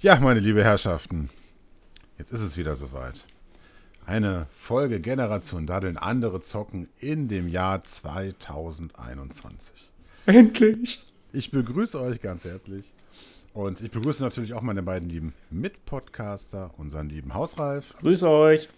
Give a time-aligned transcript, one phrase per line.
[0.00, 1.30] Ja, meine liebe Herrschaften,
[2.18, 3.26] jetzt ist es wieder soweit.
[4.04, 9.90] Eine Folge Generation Daddeln, andere zocken in dem Jahr 2021.
[10.26, 11.02] Endlich!
[11.32, 12.92] Ich begrüße euch ganz herzlich
[13.54, 18.68] und ich begrüße natürlich auch meine beiden lieben Mitpodcaster, unseren lieben Hausreif Grüße euch!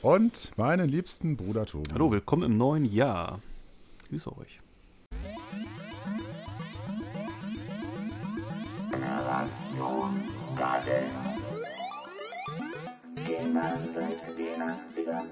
[0.00, 1.90] und meinen liebsten Bruder Tobi.
[1.92, 3.42] Hallo, willkommen im neuen Jahr.
[4.08, 4.58] Grüße euch.
[9.48, 10.22] Generation
[10.56, 11.04] Dadel.
[13.26, 15.24] Gamer seit den 80ern.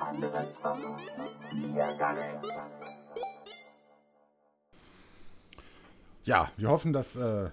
[0.00, 0.96] Andere zocken.
[1.52, 2.40] Wir daddeln.
[6.24, 7.50] Ja, wir hoffen, dass äh,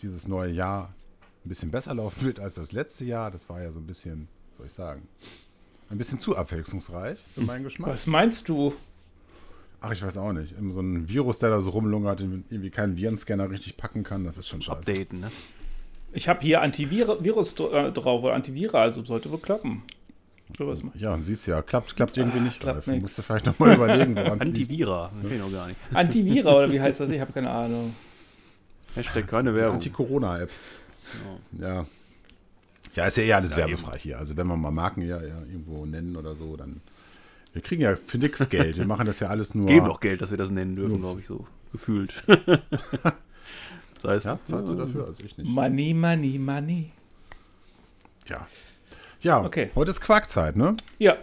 [0.00, 0.92] dieses neue Jahr
[1.44, 3.30] ein bisschen besser laufen wird als das letzte Jahr.
[3.30, 5.06] Das war ja so ein bisschen, soll ich sagen,
[5.88, 7.90] ein bisschen zu abwechslungsreich für meinen Geschmack.
[7.90, 8.74] Was meinst du?
[9.82, 10.56] Ach, ich weiß auch nicht.
[10.56, 14.24] Immer so ein Virus, der da so rumlungert, den irgendwie keinen Virenscanner richtig packen kann,
[14.24, 14.78] das ist schon scheiße.
[14.90, 15.30] Updaten, ne?
[16.12, 19.82] Ich habe hier Antivirus äh, drauf oder Antivira, also sollte wohl klappen.
[20.56, 20.92] So was mal.
[20.96, 22.60] Ja, und siehst ja, klappt, klappt irgendwie nicht.
[22.60, 22.86] klappt.
[22.86, 24.40] Musst du vielleicht nochmal überlegen, woran.
[24.40, 25.78] Antivira, das kenn ich noch gar nicht.
[25.92, 27.10] Antivira oder wie heißt das?
[27.10, 27.94] Ich habe keine Ahnung.
[28.94, 29.76] Hashtag keine Werbung.
[29.76, 30.50] Anti-Corona-App.
[31.58, 31.86] Ja.
[32.94, 34.18] Ja, ist ja eh alles Ja, werbefrei hier.
[34.18, 36.82] Also wenn wir mal Marken ja, ja irgendwo nennen oder so, dann.
[37.52, 38.76] Wir kriegen ja für nix Geld.
[38.78, 39.66] Wir machen das ja alles nur.
[39.66, 42.22] Geben doch Geld, dass wir das nennen dürfen, glaube ich, so gefühlt.
[42.26, 45.06] das heißt, Ja, zahlst du dafür?
[45.06, 45.48] Also ich nicht.
[45.48, 46.90] Money, money, money.
[48.26, 48.46] Ja.
[49.20, 49.70] Ja, Okay.
[49.74, 50.74] heute ist Quarkzeit, ne?
[50.98, 51.16] Ja,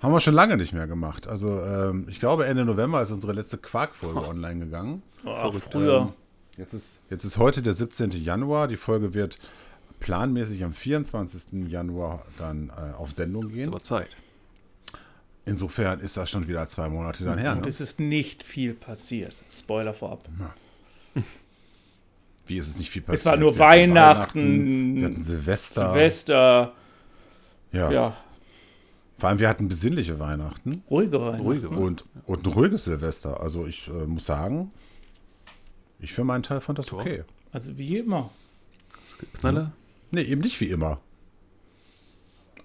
[0.00, 1.26] Haben wir schon lange nicht mehr gemacht.
[1.26, 5.02] Also ähm, ich glaube Ende November ist unsere letzte Quark-Folge online gegangen.
[5.24, 5.98] oh, früher.
[6.00, 6.12] Ähm,
[6.58, 8.10] jetzt, ist, jetzt ist heute der 17.
[8.10, 8.68] Januar.
[8.68, 9.38] Die Folge wird
[10.00, 11.68] planmäßig am 24.
[11.70, 13.68] Januar dann äh, auf Sendung ist gehen.
[13.68, 14.08] aber Zeit.
[15.46, 17.52] Insofern ist das schon wieder zwei Monate dann her.
[17.52, 17.68] Und Ne?
[17.68, 19.34] es ist nicht viel passiert.
[19.50, 20.28] Spoiler vorab.
[22.46, 23.24] Wie ist es nicht viel passiert?
[23.26, 25.92] war nur Wir hatten Weihnachten, Wir hatten Silvester.
[25.92, 26.72] Silvester,
[27.72, 27.90] Ja.
[27.90, 28.16] ja,
[29.18, 31.42] Vor allem wir hatten besinnliche Weihnachten ruhige Weihnachten.
[31.42, 33.40] Ruhige, und, und ein ruhiges Silvester.
[33.40, 34.72] Also ich äh, muss sagen,
[36.00, 37.24] ich für meinen Teil fand das okay.
[37.52, 38.30] Also wie immer.
[39.40, 39.72] Knaller?
[40.10, 41.00] Nee, eben nicht wie immer.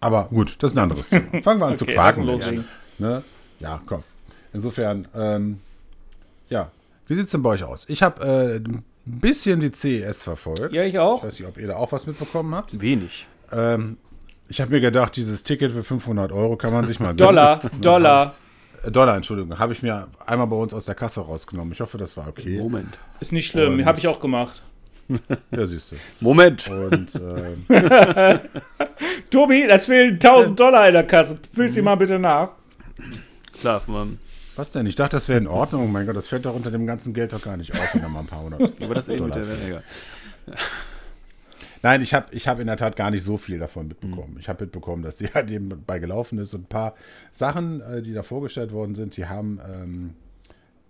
[0.01, 1.25] Aber gut, das ist ein anderes Thema.
[1.41, 2.23] Fangen wir an zu Okay, quaken.
[2.25, 2.65] lass loslegen.
[2.97, 3.23] Ne?
[3.59, 4.03] Ja, komm.
[4.53, 5.59] Insofern, ähm,
[6.49, 6.69] ja.
[7.07, 7.85] Wie sieht es denn bei euch aus?
[7.87, 10.73] Ich habe äh, ein bisschen die CES verfolgt.
[10.73, 11.23] Ja, ich Ich auch.
[11.23, 12.79] weiß nicht, ob ihr da auch was mitbekommen habt.
[12.81, 13.27] Wenig.
[13.51, 13.97] Ähm,
[14.49, 17.13] ich habe mir gedacht, dieses Ticket für 500 Euro kann man sich mal.
[17.13, 18.35] Dollar, Dollar.
[18.83, 19.57] Äh, Dollar, Entschuldigung.
[19.59, 21.71] Habe ich mir einmal bei uns aus der Kasse rausgenommen.
[21.73, 22.57] Ich hoffe, das war okay.
[22.57, 22.97] Moment.
[23.19, 24.61] Ist nicht schlimm, habe ich auch gemacht.
[25.51, 25.95] Ja, siehst du.
[26.19, 26.67] Moment.
[26.69, 27.15] Und
[27.69, 28.39] ähm,
[29.29, 31.39] Tobi, das fehlen 1000 Dollar in der Kasse.
[31.53, 32.51] Füllst sie mal bitte nach.
[33.59, 34.19] Klar, man.
[34.55, 34.85] was denn?
[34.85, 35.91] Ich dachte, das wäre in Ordnung.
[35.91, 38.09] Mein Gott, das fällt doch unter dem ganzen Geld doch gar nicht auf, wenn da
[38.09, 38.81] mal ein paar hundert.
[38.81, 39.83] Aber das eben mit Dollar der egal.
[41.83, 44.37] Nein, ich habe ich hab in der Tat gar nicht so viel davon mitbekommen.
[44.39, 46.95] Ich habe mitbekommen, dass sie halt eben bei gelaufen ist und ein paar
[47.31, 50.13] Sachen, äh, die da vorgestellt worden sind, die haben, ähm,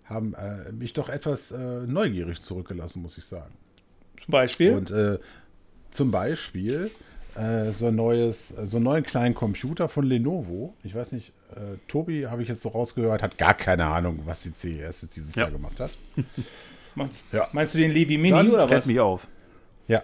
[0.04, 3.52] haben äh, mich doch etwas äh, neugierig zurückgelassen, muss ich sagen.
[4.24, 4.72] Zum Beispiel.
[4.74, 5.18] Und äh,
[5.90, 6.90] zum Beispiel
[7.34, 10.74] äh, so ein neues, so einen neuen kleinen Computer von Lenovo.
[10.84, 14.42] Ich weiß nicht, äh, Tobi, habe ich jetzt so rausgehört, hat gar keine Ahnung, was
[14.42, 15.42] die CES jetzt dieses Ja.
[15.44, 15.90] Jahr gemacht hat.
[16.94, 17.46] meinst, ja.
[17.52, 18.86] meinst du den Levi Mini Dann oder was?
[18.86, 19.26] mich auf.
[19.88, 20.02] Ja.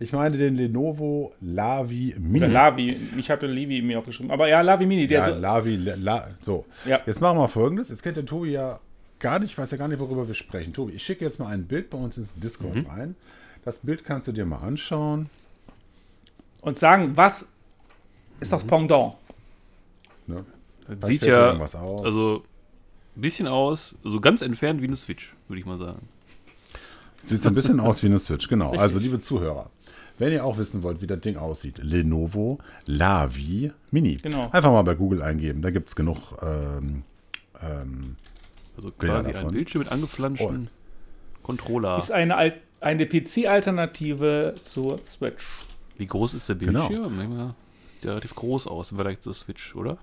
[0.00, 2.38] Ich meine den Lenovo Lavi Mini.
[2.38, 2.96] Oder Lavi.
[3.16, 4.32] Ich habe Levi mir aufgeschrieben.
[4.32, 5.38] Aber ja, Lavi Mini, der ja, so.
[5.38, 6.64] Lavi, La, La, so.
[6.84, 7.00] Ja.
[7.06, 7.90] Jetzt machen wir folgendes.
[7.90, 8.80] Jetzt kennt der Tobi ja
[9.20, 10.72] gar nicht, weiß ja gar nicht, worüber wir sprechen.
[10.72, 12.86] Tobi, ich schicke jetzt mal ein Bild bei uns ins Discord Mhm.
[12.86, 13.14] rein.
[13.64, 15.30] Das Bild kannst du dir mal anschauen.
[16.60, 17.48] Und sagen, was
[18.40, 19.14] ist das Pendant?
[20.26, 20.44] Ne?
[20.86, 22.42] Das sieht ja also
[23.16, 26.08] ein bisschen aus, so ganz entfernt wie eine Switch, würde ich mal sagen.
[27.22, 28.72] Sieht so ein bisschen aus wie eine Switch, genau.
[28.72, 29.70] Also, liebe Zuhörer,
[30.18, 34.16] wenn ihr auch wissen wollt, wie das Ding aussieht, Lenovo Lavi Mini.
[34.16, 34.50] Genau.
[34.50, 36.36] Einfach mal bei Google eingeben, da gibt es genug.
[36.42, 37.02] Ähm,
[37.62, 38.16] ähm,
[38.76, 39.48] Also quasi davon.
[39.48, 40.68] ein Bildschirm mit angeflanschten
[41.42, 41.96] Controller.
[41.98, 45.44] Ist eine, Al- eine PC-Alternative zur Switch.
[45.96, 46.86] Wie groß ist der Genau.
[46.88, 47.18] Bildschirm?
[47.94, 49.98] Sieht der relativ groß aus im Vergleich zur Switch, oder?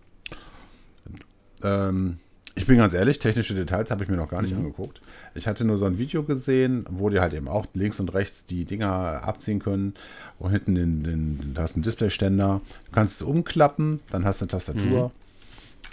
[1.63, 2.19] ähm,
[2.56, 4.60] ich bin ganz ehrlich, technische Details habe ich mir noch gar nicht Mhm.
[4.60, 5.01] angeguckt.
[5.36, 8.45] Ich hatte nur so ein Video gesehen, wo die halt eben auch links und rechts
[8.45, 9.94] die Dinger abziehen können.
[10.39, 12.62] Und hinten den, den, da hast du einen Displayständer.
[12.86, 15.12] Du kannst es umklappen, dann hast du eine Tastatur.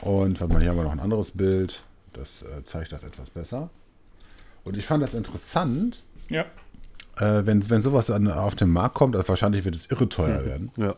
[0.03, 0.09] Mhm.
[0.09, 1.83] Und warte mal, hier haben wir noch ein anderes Bild.
[2.15, 3.71] Das äh, zeigt das etwas besser.
[4.65, 6.45] Und ich fand das interessant, Ja.
[7.21, 10.11] Äh, wenn, wenn sowas an, auf den Markt kommt, also wahrscheinlich wird es irre Mhm.
[10.11, 10.71] teuer werden.
[10.77, 10.95] Ja.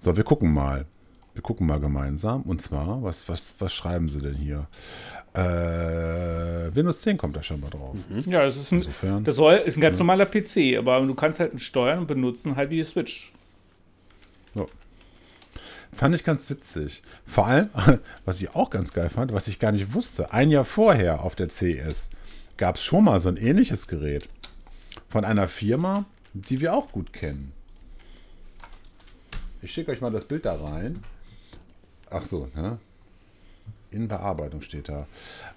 [0.00, 0.86] So, wir gucken mal.
[1.34, 2.42] Wir gucken mal gemeinsam.
[2.42, 4.66] Und zwar, was, was, was schreiben sie denn hier?
[5.32, 7.94] Äh, Windows 10 kommt da schon mal drauf.
[8.26, 9.22] Ja, das ist ein, Insofern.
[9.24, 12.56] das soll, ist ein ganz normaler PC, aber du kannst halt ihn steuern und benutzen,
[12.56, 13.32] halt wie die Switch.
[14.54, 14.66] Ja.
[15.92, 17.02] Fand ich ganz witzig.
[17.26, 17.68] Vor allem,
[18.24, 21.36] was ich auch ganz geil fand, was ich gar nicht wusste, ein Jahr vorher auf
[21.36, 22.10] der CS
[22.60, 24.28] gab es schon mal so ein ähnliches Gerät
[25.08, 26.04] von einer Firma,
[26.34, 27.52] die wir auch gut kennen.
[29.62, 31.02] Ich schicke euch mal das Bild da rein.
[32.10, 32.78] Ach so, ne?
[33.90, 35.06] In Bearbeitung steht da.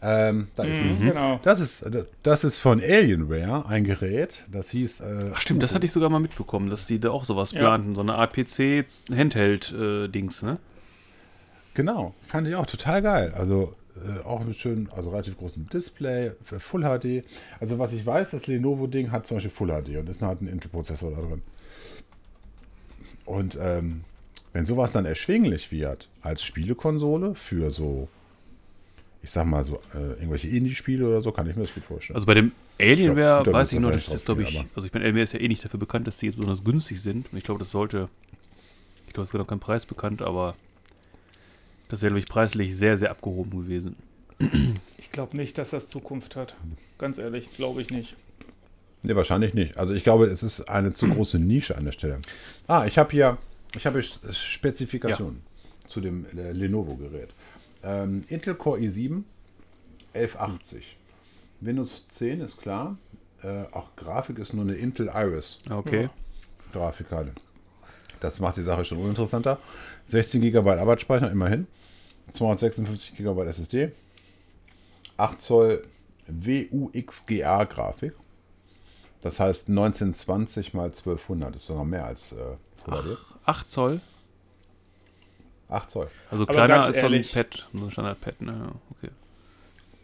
[0.01, 1.01] Ähm, da ist es.
[1.01, 1.39] Genau.
[1.43, 1.85] Das ist,
[2.23, 4.43] das ist von Alienware, ein Gerät.
[4.51, 5.01] Das hieß.
[5.01, 7.59] Äh, Ach stimmt, das hatte ich sogar mal mitbekommen, dass die da auch sowas Ja.
[7.59, 7.93] planten.
[7.95, 10.57] So eine Art PC-Handheld-Dings, ne?
[11.75, 13.33] Genau, fand ich auch total geil.
[13.35, 17.25] Also äh, auch mit schön, also relativ großem Display, für Full HD.
[17.59, 20.47] Also was ich weiß, das Lenovo-Ding hat zum Beispiel Full HD und ist halt ein
[20.47, 21.41] Intel-Prozessor da drin.
[23.25, 24.03] Und ähm,
[24.51, 28.07] wenn sowas dann erschwinglich wird als Spielekonsole für so,
[29.21, 32.15] ich sag mal so, äh, irgendwelche Indie-Spiele oder so, kann ich mir das gut vorstellen.
[32.15, 34.93] Also bei dem Alienware da weiß ich nur, dass das, glaube drauf ich, also ich
[34.93, 37.31] meine, Alienware ist ja eh nicht dafür bekannt, dass die jetzt besonders günstig sind.
[37.31, 38.09] Und ich glaube, das sollte,
[39.07, 40.55] ich glaube, es ist noch kein Preis bekannt, aber
[41.89, 43.95] das wäre, glaube ich, preislich sehr, sehr abgehoben gewesen.
[44.97, 46.55] Ich glaube nicht, dass das Zukunft hat.
[46.97, 48.15] Ganz ehrlich, glaube ich nicht.
[49.03, 49.77] Nee, wahrscheinlich nicht.
[49.77, 52.19] Also ich glaube, es ist eine zu große Nische an der Stelle.
[52.67, 53.37] Ah, ich habe hier,
[53.75, 55.41] ich habe Spezifikationen
[55.87, 57.29] zu dem äh, Lenovo-Gerät.
[57.83, 59.23] Ähm, Intel Core i7
[60.13, 60.97] 1180.
[61.59, 62.97] Windows 10 ist klar.
[63.41, 66.09] Äh, auch Grafik ist nur eine Intel Iris Okay.
[66.71, 67.33] Grafikkarte.
[68.23, 69.59] Das macht die Sache schon uninteressanter.
[70.07, 71.67] 16 GB Arbeitsspeicher, immerhin.
[72.31, 73.91] 256 GB SSD.
[75.17, 75.83] 8 Zoll
[76.27, 78.13] WUXGA Grafik.
[79.21, 81.53] Das heißt 1920 mal 1200.
[81.55, 82.35] Das ist sogar mehr als äh,
[82.85, 83.17] HD.
[83.45, 83.99] 8 Zoll,
[85.69, 86.07] 8 Zoll.
[86.31, 88.71] also Aber kleiner als ehrlich- so ein Pad, so ein Standard-Pad, ne?
[88.91, 89.09] Okay.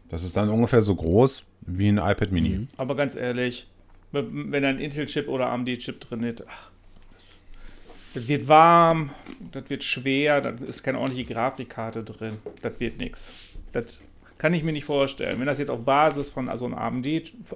[0.10, 2.50] Das ist dann ungefähr so groß wie ein iPad Mini.
[2.50, 2.68] Mhm.
[2.76, 3.68] Aber ganz ehrlich,
[4.12, 6.70] wenn da ein Intel-Chip oder AMD-Chip drin ist, ach,
[8.14, 9.12] das wird warm,
[9.52, 12.36] das wird schwer, da ist keine ordentliche Grafikkarte drin.
[12.62, 13.58] Das wird nichts.
[13.72, 14.02] Das
[14.38, 15.40] kann ich mir nicht vorstellen.
[15.40, 17.08] Wenn das jetzt auf Basis von also einem AMD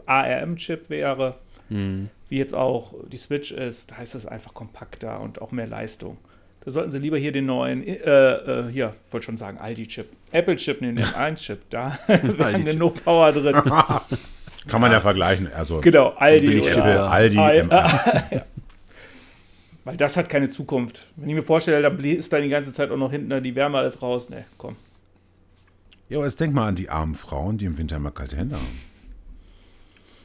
[0.05, 1.35] ARM-Chip wäre,
[1.69, 2.09] Mhm.
[2.29, 6.17] wie jetzt auch die Switch ist, da ist es einfach kompakter und auch mehr Leistung.
[6.65, 10.81] Da sollten sie lieber hier den neuen, äh, äh, hier, wollte schon sagen, Aldi-Chip, Apple-Chip
[10.81, 12.71] nehmen, den M1-Chip, da wäre Aldi-Chip.
[12.73, 13.55] genug Power drin.
[14.67, 15.50] Kann man ja vergleichen.
[15.53, 16.77] Also genau, Aldi Billig.
[16.77, 18.45] Aldi, Ah, M- ja.
[19.85, 21.07] Weil das hat keine Zukunft.
[21.18, 23.77] Wenn ich mir vorstelle, da bläst dann die ganze Zeit auch noch hinten die Wärme
[23.80, 24.30] alles raus.
[24.30, 24.75] Ne, komm.
[26.09, 28.56] Ja, aber jetzt denk mal an die armen Frauen, die im Winter immer kalte Hände
[28.56, 28.80] haben.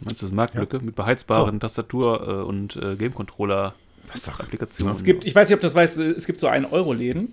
[0.00, 3.75] Meinst du das Marktlücke mit beheizbaren Tastatur äh, und äh, Game-Controller
[4.06, 4.94] Das ist doch Applikationen?
[4.94, 7.32] Es gibt, ich weiß nicht, ob du das weißt, es gibt so 1-Euro-Läden.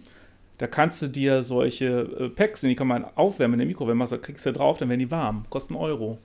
[0.58, 1.86] Da kannst du dir solche
[2.20, 4.90] äh, Packs, die kann man aufwärmen in der Mikrowelle, machst, du- kriegst du drauf, dann
[4.90, 5.46] werden die warm.
[5.50, 6.18] Kosten Euro.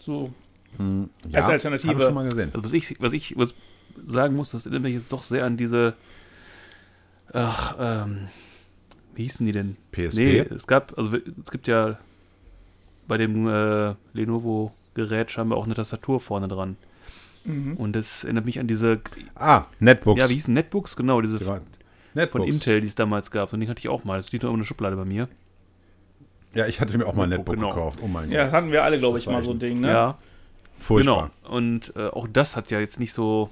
[0.00, 0.32] So.
[0.78, 1.92] ja, als Alternative.
[1.92, 2.50] Hab ich schon mal gesehen.
[2.54, 3.54] Also was ich, was ich was
[4.06, 5.94] sagen muss, das erinnert mich jetzt doch sehr an diese,
[7.32, 8.28] ach, ähm,
[9.14, 9.76] wie hießen die denn?
[9.92, 10.16] PSP?
[10.18, 11.98] Nee, es gab, also es gibt ja
[13.06, 16.76] bei dem äh, Lenovo-Gerät scheinbar auch eine Tastatur vorne dran.
[17.76, 19.00] Und das erinnert mich an diese,
[19.34, 20.20] Ah, Netbooks.
[20.20, 20.96] ja, wie hießen Netbooks?
[20.96, 21.68] Genau, diese Die waren- von
[22.12, 22.46] Netbooks.
[22.50, 23.50] Intel, die es damals gab.
[23.54, 24.18] Und den hatte ich auch mal.
[24.18, 25.28] Das liegt noch in einer Schublade bei mir.
[26.52, 27.70] Ja, ich hatte mir auch mal ein Netbook genau.
[27.70, 28.00] gekauft.
[28.02, 28.52] Oh mein Ja, Gott.
[28.52, 29.88] hatten wir alle, glaube ich, Das mal so ein Ding, ne?
[29.88, 30.18] Ja,
[30.78, 31.30] Furchtbar.
[31.42, 31.56] Genau.
[31.56, 33.48] Und äh, auch das hat ja jetzt nicht so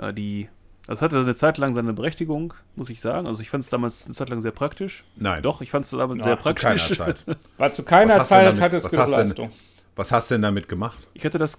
[0.00, 0.48] äh, die.
[0.86, 3.26] Also es hatte eine Zeit lang seine Berechtigung, muss ich sagen.
[3.26, 5.04] Also ich fand es damals eine Zeit lang sehr praktisch.
[5.16, 5.42] Nein.
[5.42, 6.96] Doch, ich fand es damals Ja, sehr zu Zu keiner praktisch.
[6.98, 7.24] Zeit.
[7.58, 9.50] War zu keiner Zeit damit- hat es was genug hast du denn- Leistung.
[9.96, 11.06] Was hast du denn damit gemacht?
[11.12, 11.58] Ich hatte das,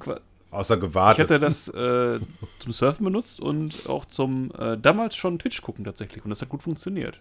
[0.49, 1.29] Außer ich gewartet.
[1.29, 2.19] hatte das äh,
[2.59, 6.23] zum Surfen benutzt und auch zum äh, damals schon Twitch gucken tatsächlich.
[6.23, 7.19] Und das hat gut funktioniert.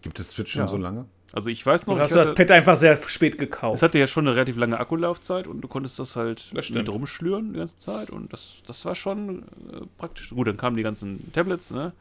[0.00, 0.68] Gibt es Twitch schon Ja.
[0.68, 1.04] so lange?
[1.32, 3.76] Also ich weiß noch, Oder ich hast du das hatte, Pad einfach sehr spät gekauft?
[3.76, 6.88] es hatte ja schon eine relativ lange Akkulaufzeit und du konntest das halt Das mit
[6.88, 8.10] rumschlüren die ganze Zeit.
[8.10, 9.40] Und das, das war schon
[9.72, 10.30] äh, praktisch.
[10.30, 11.92] Gut, dann kamen die ganzen Tablets, ne?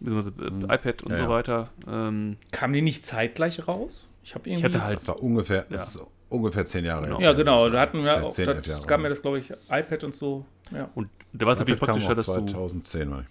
[0.00, 0.32] Beziehungsweise
[0.68, 1.70] äh, iPad und Ja, so weiter.
[1.88, 4.08] Ähm, Kamen die nicht zeitgleich raus?
[4.24, 4.66] Ich habe ich irgendwie.
[4.66, 5.76] hatte halt Das war ungefähr, Ja.
[5.76, 7.14] das ist ungefähr zehn Jahre Genau.
[7.16, 7.66] jetzt ja, genau.
[7.66, 8.34] ich Da hatten wir auch.
[8.36, 8.86] Das Jahre.
[8.86, 10.44] gab mir das, glaube ich, iPad und so.
[10.72, 10.88] Ja.
[10.94, 13.26] Und da war es natürlich praktischer, dass du, 2010 mal.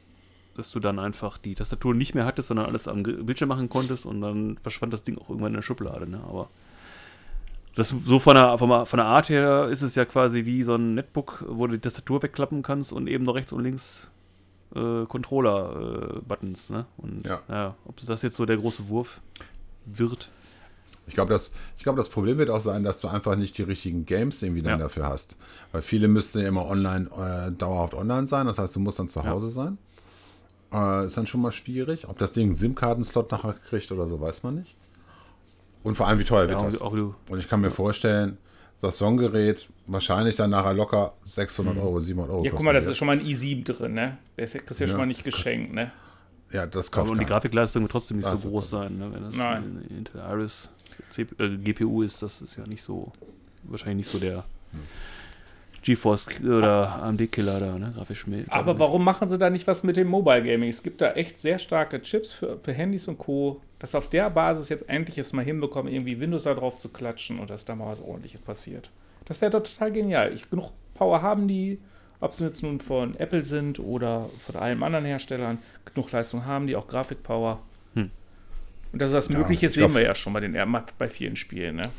[0.61, 4.05] Dass du dann einfach die Tastatur nicht mehr hattest, sondern alles am Bildschirm machen konntest
[4.05, 6.09] und dann verschwand das Ding auch irgendwann in der Schublade.
[6.09, 6.19] Ne?
[6.27, 6.49] Aber
[7.75, 10.63] das so von der, von, der, von der Art her ist es ja quasi wie
[10.63, 14.09] so ein Netbook, wo du die Tastatur wegklappen kannst und eben noch rechts und links
[14.75, 16.69] äh, Controller-Buttons.
[16.69, 16.85] ne?
[16.97, 17.39] Und Ja.
[17.49, 19.21] ja, ob das jetzt so der große Wurf
[19.85, 20.29] wird.
[21.07, 23.63] Ich glaube, das, ich glaub, das Problem wird auch sein, dass du einfach nicht die
[23.63, 24.85] richtigen Games irgendwie dann Ja.
[24.85, 25.35] dafür hast.
[25.71, 28.45] Weil viele müssten ja immer online, äh, dauerhaft online sein.
[28.47, 29.29] Das heißt, du musst dann zu Ja.
[29.31, 29.77] Hause sein.
[30.73, 32.07] Äh, ist dann schon mal schwierig.
[32.07, 34.75] Ob das Ding einen SIM-Karten-Slot nachher kriegt oder so, weiß man nicht.
[35.83, 36.79] Und vor allem, wie teuer wird Ja, das?
[36.79, 37.15] auch du.
[37.29, 38.37] Und ich kann mir vorstellen,
[38.81, 42.91] das Songgerät wahrscheinlich dann nachher locker 600 Euro, 700 Euro Ja, guck mal, das wird.
[42.91, 44.17] ist schon mal ein i7 drin, ne?
[44.37, 45.91] Der ist ja, ja schon mal nicht das kann- geschenkt, ne?
[46.51, 47.25] Ja, das kauft Aber und die.
[47.25, 49.11] Grafikleistung wird trotzdem nicht Das so ist groß sein, ne?
[49.13, 49.83] wenn das Nein.
[49.89, 50.69] eine Intel Iris
[51.09, 52.21] CPU, äh, GPU ist.
[52.21, 53.11] Das ist ja nicht so,
[53.63, 54.43] wahrscheinlich nicht so der
[55.81, 57.93] GeForce oder AMD-Killer da, ne?
[57.95, 58.43] Grafisch mehr.
[58.49, 60.69] Aber warum machen sie da nicht was mit dem Mobile Gaming?
[60.69, 64.29] Es gibt da echt sehr starke Chips für, für Handys und Co., dass auf der
[64.29, 67.73] Basis jetzt endlich es mal hinbekommen, irgendwie Windows da drauf zu klatschen und dass da
[67.75, 68.91] mal was ordentliches passiert.
[69.25, 70.31] Das wäre doch total genial.
[70.33, 71.79] Ich, genug Power haben die,
[72.19, 76.67] ob sie jetzt nun von Apple sind oder von allen anderen Herstellern, genug Leistung haben
[76.67, 77.59] die, auch Grafikpower.
[77.95, 78.11] Hm.
[78.93, 80.55] Und dass das Ja, möglich ist, ich sehen glaub- wir ja schon bei, den,
[80.99, 81.77] bei vielen Spielen.
[81.77, 81.89] Ne?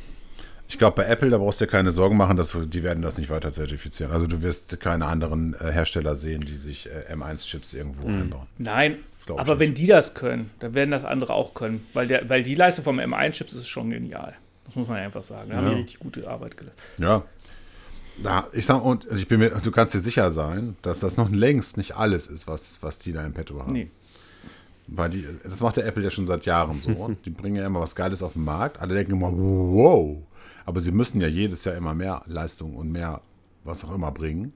[0.73, 3.19] Ich glaube, bei Apple, da brauchst du dir keine Sorgen machen, dass die werden das
[3.19, 4.11] nicht weiter zertifizieren.
[4.11, 8.23] Also du wirst keine anderen äh, Hersteller sehen, die sich äh, M1-Chips irgendwo Mhm.
[8.23, 8.47] einbauen.
[8.57, 8.97] Nein,
[9.37, 11.87] aber wenn die das können, dann werden das andere auch können.
[11.93, 14.35] Weil, der, weil die Leistung vom M1-Chips ist schon genial.
[14.65, 15.51] Das muss man ja einfach sagen.
[15.51, 15.71] Da haben Ja.
[15.75, 16.83] die richtig gute Arbeit geleistet.
[16.97, 17.23] Ja.
[18.23, 21.29] Na, ich sag, und ich bin mir, du kannst dir sicher sein, dass das noch
[21.31, 23.73] längst nicht alles ist, was, was die da im Petto haben.
[23.75, 23.91] Nee.
[24.87, 27.15] Weil die, das macht der Apple ja schon seit Jahren so.
[27.27, 28.81] die bringen ja immer was Geiles auf den Markt.
[28.81, 30.17] Alle denken immer, wow.
[30.65, 33.21] Aber sie müssen ja jedes Jahr immer mehr Leistung und mehr
[33.65, 34.53] was auch immer bringen,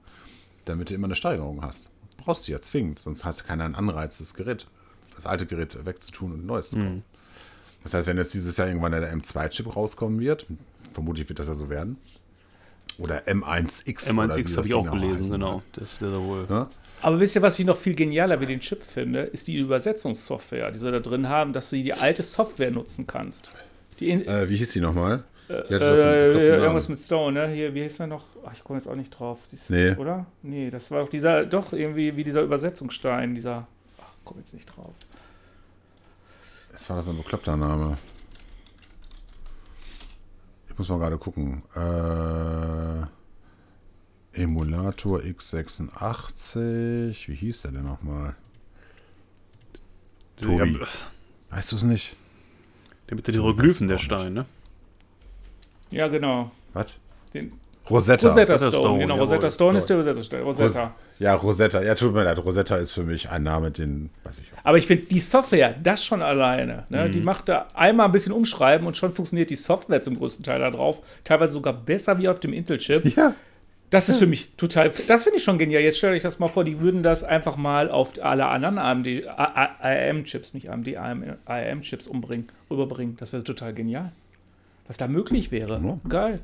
[0.65, 1.91] damit du immer eine Steigerung hast.
[2.17, 4.67] Brauchst du ja zwingend, sonst hast du keinen Anreiz, das Gerät,
[5.15, 7.03] das alte Gerät wegzutun und ein neues zu kaufen.
[7.83, 10.45] Das heißt, wenn jetzt dieses Jahr irgendwann der M2-Chip rauskommen wird,
[10.93, 11.97] vermutlich wird das ja so werden.
[12.97, 14.11] Oder M1X.
[14.11, 15.55] oder wie M1X das habe ich auch gelesen, heißen genau.
[15.57, 15.63] mag.
[15.73, 16.45] Das der da wohl.
[16.49, 16.67] Ne?
[17.01, 20.71] Aber wisst ihr, was ich noch viel genialer wie den Chip finde, ist die Übersetzungssoftware,
[20.71, 23.51] die sie da drin haben, dass du die alte Software nutzen kannst.
[23.99, 25.23] Die Äh, wie hieß die nochmal?
[25.49, 26.61] Die äh, so Namen.
[26.61, 27.53] irgendwas mit Stone, ne?
[27.53, 28.25] Hier, wie heißt der noch?
[28.45, 29.39] Ach, ich komme jetzt auch nicht drauf.
[29.51, 29.91] Dies, Nee.
[29.95, 30.25] Oder?
[30.41, 33.67] Nee, das war doch dieser, doch irgendwie wie dieser Übersetzungsstein, dieser.
[33.99, 34.93] Ach, komm jetzt nicht drauf.
[36.73, 37.97] Jetzt war das ein bekloppter Name.
[40.69, 41.63] Ich muss mal gerade gucken.
[41.75, 43.05] Äh,
[44.41, 47.27] Emulator x86.
[47.27, 48.35] Wie hieß der denn nochmal?
[50.39, 50.77] Tobi.
[50.79, 50.85] Ja,
[51.49, 52.15] Weißt du es nicht?
[53.09, 54.05] der mit den Hieroglyphen, der auch nicht.
[54.05, 54.45] Stein, ne?
[55.91, 56.51] Ja, genau.
[56.73, 56.93] Was?
[57.33, 57.51] Den
[57.89, 58.27] Rosetta.
[58.27, 59.13] Rosetta Rosetta Stone, Stone, genau.
[59.15, 59.25] jawohl.
[59.27, 60.41] Rosetta Stone ist der Übersetzungsstein.
[60.43, 60.93] Rosetta.
[61.19, 61.81] Ja, Rosetta.
[61.81, 62.37] Ja, tut mir leid.
[62.43, 64.65] Rosetta ist für mich ein Name, den weiß ich auch.
[64.65, 67.11] Aber ich finde die Software, das schon alleine, ne, Mhm.
[67.13, 70.59] die macht da einmal ein bisschen umschreiben und schon funktioniert die Software zum größten Teil
[70.59, 70.99] da drauf.
[71.23, 73.15] Teilweise sogar besser wie auf dem Intel-Chip.
[73.15, 73.33] Ja.
[73.89, 75.81] Das ist für mich total, das finde ich schon genial.
[75.81, 79.07] Jetzt stellt euch das mal vor, die würden das einfach mal auf alle anderen AMD,
[79.27, 80.89] ARM-Chips, nicht AMD,
[81.45, 83.15] ARM-Chips umbringen, rüberbringen.
[83.17, 84.11] Das wäre total genial.
[84.87, 85.81] Was da möglich wäre.
[85.83, 85.99] Ja.
[86.07, 86.41] Geil.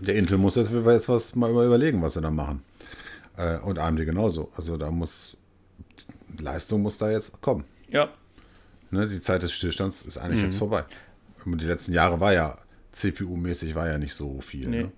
[0.00, 2.62] Der Intel muss jetzt, jetzt was mal überlegen, was sie da machen.
[3.36, 4.50] Äh, und AMD genauso.
[4.56, 5.38] Also da muss
[6.40, 7.64] Leistung muss da jetzt kommen.
[7.88, 8.08] Ja.
[8.90, 10.44] Ne, die Zeit des Stillstands ist eigentlich Mhm.
[10.44, 10.84] jetzt vorbei.
[11.44, 12.58] Und die letzten Jahre war ja
[12.92, 14.68] CPU-mäßig war ja nicht so viel.
[14.68, 14.82] Nee.
[14.84, 14.92] Ne?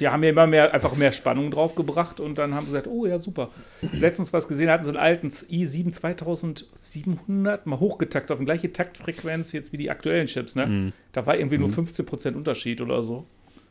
[0.00, 3.06] Die haben ja immer mehr, einfach mehr Spannung draufgebracht und dann haben sie gesagt, oh
[3.06, 3.50] ja, super.
[3.92, 9.52] Letztens was gesehen, hatten sie einen alten i7 2700 mal hochgetaktet auf die gleiche Taktfrequenz
[9.52, 10.66] jetzt wie die aktuellen Chips, ne?
[10.66, 10.92] Mhm.
[11.12, 13.26] Da war irgendwie nur 15% Unterschied oder so.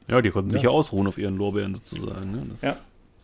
[0.07, 2.31] Ja, die konnten sich ja ausruhen auf ihren Lorbeeren sozusagen.
[2.31, 2.43] Ne?
[2.49, 2.77] Das Ja.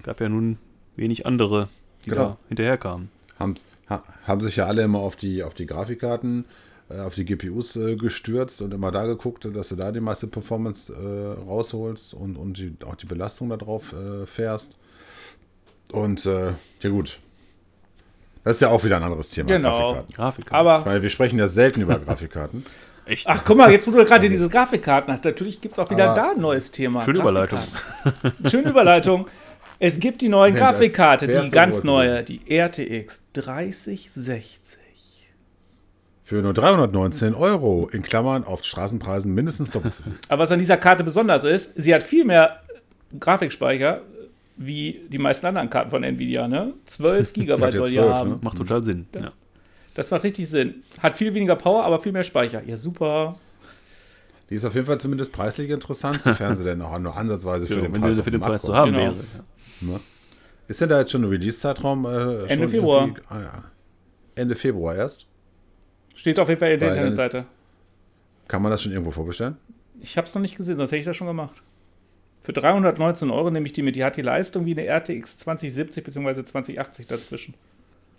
[0.04, 0.58] gab ja nun
[0.96, 1.70] wenig andere,
[2.06, 2.22] die Genau.
[2.24, 3.10] da hinterherkamen.
[3.40, 3.56] Haben,
[3.90, 6.46] ha, haben sich ja alle immer auf die, auf die Grafikkarten, äh,
[6.90, 10.94] auf die GPUs äh, gestürzt und immer da geguckt, dass du da die meiste Performance
[10.94, 14.78] äh, rausholst und, und die, auch die Belastung da drauf äh, fährst.
[15.92, 17.20] Und äh, ja gut.
[18.44, 19.48] Das ist ja auch wieder ein anderes Thema.
[19.48, 19.94] Genau.
[19.94, 20.16] Grafikkarten.
[20.16, 20.52] Grafik.
[20.52, 22.66] Aber, Weil wir sprechen ja selten über Grafikkarten.
[23.06, 23.26] echt.
[23.28, 26.12] ach guck mal, jetzt wo du gerade diese Grafikkarten hast, natürlich gibt es auch wieder
[26.12, 27.04] Aber- da ein neues Thema.
[27.04, 27.60] Schöne Überleitung.
[28.04, 28.50] Grafikkarten.
[28.52, 29.28] Schöne Überleitung.
[29.80, 34.83] Es gibt die neue Grafikkarte, die ganz neue, die RTX 3060.
[36.34, 40.14] Für nur 319 Euro, in Klammern auf Straßenpreisen mindestens doppelt so viel.
[40.30, 42.60] Aber was an dieser Karte besonders ist, sie hat viel mehr
[43.20, 44.02] Grafikspeicher
[44.58, 46.48] wie die meisten anderen Karten von Nvidia.
[46.48, 46.74] Ne?
[46.88, 48.30] 12 Gigabyte ja soll die 12, haben.
[48.32, 48.40] ne?
[48.42, 49.06] Macht total Sinn.
[49.14, 49.32] Ja.
[49.94, 50.82] Das macht richtig Sinn.
[51.04, 52.64] Hat viel weniger Power, aber viel mehr Speicher.
[52.66, 53.34] Ja, super.
[54.50, 57.76] Die ist auf jeden Fall zumindest preislich interessant, sofern sie denn auch nur ansatzweise für
[57.76, 59.04] Genau, den wenn Preis, für den Preis zu haben Genau.
[59.04, 59.14] wäre.
[59.82, 59.88] Ja.
[59.88, 60.00] Ne?
[60.68, 62.06] Ist denn da jetzt schon ein Release-Zeitraum?
[62.06, 62.10] Äh,
[62.48, 63.10] Ende schon Februar.
[63.30, 63.64] Ah, ja.
[64.34, 65.28] Ende Februar erst.
[66.16, 67.46] Steht auf jeden Fall in der Internetseite.
[68.48, 69.58] Kann man das schon irgendwo vorbestellen?
[70.02, 71.62] Ich habe es noch nicht gesehen, sonst hätte ich das schon gemacht.
[72.42, 73.96] Für 319 Euro nehme ich die mit.
[73.96, 76.44] Die hat die Leistung wie eine RTX 2070 bzw.
[76.44, 77.54] 2080 dazwischen.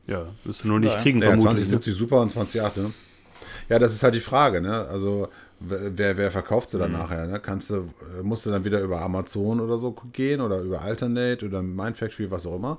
[0.07, 1.01] ja, wirst du nur nicht Ja.
[1.03, 1.51] kriegen, Ja, vermutlich.
[1.53, 1.81] ne?
[1.81, 2.93] 2070 super und 2008, ne?
[3.69, 4.87] Ja, das ist halt die Frage, ne?
[4.87, 5.29] Also,
[5.61, 6.99] wer, wer verkauft sie dann Mhm.
[6.99, 7.27] nachher?
[7.27, 7.41] Ne?
[7.41, 7.89] Kannst du,
[8.23, 12.47] musst du dann wieder über Amazon oder so gehen oder über Alternate oder Mindfactory, was
[12.47, 12.79] auch immer?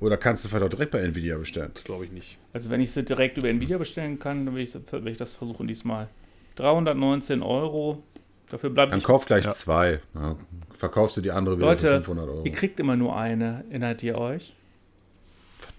[0.00, 1.72] Oder kannst du vielleicht auch direkt bei Nvidia bestellen?
[1.84, 2.38] Glaube ich nicht.
[2.52, 5.32] Also wenn ich sie direkt über Nvidia bestellen kann, dann will ich, will ich das
[5.32, 6.08] versuchen diesmal.
[6.56, 8.02] 319 Euro.
[8.48, 9.04] Dafür bleibe Dann ich.
[9.04, 9.50] kauf gleich Ja.
[9.52, 10.00] zwei.
[10.14, 10.36] Ja,
[10.78, 12.44] verkaufst du die andere wieder für Leute, 500 Euro.
[12.44, 13.64] ihr kriegt immer nur eine.
[13.70, 14.54] Erinnert ihr euch?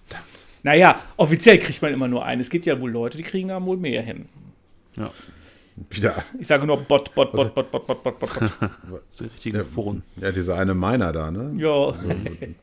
[0.07, 0.45] Verdammt.
[0.63, 2.41] Naja, offiziell kriegt man immer nur eine.
[2.41, 4.29] Es gibt ja wohl Leute, die kriegen da wohl mehr hin.
[4.97, 5.11] Ja,
[5.89, 6.23] Wieder.
[6.39, 8.41] Ich sage nur Bot, Bot, Bot, Bot, Bot, Bot, Bot, Bot, Bot.
[8.41, 8.49] das
[9.09, 10.03] ist der richtige Phone.
[10.17, 11.53] Ja, dieser eine Miner da, ne?
[11.57, 11.93] Ja.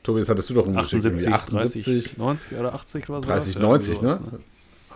[0.02, 1.04] Tobi, das hattest du doch umgeschickt.
[1.04, 3.28] 78, irgendwie 30, 90 oder 80 oder so.
[3.28, 4.14] 30, Ja, 90, irgendwie ne?
[4.24, 4.40] sowas,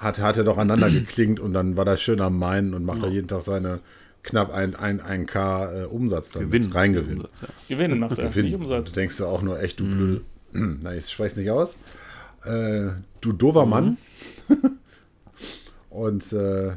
[0.02, 3.02] Hat, hat er doch aneinander geklingt und dann war er schön am Meinen und macht
[3.02, 3.81] da jeden Tag seine
[4.23, 6.73] knapp ein, ein, ein K äh, Umsatz damit Gewinn.
[6.73, 7.17] reingewinn.
[7.19, 7.49] Umsatz, ja.
[7.76, 8.55] Gewinnen macht er, nicht Gewinn.
[8.55, 8.87] Umsatz.
[8.87, 10.21] Du denkst ja auch nur echt, du blöde.
[10.52, 11.81] Na, ich spreche nicht aus.
[12.45, 13.97] Äh, du dover Mann.
[15.91, 16.73] und äh,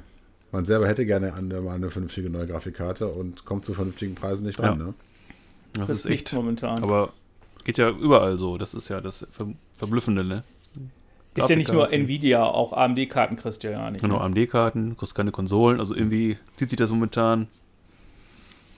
[0.56, 4.46] man selber hätte gerne eine, mal eine vernünftige neue Grafikkarte und kommt zu vernünftigen Preisen
[4.46, 4.80] nicht dran.
[4.80, 4.86] Ja.
[4.88, 4.94] Ne?
[5.74, 6.34] Das, Das ist ist echt.
[6.34, 6.82] momentan.
[6.84, 7.14] Aber
[7.64, 8.58] geht ja überall so.
[8.58, 9.48] Das ist ja das Ver
[9.78, 10.44] Verblüffende, ne?
[11.36, 11.92] ist ja nicht nur.
[11.92, 14.00] Nvidia, auch AMD-Karten kriegst du ja gar nicht.
[14.02, 15.80] Genau, AMD-Karten, du kriegst keine Konsolen.
[15.82, 17.48] Also irgendwie zieht sich das momentan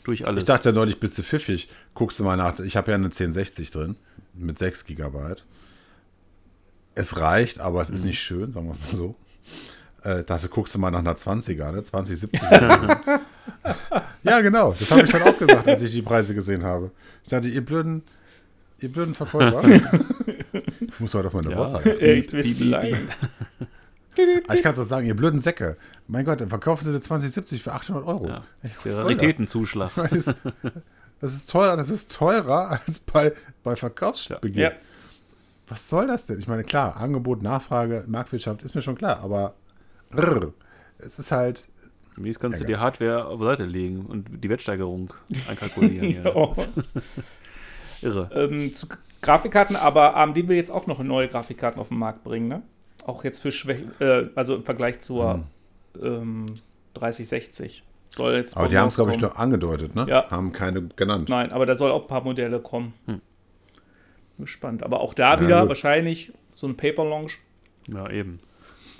[0.04, 0.42] durch alles.
[0.42, 1.70] Ich dachte ja neulich, bist du pfiffig.
[1.94, 2.60] Guckst du mal nach.
[2.62, 3.96] Ich habe ja eine 1060 drin
[4.34, 5.36] mit 6 GB.
[6.96, 8.08] Es reicht, aber es ist Mhm.
[8.08, 9.16] nicht schön, sagen wir es mal so.
[10.08, 11.84] Äh, dachte, guckst du mal nach einer 20er, ne?
[11.84, 12.40] 2070.
[14.24, 14.74] ja, genau.
[14.80, 16.92] Das habe ich dann auch gesagt, als ich die Preise gesehen habe.
[17.24, 18.04] Ich dachte, ihr blöden,
[18.80, 19.68] ihr blöden Verkäufer.
[19.68, 21.58] ich muss heute auf meine Ja.
[21.58, 21.86] Wortwahl.
[22.00, 22.34] Echt.
[22.34, 22.44] Aber
[24.56, 25.76] ich kann es doch sagen, ihr blöden Säcke.
[26.08, 28.30] Mein Gott, dann verkaufen sie eine 2070 für 800 Euro.
[28.30, 28.98] ja, Ey, das das?
[29.04, 29.92] Raritätenzuschlag.
[29.96, 30.36] Das ist,
[31.20, 34.62] das ist teurer, das ist teurer als bei, bei Verkaufsbeginn.
[34.62, 34.72] Ja.
[35.68, 36.40] Was soll das denn?
[36.40, 39.54] Ich meine, klar, Angebot, Nachfrage, Marktwirtschaft ist mir schon klar, aber
[41.00, 41.68] es ist halt,
[42.16, 45.14] Wie kannst du die Hardware auf Seite legen und die Wertsteigerung
[45.48, 46.10] einkalkulieren?
[46.12, 46.48] ja, Ja.
[46.48, 46.74] das ist
[48.04, 48.30] irre.
[48.34, 48.88] ähm, zu
[49.22, 52.62] Grafikkarten, aber AMD will jetzt auch noch neue Grafikkarten auf den Markt bringen, ne?
[53.06, 55.44] Auch jetzt für Schwäche, äh, also im Vergleich zur
[56.02, 56.46] ähm,
[56.94, 57.84] 3060.
[58.16, 60.06] Soll jetzt aber die haben es, glaube ich, nur angedeutet, ne?
[60.10, 60.30] Ja.
[60.30, 61.30] Haben keine genannt.
[61.30, 62.94] Nein, aber da soll auch ein paar Modelle kommen.
[63.06, 63.22] Hm.
[64.40, 64.84] Gespannt.
[64.84, 65.70] Aber auch da Ja, wieder gut.
[65.70, 67.40] wahrscheinlich so ein Paper Launch
[67.88, 68.40] Ja, eben.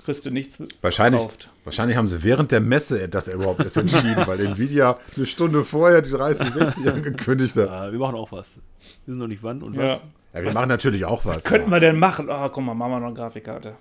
[0.08, 1.50] Kriegst du nichts Wahrscheinlich, gekauft.
[1.64, 6.00] wahrscheinlich haben sie während der Messe das überhaupt erst entschieden, weil Nvidia eine Stunde vorher
[6.00, 7.88] die 3060 angekündigt hat.
[7.88, 8.56] Äh, wir machen auch was.
[8.56, 8.62] Wir
[9.06, 9.82] wissen noch nicht wann und Ja.
[9.82, 10.00] was.
[10.32, 11.44] Ja, wir machen natürlich auch was.
[11.44, 12.30] Könnten wir denn machen?
[12.30, 13.76] Ah, guck mal, machen wir noch eine Grafikkarte.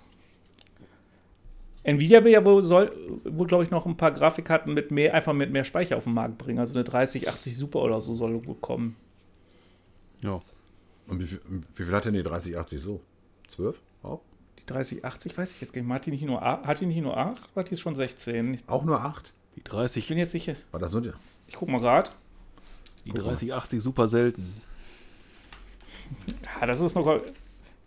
[1.83, 2.91] Nvidia will ja wohl, soll,
[3.23, 6.13] wohl glaube ich, noch ein paar Grafikkarten mit mehr, einfach mit mehr Speicher auf den
[6.13, 6.59] Markt bringen.
[6.59, 8.97] Also eine 3080 Super oder so soll wohl kommen.
[10.21, 10.41] Ja.
[11.07, 11.39] Und wie viel,
[11.75, 12.99] wie viel hat denn die 3080 so?
[13.47, 13.79] 12?
[14.03, 14.19] Auch?
[14.36, 14.36] Die
[14.67, 15.91] 3080 weiß ich jetzt gar nicht.
[15.91, 18.55] Hat die nicht nur, hat die nicht nur 8 oder hat die schon 16?
[18.55, 19.33] Ich Auch nur 8?
[19.55, 20.55] Die ich 30, bin jetzt sicher.
[20.71, 20.99] War das so?
[21.01, 21.11] die-
[21.47, 22.09] Ich guck mal gerade.
[23.05, 23.35] die guck mal.
[23.35, 24.53] 3080 super selten.
[26.61, 27.05] Ja, das ist noch.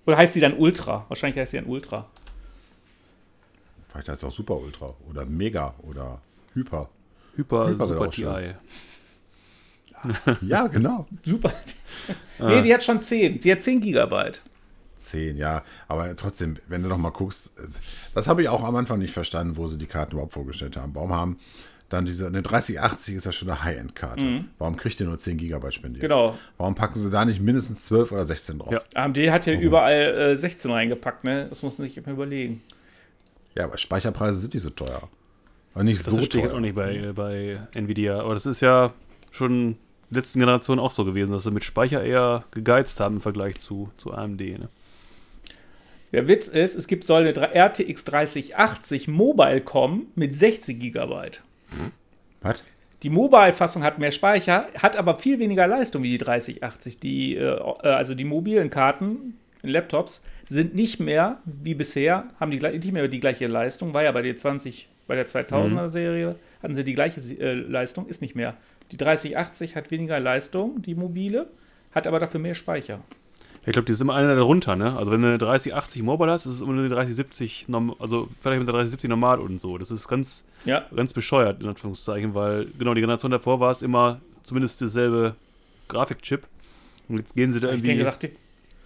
[0.07, 1.05] Oder heißt die dann Ultra?
[1.09, 2.09] Wahrscheinlich heißt die dann Ultra.
[3.89, 6.21] Vielleicht heißt es auch Super Ultra oder Mega oder
[6.55, 6.89] Hyper.
[7.37, 8.35] Hyper, Hyper super auch schön.
[8.35, 8.55] TI.
[10.47, 11.07] Ja, genau.
[11.25, 11.53] Super.
[12.39, 12.49] Ah.
[12.49, 13.41] Nee, die hat schon 10.
[13.41, 14.41] Die hat 10 Gigabyte.
[15.01, 15.63] 10, ja.
[15.89, 17.53] Aber trotzdem, wenn du noch mal guckst,
[18.15, 20.95] das habe ich auch am Anfang nicht verstanden, wo sie die Karten überhaupt vorgestellt haben.
[20.95, 21.39] Warum haben
[21.91, 24.45] dann diese, eine 3080 ist ja schon eine High-End-Karte.
[24.59, 26.03] Warum kriegt ihr nur 10 Gigabyte spendiert?
[26.05, 26.09] Mhm.
[26.09, 26.39] Genau.
[26.57, 28.73] Warum packen sie da nicht mindestens 12 oder 16 drauf?
[28.73, 28.81] Ja.
[28.95, 30.01] AMD hat ja überall
[30.33, 31.49] äh, 16 reingepackt, ne?
[31.51, 32.63] Das muss man sich immer überlegen.
[33.57, 35.09] Ja, aber Speicherpreise sind nicht so teuer.
[35.75, 36.55] Und nicht Das so ich teuer.
[36.55, 38.21] auch nicht bei, bei Nvidia.
[38.21, 38.93] Aber das ist ja
[39.33, 39.77] schon in
[40.11, 43.59] der letzten Generation auch so gewesen, dass sie mit Speicher eher gegeizt haben im Vergleich
[43.59, 44.41] zu, zu AMD.
[44.41, 44.69] Ne?
[46.13, 51.43] Der Witz ist, es gibt soll eine 3 RTX 3080 Mobile kommen mit 60 Gigabyte.
[52.41, 52.65] Was?
[53.03, 57.01] Die Mobile-Fassung hat mehr Speicher, hat aber viel weniger Leistung wie die 3080.
[57.01, 62.51] Die, äh, äh, also die mobilen Karten in Laptops sind nicht mehr wie bisher, haben
[62.51, 63.95] die nicht mehr die gleiche Leistung.
[63.95, 68.07] War ja bei der 20, bei der 2000er Serie hatten sie die gleiche äh, Leistung,
[68.07, 68.57] ist nicht mehr.
[68.93, 71.47] Die 3080 hat weniger Leistung, die mobile,
[71.93, 73.01] hat aber dafür mehr Speicher.
[73.67, 74.97] Ich glaube, die ist immer einer darunter, ne?
[74.97, 78.59] Also wenn du eine 3080 Mobile hast, ist es immer eine 3070, norm- also vielleicht
[78.59, 79.77] mit der 3070 normal und so.
[79.77, 83.83] Das ist ganz, Ja, ganz bescheuert, in Anführungszeichen, weil genau die Generation davor war es
[83.83, 85.35] immer zumindest dasselbe
[85.89, 86.47] Grafikchip.
[87.09, 88.31] Und jetzt gehen sie da irgendwie denke,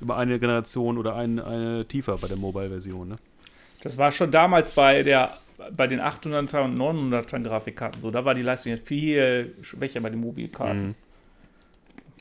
[0.01, 3.19] über eine Generation oder eine, eine tiefer bei der Mobile-Version, ne?
[3.83, 5.37] Das war schon damals bei der
[5.77, 8.11] bei den 800er und 900er Grafikkarten so.
[8.11, 10.89] Da war die Leistung jetzt viel schwächer bei den Mobilkarten.
[10.89, 10.95] Mhm.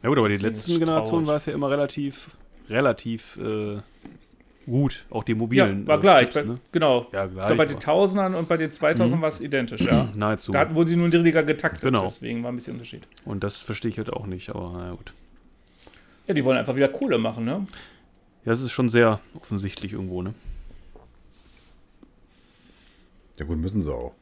[0.03, 2.29] Ja gut, aber die letzten Generationen war es ja immer relativ,
[2.69, 3.77] relativ äh,
[4.65, 5.05] gut.
[5.09, 6.21] Auch die mobilen Ja, war äh, gleich.
[6.29, 6.59] Chips, bei, ne?
[6.71, 7.07] Genau.
[7.11, 7.47] Ja, Ich gleich.
[7.47, 10.09] glaube, bei den 1000ern und bei den 2000ern war es identisch, ja.
[10.15, 10.51] nahezu.
[10.51, 12.03] Da hatten, wurden sie nur niedriger getaktet, Genau.
[12.05, 13.03] deswegen war ein bisschen Unterschied.
[13.25, 15.13] Und das verstehe ich halt auch nicht, aber naja gut.
[16.27, 17.67] Ja, die wollen einfach wieder Kohle machen, ne?
[18.45, 20.33] Ja, es ist schon sehr offensichtlich irgendwo, ne?
[23.37, 24.13] Ja gut, müssen sie auch.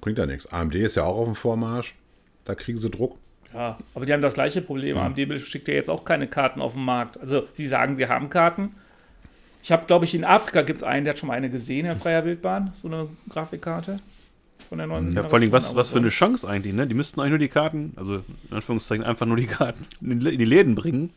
[0.00, 0.46] Bringt ja nichts.
[0.52, 1.94] AMD ist ja auch auf dem Vormarsch.
[2.44, 3.16] Da kriegen sie Druck.
[3.54, 4.98] Ja, aber die haben das gleiche Problem.
[4.98, 7.18] AMD schickt ja jetzt auch keine Karten auf den Markt.
[7.18, 8.74] Also, sie sagen, sie haben Karten.
[9.62, 11.86] Ich habe, glaube ich, in Afrika gibt es einen, der hat schon mal eine gesehen,
[11.86, 14.00] in freier Wildbahn, so eine Grafikkarte
[14.68, 16.86] von der neuen Ja, vor allem, was, was für eine Chance eigentlich, ne?
[16.86, 20.44] Die müssten eigentlich nur die Karten, also in Anführungszeichen einfach nur die Karten in die
[20.44, 21.10] Läden bringen.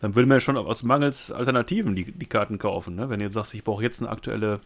[0.00, 3.08] Dann würde man ja schon aus mangels Alternativen die, die Karten kaufen, ne?
[3.10, 4.60] Wenn du jetzt sagst, ich brauche jetzt eine aktuelle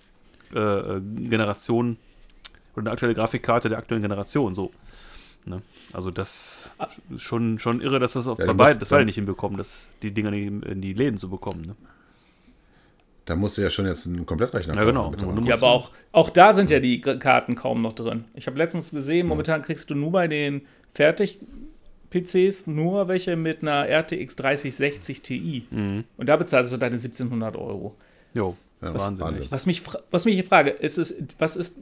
[0.54, 1.96] äh, äh, Generation
[2.72, 4.72] oder eine aktuelle Grafikkarte der aktuellen Generation, so.
[5.46, 5.62] Ne?
[5.92, 6.70] Also das
[7.10, 9.90] ist schon, schon irre, dass das auf Ja, bei beiden, das beide nicht hinbekommen, dass
[10.02, 11.62] die Dinger in die, in die Läden zu bekommen.
[11.62, 11.76] Ne?
[13.24, 15.10] Da musst du ja schon jetzt einen Komplettrechner Ja, genau.
[15.10, 18.24] du Ja, aber auch, auch da sind ja die Karten kaum noch drin.
[18.34, 20.62] Ich habe letztens gesehen, momentan kriegst du nur bei den
[20.94, 25.66] Fertig-PCs nur welche mit einer RTX 3060 Ti.
[25.70, 26.04] Mhm.
[26.16, 27.94] Und da bezahlst du deine 1700 Euro.
[28.34, 29.46] Jo, Ja, das ist Wahnsinn.
[29.50, 31.76] Was mich, was mich hier frage, ist es, was ist,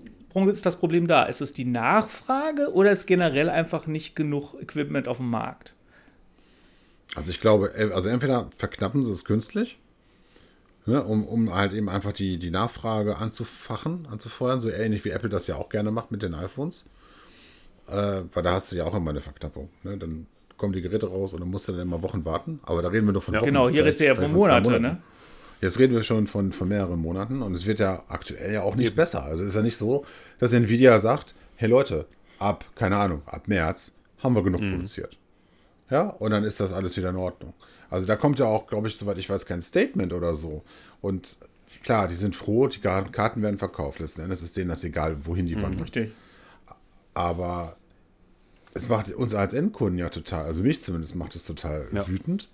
[0.49, 1.25] ist das Problem da?
[1.25, 5.75] Ist es die Nachfrage oder ist generell einfach nicht genug Equipment auf dem Markt?
[7.14, 9.79] Also ich glaube, äh, also entweder verknappen sie es künstlich,
[10.87, 15.29] ne, um, um halt eben einfach die, die Nachfrage anzufachen, anzufeuern, so ähnlich wie Apple
[15.29, 16.85] das ja auch gerne macht mit den iPhones.
[17.88, 19.71] Äh, weil da hast du ja auch immer eine Verknappung.
[19.83, 19.97] Ne?
[19.97, 20.27] Dann
[20.59, 22.61] kommen die Geräte raus und dann musst du dann immer Wochen warten.
[22.64, 23.45] Aber da reden wir nur von Wochen.
[23.47, 24.83] Genau, hier redet ihr ja von Monate, Monaten.
[24.83, 25.03] ne?
[25.61, 28.77] Jetzt reden wir schon von, von mehreren Monaten und es wird ja aktuell ja auch
[28.77, 29.25] nicht besser.
[29.25, 30.05] Also ist ja nicht so,
[30.38, 32.07] dass Nvidia sagt, hey Leute,
[32.38, 33.92] ab, keine Ahnung, ab März
[34.23, 35.16] haben wir genug produziert.
[35.90, 37.55] Ja, und dann ist das alles wieder in Ordnung.
[37.90, 40.62] Also da kommt ja auch, glaube ich, soweit ich weiß, kein Statement oder so.
[41.01, 41.38] Und
[41.83, 43.99] klar, die sind froh, die Karten werden verkauft.
[43.99, 45.83] Letzten Endes ist denen das egal, wohin die wandern.
[45.83, 46.12] Richtig.
[47.14, 47.77] Aber
[48.75, 52.07] es macht uns als Endkunden ja total, also mich zumindest macht es total Ja.
[52.07, 52.49] wütend.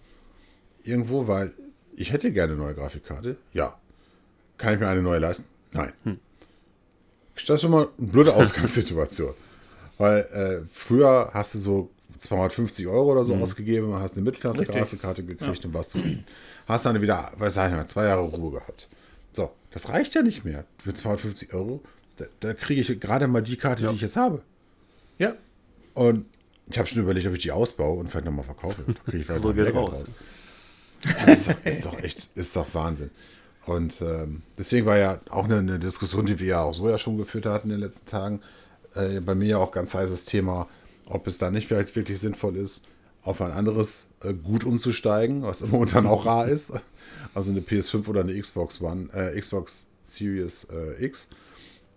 [0.85, 1.53] Irgendwo, weil
[1.97, 3.37] ich hätte gerne eine neue Grafikkarte.
[3.53, 3.79] Ja.
[4.59, 5.49] Kann ich mir eine neue leisten?
[5.73, 5.93] Nein.
[7.35, 9.35] Das ist schon mal eine blöde Ausgangssituation.
[9.99, 15.65] weil äh, früher hast du so 250 Euro oder so ausgegeben, hast eine Mittelklasse-Grafikkarte gekriegt
[15.65, 16.25] und warst zufrieden.
[16.67, 18.89] Hast dann wieder, weiß ich nicht, zwei Jahre Ruhe gehabt.
[19.33, 20.65] So, das reicht ja nicht mehr.
[20.83, 21.83] Für 250 Euro,
[22.17, 24.43] da, da kriege ich gerade mal die Karte, die ich jetzt habe.
[25.19, 25.35] Ja.
[25.95, 26.27] Und
[26.67, 28.83] ich habe schon überlegt, ob ich die ausbaue und vielleicht nochmal verkaufe.
[28.87, 30.05] Da kriege ich vielleicht So noch Geld mehr raus.
[31.27, 33.11] Ist, doch, ist doch echt, ist doch Wahnsinn.
[33.67, 36.99] Und ähm, deswegen war ja auch eine, eine Diskussion, die wir ja auch so ja
[36.99, 38.41] schon geführt hatten in den letzten Tagen,
[38.95, 40.69] äh, bei mir ja auch ganz heißes Thema,
[41.07, 42.83] ob es da nicht vielleicht wirklich sinnvoll ist,
[43.23, 46.73] auf ein anderes äh, Gut umzusteigen, was momentan auch rar ist.
[47.35, 51.29] Also eine PS5 oder eine Xbox One, äh, Xbox Series äh, X,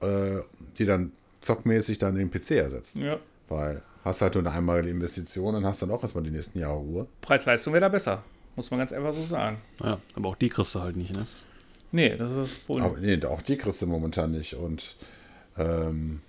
[0.02, 0.40] äh,
[0.78, 2.98] die dann zockmäßig dann den PC ersetzt.
[2.98, 3.20] ja.
[3.50, 6.78] Weil hast halt nur eine einmalige Investition und hast dann auch erstmal die nächsten Jahre
[6.78, 7.08] Ruhe.
[7.22, 8.24] Preis-Leistung wäre da besser.
[8.58, 9.60] Muss man ganz einfach so sagen.
[9.84, 11.28] Ja, aber auch die kriegst du halt nicht, ne?
[11.92, 12.86] Nee, das ist das Problem.
[12.86, 14.56] Aber nee, auch die kriegst du momentan nicht.
[14.56, 14.96] Und
[15.58, 16.22] ähm,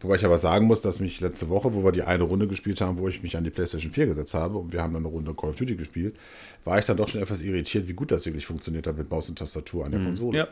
[0.00, 2.80] wobei ich aber sagen muss, dass mich letzte Woche, wo wir die eine Runde gespielt
[2.80, 5.12] haben, wo ich mich an die PlayStation 4 gesetzt habe und wir haben dann eine
[5.12, 6.14] Runde Call of Duty gespielt,
[6.64, 9.28] war ich dann doch schon etwas irritiert, wie gut das wirklich funktioniert hat mit Maus
[9.28, 10.38] und Tastatur an der Konsole.
[10.38, 10.48] ja.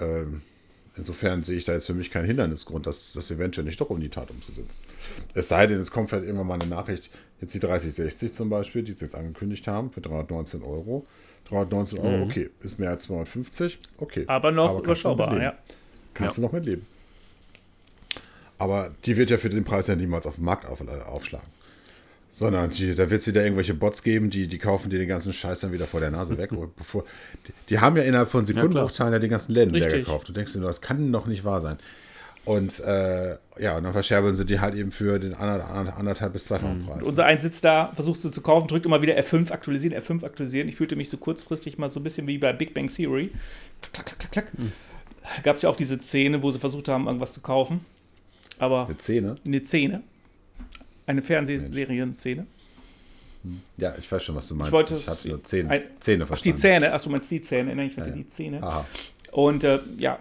[0.00, 0.42] Ähm,
[0.96, 4.00] insofern sehe ich da jetzt für mich keinen Hindernisgrund, das, das eventuell nicht doch um
[4.00, 4.78] die Tat umzusetzen.
[5.32, 8.82] Es sei denn, es kommt vielleicht irgendwann mal eine Nachricht, jetzt die 3060 zum Beispiel,
[8.82, 11.06] die sie jetzt angekündigt haben, für 319 Euro.
[11.48, 14.24] 319 Euro, okay, ist mehr als 250, okay.
[14.26, 15.54] Aber noch du überschaubar, ja.
[16.14, 16.84] Kannst du noch mitleben.
[18.58, 21.46] Aber die wird ja für den Preis ja niemals auf dem Markt auf, äh, aufschlagen.
[22.30, 25.32] Sondern die, da wird es wieder irgendwelche Bots geben, die, die kaufen dir den ganzen
[25.32, 26.50] Scheiß dann wieder vor der Nase weg.
[26.76, 27.04] Bevor,
[27.46, 30.28] die, die haben ja innerhalb von Sekundenbruchteilen ja, den ganzen Läden leer gekauft.
[30.28, 31.78] Du denkst dir, nur, das kann doch nicht wahr sein.
[32.48, 36.32] Und äh, ja, und dann verscherbeln sie die halt eben für den ander, ander, anderthalb
[36.32, 37.02] bis zweifachen Preis.
[37.02, 40.66] Unser ein sitzt da, versucht sie zu kaufen, drückt immer wieder F5 aktualisieren, F5 aktualisieren.
[40.66, 43.32] Ich fühlte mich so kurzfristig mal so ein bisschen wie bei Big Bang Theory.
[43.82, 44.52] Klack, klack, klack, klack.
[45.42, 47.84] Gab es ja auch diese Szene, wo sie versucht haben, irgendwas zu kaufen.
[48.58, 49.36] Aber Mit Zähne?
[49.44, 50.02] eine Szene.
[51.06, 52.46] Eine Fernsehserienszene.
[53.76, 54.68] Ja, ich weiß schon, was du meinst.
[54.68, 56.58] Ich wollte ich hatte nur Zähne, ein- Zähne Ach, die verstanden.
[56.58, 56.92] Zähne.
[56.94, 57.76] Ach, du meinst die Zähne.
[57.76, 58.22] Nein, ich meinte Ja, ja.
[58.22, 58.62] die Zähne.
[58.62, 58.86] Aha.
[59.32, 60.18] Und äh, ja,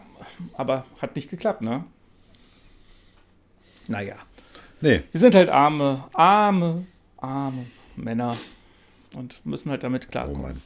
[0.53, 1.85] aber hat nicht geklappt, ne?
[3.89, 4.15] Naja.
[4.81, 6.85] Nee, Wir sind halt arme, arme,
[7.17, 8.35] arme Männer
[9.13, 10.41] und müssen halt damit oh klarkommen.
[10.41, 10.61] Mann.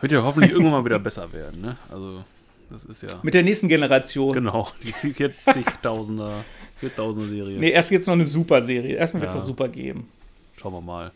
[0.00, 1.76] Wird ja hoffentlich irgendwann mal wieder besser werden, ne?
[1.90, 2.22] Also,
[2.70, 3.08] das ist ja.
[3.22, 4.32] Mit der nächsten Generation.
[4.32, 6.32] Genau, die 40.000er,
[6.80, 7.58] 4000er Serie.
[7.58, 8.96] Nee, erst gibt es noch eine Super-Serie.
[8.96, 9.40] Erstmal wird es Ja.
[9.40, 10.08] noch Super geben.
[10.56, 11.10] Schauen wir mal,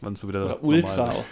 [0.00, 1.24] wann es wieder Oder Ultra.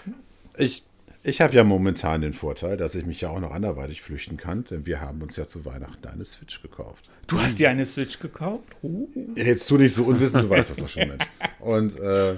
[0.56, 0.82] Ich,
[1.24, 4.64] ich habe ja momentan den Vorteil, dass ich mich ja auch noch anderweitig flüchten kann,
[4.64, 7.08] denn wir haben uns ja zu Weihnachten eine Switch gekauft.
[7.26, 8.76] Du hast dir eine Switch gekauft?
[8.82, 9.08] Uh.
[9.34, 11.24] Jetzt tu nicht so unwissend, du weißt das doch schon, Mensch.
[11.60, 12.36] Und, äh,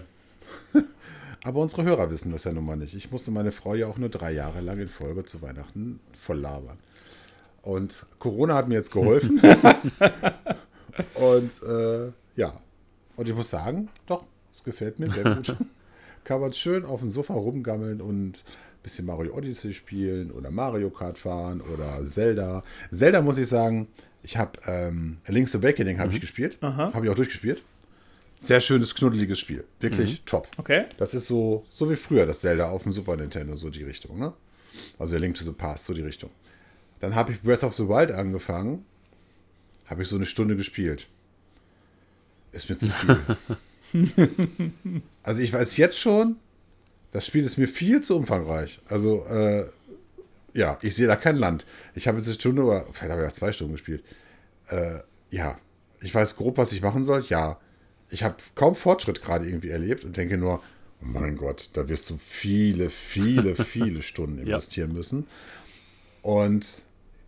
[1.43, 2.95] aber unsere Hörer wissen das ja nun mal nicht.
[2.95, 6.39] Ich musste meine Frau ja auch nur drei Jahre lang in Folge zu Weihnachten voll
[6.39, 6.79] labern.
[7.63, 9.43] Und Corona hat mir jetzt geholfen.
[11.15, 12.61] Und äh, ja,
[13.17, 15.57] und ich muss sagen, doch, es gefällt mir sehr gut.
[16.25, 18.45] Kann man schön auf dem Sofa rumgammeln und
[18.87, 22.63] bisschen Mario Odyssey spielen oder Mario Kart fahren oder Zelda.
[22.93, 23.89] Zelda muss ich sagen,
[24.23, 27.65] ich habe ähm, Link's Awakening habe ich gespielt, habe ich auch durchgespielt.
[28.39, 29.65] Sehr schönes, knuddeliges Spiel.
[29.81, 30.47] Wirklich top.
[30.57, 30.85] Okay.
[30.99, 34.19] Das ist so, so wie früher das Zelda auf dem Super Nintendo, so die Richtung,
[34.19, 34.35] ne?
[34.99, 36.31] Also der Link to the Past, so die Richtung.
[37.01, 38.85] Dann habe ich Breath of the Wild angefangen.
[39.87, 41.09] Habe ich so eine Stunde gespielt.
[42.53, 43.19] Ist mir zu viel.
[45.23, 46.37] also ich weiß jetzt schon,
[47.17, 48.79] das Spiel ist mir viel zu umfangreich.
[48.89, 49.65] Also, äh,
[50.53, 51.65] ja, ich sehe da kein Land.
[51.95, 54.05] Ich habe jetzt eine Stunde oder vielleicht habe ich auch zwei Stunden gespielt.
[54.69, 54.99] Äh,
[55.31, 55.59] ja,
[56.03, 57.25] ich weiß grob, was ich machen soll.
[57.31, 57.59] Ja,
[58.11, 62.11] ich habe kaum Fortschritt gerade irgendwie erlebt und denke nur, oh mein Gott, da wirst
[62.11, 65.27] du viele, viele, viele Stunden investieren müssen.
[66.21, 66.83] Und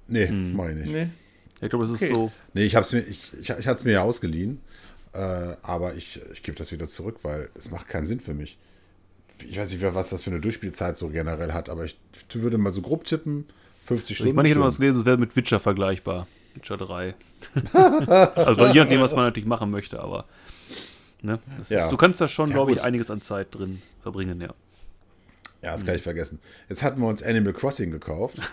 [0.07, 0.90] nee, meine ich.
[0.90, 1.09] Nee.
[1.62, 2.12] Ich glaube, das ist Okay.
[2.12, 2.31] so.
[2.53, 4.61] Nee, ich hab's mir, ich, ich, ich hatte es mir ja ausgeliehen,
[5.14, 5.18] äh,
[5.62, 8.59] aber ich, ich gebe das wieder zurück, weil es macht keinen Sinn für mich.
[9.46, 11.96] Ich weiß nicht, wer- was das für eine Durchspielzeit so generell hat, aber ich
[12.35, 13.46] würde mal so grob tippen,
[13.87, 14.31] 50 Stunden.
[14.31, 16.27] Ich meine, ich hätte mal was gelesen, es wäre mit Witcher vergleichbar.
[16.55, 17.14] Witcher 3.
[18.35, 20.24] also je nachdem, was man natürlich machen möchte, aber.
[21.22, 21.38] Ne?
[21.59, 21.85] Das Ja.
[21.85, 22.87] ist, du kannst da schon, Ja, glaube ich, gut.
[22.87, 24.48] einiges an Zeit drin verbringen, ja.
[25.62, 26.38] Ja, das kann ich vergessen.
[26.68, 28.38] Jetzt hatten wir uns Animal Crossing gekauft.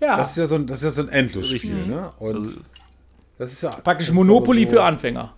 [0.00, 2.12] Ja, Das ist ja so ein, das ist ja so ein Endlosspiel, ne?
[2.18, 2.60] Und Also,
[3.38, 5.32] das ist ja praktisch Monopoly so- für Anfänger.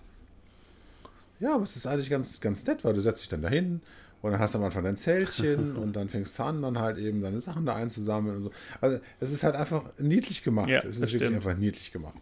[1.39, 3.81] Ja, aber es ist eigentlich ganz, ganz nett, weil du setzt dich dann dahin
[4.21, 6.97] und dann hast du am Anfang dein Zeltchen und dann fängst du an, dann halt
[6.97, 8.51] eben deine Sachen da einzusammeln und so.
[8.81, 10.69] Also es ist halt einfach niedlich gemacht.
[10.69, 11.35] Ja, es ist wirklich stimmt.
[11.35, 12.17] einfach niedlich gemacht.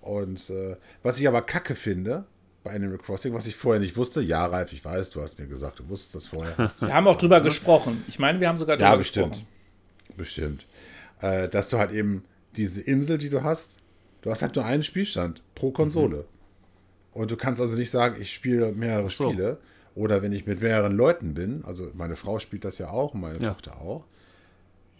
[0.00, 2.24] Und äh, was ich aber kacke finde
[2.64, 5.46] bei Animal Crossing, was ich vorher nicht wusste, ja, Ralf, ich weiß, du hast mir
[5.46, 6.56] gesagt, du wusstest das vorher.
[6.80, 8.04] Wir haben auch drüber gesprochen.
[8.06, 9.30] Ich meine, wir haben sogar drüber ja, bestimmt.
[9.30, 10.16] gesprochen.
[10.16, 10.66] Bestimmt.
[11.20, 12.24] Äh, dass du halt eben
[12.56, 13.80] diese Insel, die du hast,
[14.20, 16.26] du hast halt nur einen Spielstand pro Konsole.
[17.12, 19.28] Und du kannst also nicht sagen, ich spiele mehrere so.
[19.30, 19.58] Spiele.
[19.94, 23.20] Oder wenn ich mit mehreren Leuten bin, also meine Frau spielt das ja auch und
[23.20, 23.50] meine Ja.
[23.52, 24.04] Tochter auch.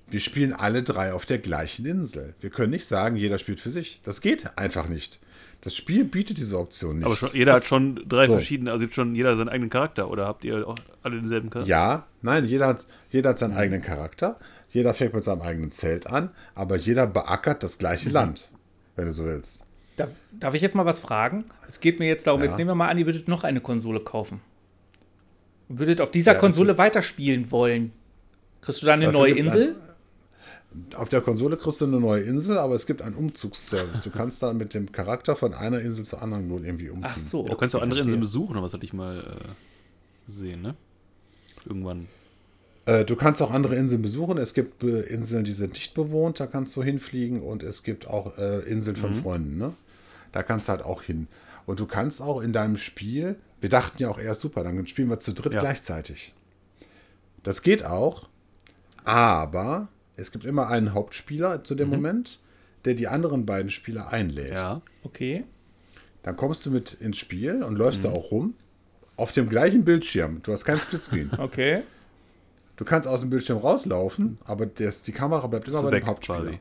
[0.08, 2.34] Wir spielen alle drei auf der gleichen Insel.
[2.40, 4.02] Wir können nicht sagen, jeder spielt für sich.
[4.04, 5.20] Das geht einfach nicht.
[5.62, 7.06] Das Spiel bietet diese Option nicht.
[7.06, 8.32] aber schon, jeder hat schon drei So.
[8.32, 11.70] verschiedene, also gibt schon jeder seinen eigenen Charakter, oder habt ihr auch alle denselben Charakter?
[11.70, 14.38] Ja, nein, jeder hat, jeder hat seinen eigenen Charakter.
[14.70, 18.14] Jeder fängt mit seinem eigenen Zelt an, aber jeder beackert das gleiche Mhm.
[18.14, 18.52] Land,
[18.96, 19.64] wenn du so willst.
[19.96, 21.44] Darf, darf ich jetzt mal was fragen?
[21.68, 22.46] Es geht mir jetzt darum, Ja.
[22.46, 24.40] jetzt nehmen wir mal an, ihr würdet noch eine Konsole kaufen.
[25.68, 27.92] Und würdet auf dieser Ja, das Konsole weiterspielen wollen.
[28.62, 29.74] Kriegst du dann eine neue Insel?
[30.96, 34.00] Auf der Konsole kriegst du eine neue Insel, aber es gibt einen Umzugsservice.
[34.00, 37.10] Du kannst dann mit dem Charakter von einer Insel zur anderen nur irgendwie umziehen.
[37.14, 37.42] Ach so.
[37.46, 38.00] Du kannst auch okay, andere.
[38.00, 40.74] Inseln besuchen, aber was hatte ich mal äh, gesehen, ne?
[41.66, 42.08] Irgendwann.
[42.86, 44.38] Äh, du kannst auch andere Inseln besuchen.
[44.38, 47.42] Es gibt äh, Inseln, die sind nicht bewohnt, da kannst du hinfliegen.
[47.42, 49.22] Und es gibt auch äh, Inseln von Mhm.
[49.22, 49.58] Freunden.
[49.58, 49.74] Ne?
[50.32, 51.28] Da kannst du halt auch hin.
[51.66, 55.08] Und du kannst auch in deinem Spiel, wir dachten ja auch erst super, dann spielen
[55.08, 55.60] wir zu dritt Ja.
[55.60, 56.34] gleichzeitig.
[57.42, 58.28] Das geht auch,
[59.04, 62.38] aber es gibt immer einen Hauptspieler zu dem Moment,
[62.84, 64.50] der die anderen beiden Spieler einlädt.
[64.50, 64.54] Mhm.
[64.56, 64.82] Ja.
[65.04, 65.44] Okay.
[66.22, 68.08] Dann kommst du mit ins Spiel und läufst Mhm.
[68.08, 68.54] da auch rum.
[69.16, 70.40] Auf dem gleichen Bildschirm.
[70.42, 71.30] Du hast kein Splitscreen.
[71.38, 71.82] Okay.
[72.76, 76.58] Du kannst aus dem Bildschirm rauslaufen, aber das, die Kamera bleibt immer bei dem Hauptspieler.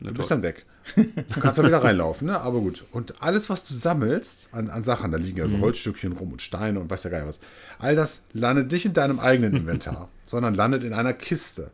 [0.00, 0.64] Du bist dann weg.
[0.94, 2.40] Du kannst dann wieder reinlaufen, ne?
[2.40, 2.84] aber gut.
[2.92, 5.52] Und alles, was du sammelst an, an Sachen, da liegen ja Mhm.
[5.56, 7.40] so Holzstückchen rum und Steine und weiß ja geil was,
[7.78, 11.70] all das landet nicht in deinem eigenen Inventar, sondern landet in einer Kiste.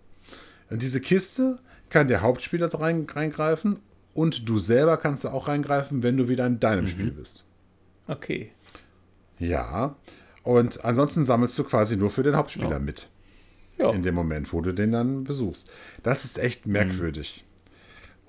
[0.70, 3.78] In diese Kiste kann der Hauptspieler rein, reingreifen
[4.14, 6.60] und du selber kannst da auch reingreifen, wenn du wieder in Mhm.
[6.60, 7.44] deinem Spiel bist.
[8.06, 8.52] Okay.
[9.38, 9.96] Ja.
[10.42, 13.08] Und ansonsten sammelst du quasi nur für den Hauptspieler mit.
[13.78, 13.92] Ja.
[13.92, 15.66] in dem Moment, wo du den dann besuchst.
[16.02, 17.46] Das ist echt merkwürdig.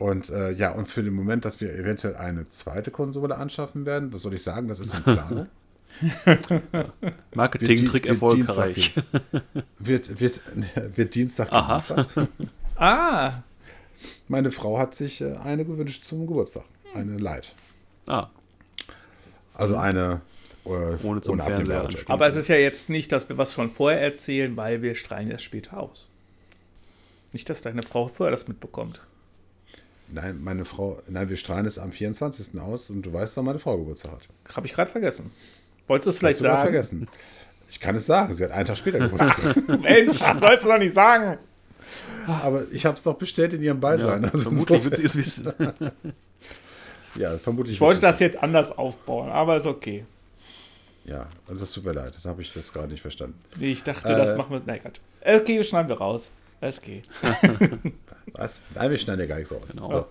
[0.01, 4.11] Und äh, ja, und für den Moment, dass wir eventuell eine zweite Konsole anschaffen werden,
[4.11, 5.47] was soll ich sagen, das ist in Planung.
[7.35, 8.93] Marketing-Trick Wird di- wird erfolgreich.
[9.77, 10.41] Wird, wird,
[10.97, 11.83] wird Dienstag Aha.
[11.87, 12.29] geliefert.
[12.77, 13.43] Ah,
[14.27, 16.63] Meine Frau hat sich äh, eine gewünscht zum Geburtstag.
[16.95, 17.53] Eine Light.
[18.07, 18.27] Ah,
[19.53, 20.21] Also eine
[20.65, 20.69] äh,
[21.03, 22.09] Ohne zum Fernseher abnehmbare anschließen.
[22.09, 25.29] aber es ist ja jetzt nicht, dass wir was schon vorher erzählen, weil wir strahlen
[25.29, 26.09] erst später aus.
[27.33, 29.01] Nicht, dass deine Frau vorher das mitbekommt.
[30.13, 32.59] Nein, meine Frau, nein, wir strahlen es am 24.
[32.59, 34.55] aus und du weißt, wann meine Frau Geburtstag hat.
[34.55, 35.31] Habe ich gerade vergessen.
[35.87, 36.61] Wolltest du es vielleicht Hast du sagen?
[36.61, 37.07] vergessen.
[37.69, 39.55] Ich kann es sagen, sie hat einen Tag später Geburtstag.
[39.81, 41.37] Mensch, sollst du doch nicht sagen.
[42.27, 44.25] Aber ich habe es doch bestellt in ihrem Beisein.
[44.25, 45.53] also vermutlich wird sie es wissen.
[47.15, 47.75] Ja, vermutlich.
[47.75, 50.05] Ich wollte das jetzt anders aufbauen, aber ist okay.
[51.03, 52.13] Ja, also das tut mir leid.
[52.23, 53.37] Da habe ich das gerade nicht verstanden.
[53.57, 54.37] Nee, ich dachte, das Äh.
[54.37, 54.61] machen wir.
[54.65, 55.01] Nein, Gott.
[55.21, 56.31] Okay, schneiden wir raus.
[56.61, 57.01] Okay.
[58.33, 58.61] Was?
[58.75, 59.71] Nein, wir schneiden ja gar nichts raus.
[59.71, 59.89] Genau.
[59.89, 60.07] So.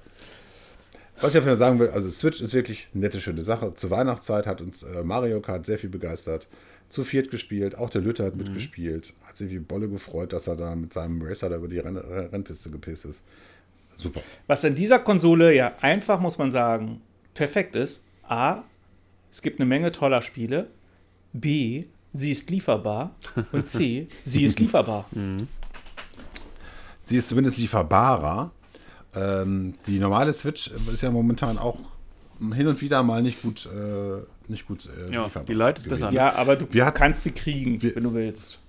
[1.21, 3.75] Was ich auf jeden Fall sagen will, also Switch ist wirklich eine nette, schöne Sache.
[3.75, 6.49] Zur Weihnachtszeit hat uns äh, Mario Kart sehr viel begeistert.
[6.89, 9.13] Zu viert gespielt, auch der Lütter hat mitgespielt.
[9.25, 11.97] Hat sich wie Bolle gefreut, dass er da mit seinem Racer da über die Renn
[11.97, 13.25] Rennpiste gepisst ist.
[13.97, 14.23] Super.
[14.47, 17.01] Was an dieser Konsole ja einfach, muss man sagen,
[17.35, 18.03] perfekt ist.
[18.27, 18.65] A,
[19.31, 20.69] es gibt eine Menge toller Spiele.
[21.33, 23.15] B, sie ist lieferbar.
[23.53, 25.07] Und C, sie ist lieferbar.
[27.11, 28.53] Sie ist zumindest lieferbarer.
[29.17, 31.77] Ähm, die normale Switch ist ja momentan auch
[32.55, 35.85] hin und wieder mal nicht gut, äh, nicht gut äh, Ja, lieferbar die Lite ist
[35.87, 36.01] gewesen.
[36.03, 36.13] besser.
[36.15, 38.61] Ja, aber du Wir hatten- kannst sie kriegen, wir- wenn du willst.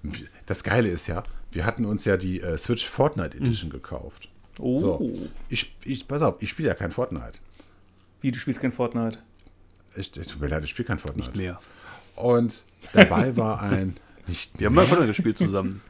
[0.48, 4.28] Das Geile ist ja, wir hatten uns ja die äh, Switch Fortnite Edition gekauft.
[4.60, 5.12] Oh, So.
[5.50, 7.38] Ich, ich, pass auf, ich spiele ja kein Fortnite.
[8.22, 9.20] wie du spielst kein Fortnite.
[9.96, 11.28] Ich, ich, tut mir leid, ich spiele kein Fortnite.
[11.30, 11.60] Nicht mehr.
[12.16, 13.98] Und dabei war ein.
[14.28, 15.82] Nicht Wir haben mal Fortnite gespielt zusammen.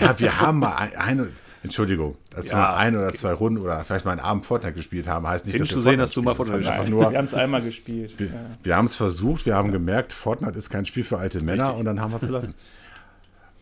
[0.00, 1.28] Ja, wir haben mal ein, eine.
[1.64, 4.74] Entschuldigung, als wir Ja, mal ein oder zwei Runden oder vielleicht mal einen Abend Fortnite
[4.74, 7.06] gespielt haben, heißt nicht, dass zu wir sehen, dass du mal Fortnite einfach wir nur,
[7.06, 8.14] haben es einmal gespielt.
[8.18, 8.32] wir, Ja.
[8.62, 11.86] wir haben es versucht, wir haben gemerkt, Fortnite ist kein Spiel für alte Männer und
[11.86, 12.54] dann haben wir es gelassen.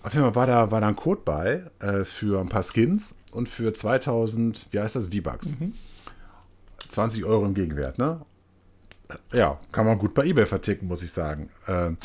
[0.02, 3.14] Auf jeden Fall war da, war da ein Code bei äh, für ein paar Skins
[3.30, 5.56] und für 2000, wie heißt das, V-Bucks.
[6.88, 8.20] 20 Euro im Gegenwert, ne?
[9.32, 11.48] Äh, Ja, kann man gut bei eBay verticken, muss ich sagen.
[11.68, 11.98] Ähm,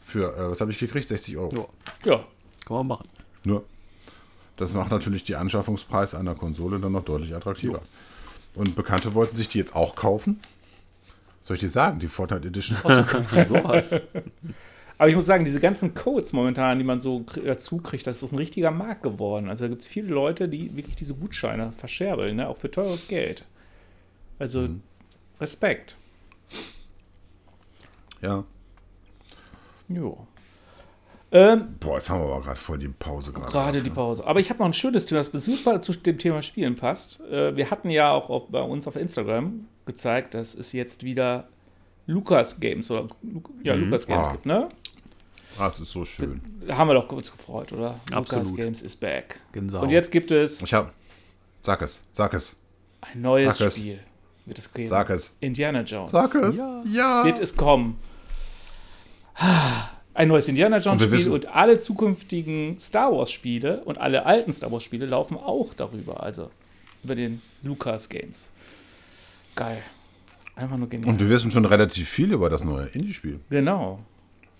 [0.00, 1.06] für, äh, was habe ich gekriegt?
[1.06, 1.68] 60 Euro.
[2.04, 2.24] Ja, ja,
[2.64, 3.08] kann man machen.
[3.44, 3.64] Nur,
[4.56, 7.82] das macht natürlich die Anschaffungspreis einer Konsole dann noch deutlich attraktiver.
[8.54, 10.40] Und Bekannte wollten sich die jetzt auch kaufen.
[11.40, 12.84] Soll ich dir sagen, die Fortnite Edition ist.
[13.48, 14.00] Sowas.
[14.96, 18.32] Aber ich muss sagen, diese ganzen Codes momentan, die man so dazu kriegt, das ist
[18.32, 19.48] ein richtiger Markt geworden.
[19.48, 22.48] Also da gibt es viele Leute, die wirklich diese Gutscheine verscherbeln, ne?
[22.48, 23.44] auch für teures Geld.
[24.38, 24.82] Also Mhm.
[25.40, 25.96] Respekt.
[28.22, 28.44] ja.
[29.88, 30.26] Jo.
[31.36, 33.50] Ähm, Boah, jetzt haben wir aber gerade vor die Pause gerade.
[33.50, 34.24] Gerade die Pause.
[34.24, 37.18] Aber ich habe noch ein schönes Thema, das super zu dem Thema Spielen passt.
[37.22, 41.48] Äh, wir hatten ja auch auf, bei uns auf Instagram gezeigt, dass es jetzt wieder
[42.06, 43.08] Lukas Games oder
[43.64, 44.32] ja, Lukas Games Ah.
[44.32, 44.68] gibt, ne?
[45.58, 46.40] Ah, es ist so schön.
[46.66, 47.98] Da haben wir doch kurz gefreut, oder?
[48.10, 48.56] Lukas Absolut.
[48.56, 49.40] Games is back.
[49.52, 49.84] Gänsehaut.
[49.84, 50.92] Und jetzt gibt es Ich hab.
[51.62, 52.56] Sag es, sag es,
[53.00, 53.76] ein neues Sag es.
[53.78, 53.98] Spiel.
[54.46, 54.86] Wird es geben.
[54.88, 55.34] sag es.
[55.40, 56.10] Indiana Jones.
[56.12, 56.56] Sag es.
[56.58, 56.82] Ja.
[56.84, 57.24] Ja.
[57.24, 57.98] Wird es kommen.
[60.14, 64.52] Ein neues Indiana Jones Und Spiel und alle zukünftigen Star Wars Spiele und alle alten
[64.52, 66.50] Star Wars Spiele laufen auch darüber, also
[67.02, 68.50] über den Lucas Games.
[69.56, 69.78] Geil.
[70.56, 71.10] Einfach nur genial.
[71.10, 73.40] Und wir wissen schon relativ viel über das neue Indie-Spiel.
[73.50, 74.00] genau.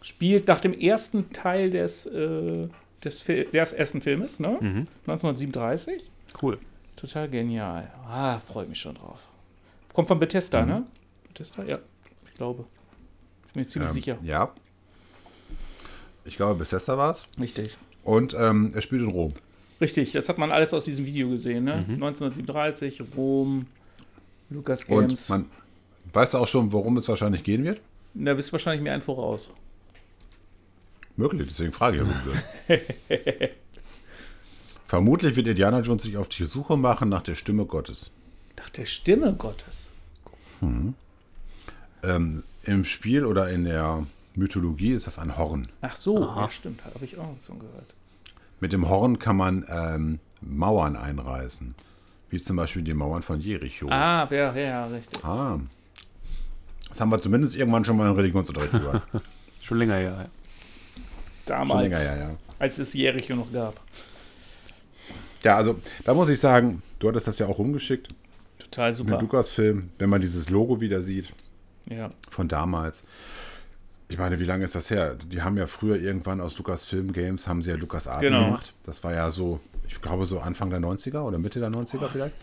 [0.01, 2.69] Spielt nach dem ersten Teil des, äh,
[3.03, 4.59] des, Fil des ersten Filmes, ne?
[4.61, 4.87] Mhm.
[5.07, 6.03] 1937.
[6.43, 6.59] Cool.
[6.95, 7.91] Total genial.
[8.07, 9.21] Ah, freue mich schon drauf.
[9.95, 10.69] Kommt von Bethesda, Mhm.
[10.69, 10.83] ne?
[11.29, 11.79] Bethesda, ja.
[12.27, 12.67] Ich glaube.
[13.47, 14.19] Ich bin mir ziemlich Ähm, sicher.
[14.23, 14.53] Ja.
[16.25, 17.27] Ich glaube, Bethesda war es.
[17.39, 17.77] Richtig.
[18.03, 19.33] Und ähm, er spielt in Rom.
[19.81, 21.75] Richtig, das hat man alles aus diesem Video gesehen, ne?
[21.75, 23.67] 1937, Rom,
[24.51, 25.31] Lucas Games.
[25.31, 25.51] Und man
[26.13, 27.81] weiß auch schon, worum es wahrscheinlich gehen wird.
[28.15, 29.53] da bist du wahrscheinlich mir ein voraus.
[31.17, 32.07] Möglich, deswegen frage
[32.69, 32.79] ich ja.
[34.87, 38.13] Vermutlich wird Indiana Jones sich auf die Suche machen nach der Stimme Gottes.
[38.57, 39.91] Nach der Stimme Gottes.
[42.03, 45.69] Ähm, Im Spiel oder in der Mythologie ist das ein Horn.
[45.81, 46.43] Ach so, Aha.
[46.43, 47.95] ja, stimmt, habe ich auch so gehört.
[48.61, 51.75] Mit dem Horn kann man ähm, Mauern einreißen.
[52.31, 53.89] Wie zum Beispiel die Mauern von Jericho.
[53.91, 55.25] Ah, ja, ja, richtig.
[55.25, 55.61] Ah.
[56.89, 59.03] Das haben wir zumindest irgendwann schon mal im Religionsunterricht gehört.
[59.63, 60.17] Schon länger her.
[60.19, 60.27] Ja.
[61.47, 62.37] Damals, Schon länger, ja, ja.
[62.59, 63.81] als es Jericho noch gab.
[65.43, 68.09] Ja, also da muss ich sagen, du hattest das ja auch rumgeschickt
[68.59, 69.21] Total mit super.
[69.21, 71.33] Lukas-Film, wenn man dieses Logo wieder sieht
[71.87, 72.11] Ja.
[72.31, 73.07] von damals.
[74.09, 75.15] Ich meine, wie lange ist das her?
[75.15, 78.45] Die haben ja früher irgendwann aus Lucasfilm Games, haben sie ja Lucas Arts Genau.
[78.47, 78.73] gemacht.
[78.83, 82.35] Das war ja so, ich glaube so Anfang der 90er oder Mitte der 90er vielleicht.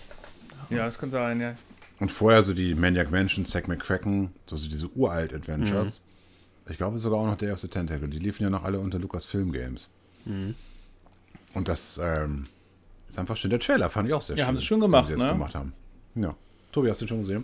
[0.69, 1.55] ja, das kann sein, ja.
[1.99, 6.01] Und vorher so die Maniac Mansion, Zack McCracken, so, so diese uralt Adventures.
[6.67, 8.07] Ich glaube sogar auch noch Day of the Tentacle.
[8.07, 9.91] Die liefen ja noch alle unter Lucasfilm Games.
[10.25, 12.45] Und das ähm,
[13.07, 13.49] ist einfach schön.
[13.51, 14.47] Der Trailer fand ich auch sehr Ja, schön.
[14.47, 15.29] haben sie schön gemacht, sie jetzt ne?
[15.33, 15.73] gemacht haben.
[16.15, 16.35] Ja.
[16.71, 17.43] Tobi, hast du den schon gesehen?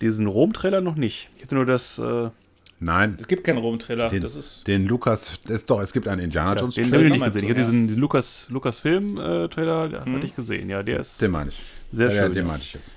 [0.00, 1.28] Diesen Rom-Trailer noch nicht.
[1.36, 1.98] Ich hatte nur das.
[1.98, 2.30] Äh,
[2.80, 3.16] Nein.
[3.20, 4.08] Es gibt keinen Rom-Trailer.
[4.08, 4.24] Den,
[4.66, 7.44] den Lukas, ist doch, es gibt einen Indiana Jones den Trailer habe ich nicht gesehen.
[7.44, 7.66] Ich hatte ja.
[7.66, 10.70] diesen, diesen Lukas, Lukas Film-Trailer, den hatte ich gesehen.
[10.70, 11.60] Ja, der ist Den meine ich.
[11.90, 12.22] sehr ja, schön.
[12.22, 12.44] Ja, den ja.
[12.44, 12.94] meinte ich jetzt.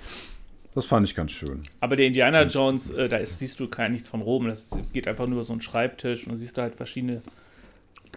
[0.73, 1.63] Das fand ich ganz schön.
[1.79, 4.47] Aber der Indiana Jones, äh, da ist, siehst du kein nichts von Rom.
[4.47, 7.21] Das geht einfach nur über so einen Schreibtisch und dann siehst du halt verschiedene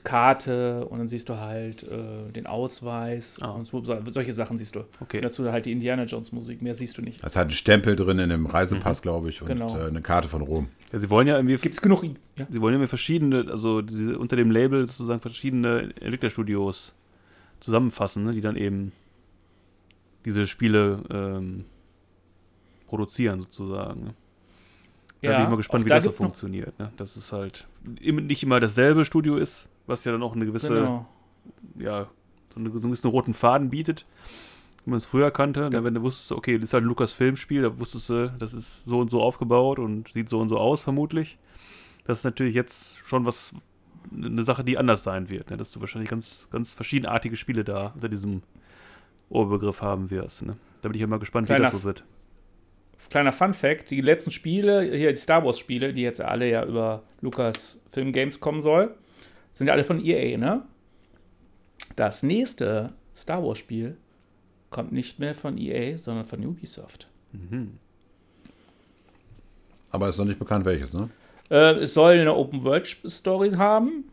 [0.05, 3.51] Karte und dann siehst du halt äh, den Ausweis Ah.
[3.53, 4.85] und so, solche Sachen siehst du.
[5.01, 5.17] Okay.
[5.19, 6.63] Und dazu halt die Indiana Jones Musik.
[6.63, 7.23] Mehr siehst du nicht.
[7.23, 9.77] Da ist halt ein Stempel drin in einem Reisepass, glaube ich, und Genau.
[9.77, 10.69] äh, eine Karte von Rom.
[10.93, 11.57] Ja, sie wollen ja irgendwie.
[11.57, 12.05] Gibt es genug?
[12.37, 12.47] Ja?
[12.51, 16.95] Sie wollen ja verschiedene, also diese, unter dem Label sozusagen verschiedene Entwicklerstudios
[17.61, 18.93] zusammenfassen, ne, die dann eben
[20.25, 21.65] diese Spiele ähm,
[22.87, 24.05] produzieren sozusagen.
[24.05, 24.15] Ne?
[25.23, 26.79] Da Ja, bin ich mal gespannt, wie da das so gibt's funktioniert.
[26.79, 26.93] Ne?
[26.99, 27.67] Dass es halt
[28.01, 31.07] nicht immer dasselbe Studio ist, was ja dann auch eine gewisse, Genau.
[31.79, 32.09] ja,
[32.53, 34.07] so einen gewissen roten Faden bietet,
[34.85, 35.71] wie man es früher kannte.
[35.71, 35.85] Ne?
[35.85, 39.01] Wenn du wusstest, okay, das ist halt ein Lukas-Filmspiel, da wusstest du, das ist so
[39.01, 41.39] und so aufgebaut und sieht so und so aus, vermutlich.
[42.07, 43.55] Das ist natürlich jetzt schon was,
[44.15, 45.51] eine Sache, die anders sein wird.
[45.51, 45.57] Ne?
[45.57, 48.43] Dass du wahrscheinlich ganz, ganz verschiedenartige Spiele da unter diesem
[49.31, 50.45] Oberbegriff haben wirst.
[50.45, 50.57] Ne?
[50.83, 52.05] Da bin ich ja mal gespannt, wie Kleiner das so wird.
[53.11, 56.65] Kleiner Fun Fact: Die letzten Spiele, hier die Star Wars Spiele, die jetzt alle ja
[56.65, 58.95] über Lucas Film Games kommen soll,
[59.55, 60.63] sind ja alle von EA, ne?
[61.97, 63.97] Das nächste Star Wars Spiel
[64.71, 67.09] kommt nicht mehr von EA, sondern von Ubisoft.
[69.91, 71.09] Aber ist noch nicht bekannt, welches, ne?
[71.51, 74.05] Äh, es soll eine Open World Story haben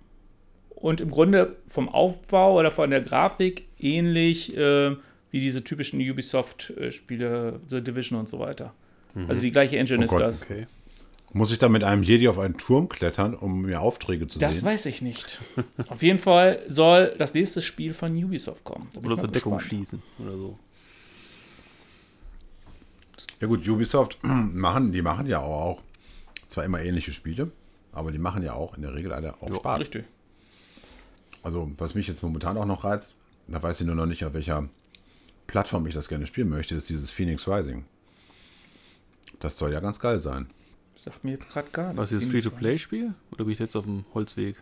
[0.69, 4.95] und im Grunde vom Aufbau oder von der Grafik ähnlich äh,
[5.31, 8.73] wie diese typischen Ubisoft-Spiele, The Division und so weiter.
[9.27, 10.43] Also die gleiche Engine Oh ist Gott, das.
[10.43, 10.67] Okay.
[11.33, 14.57] Muss ich da mit einem Jedi auf einen Turm klettern, um mir Aufträge zu Das
[14.57, 14.65] sehen?
[14.65, 15.41] weiß ich nicht.
[15.87, 18.89] Auf jeden Fall soll das nächste Spiel von Ubisoft kommen.
[19.01, 20.59] Oder ich so Deckung schießen oder so.
[23.39, 25.81] Ja gut, Ubisoft machen, die machen ja auch
[26.49, 27.51] zwar immer ähnliche Spiele,
[27.93, 29.79] aber die machen ja auch in der Regel alle auch Ja, Spaß.
[29.79, 30.05] Richtig.
[31.43, 33.15] Also was mich jetzt momentan auch noch reizt,
[33.47, 34.67] da weiß ich nur noch nicht, auf welcher
[35.47, 37.85] Plattform ich das gerne spielen möchte, ist dieses Phoenix Rising.
[39.39, 40.47] Das soll ja ganz geil sein.
[41.03, 41.97] Sagt mir jetzt gerade gar nichts.
[41.97, 43.13] Was ist das Free-to-Play-Spiel?
[43.31, 44.55] Oder bin ich jetzt auf dem Holzweg?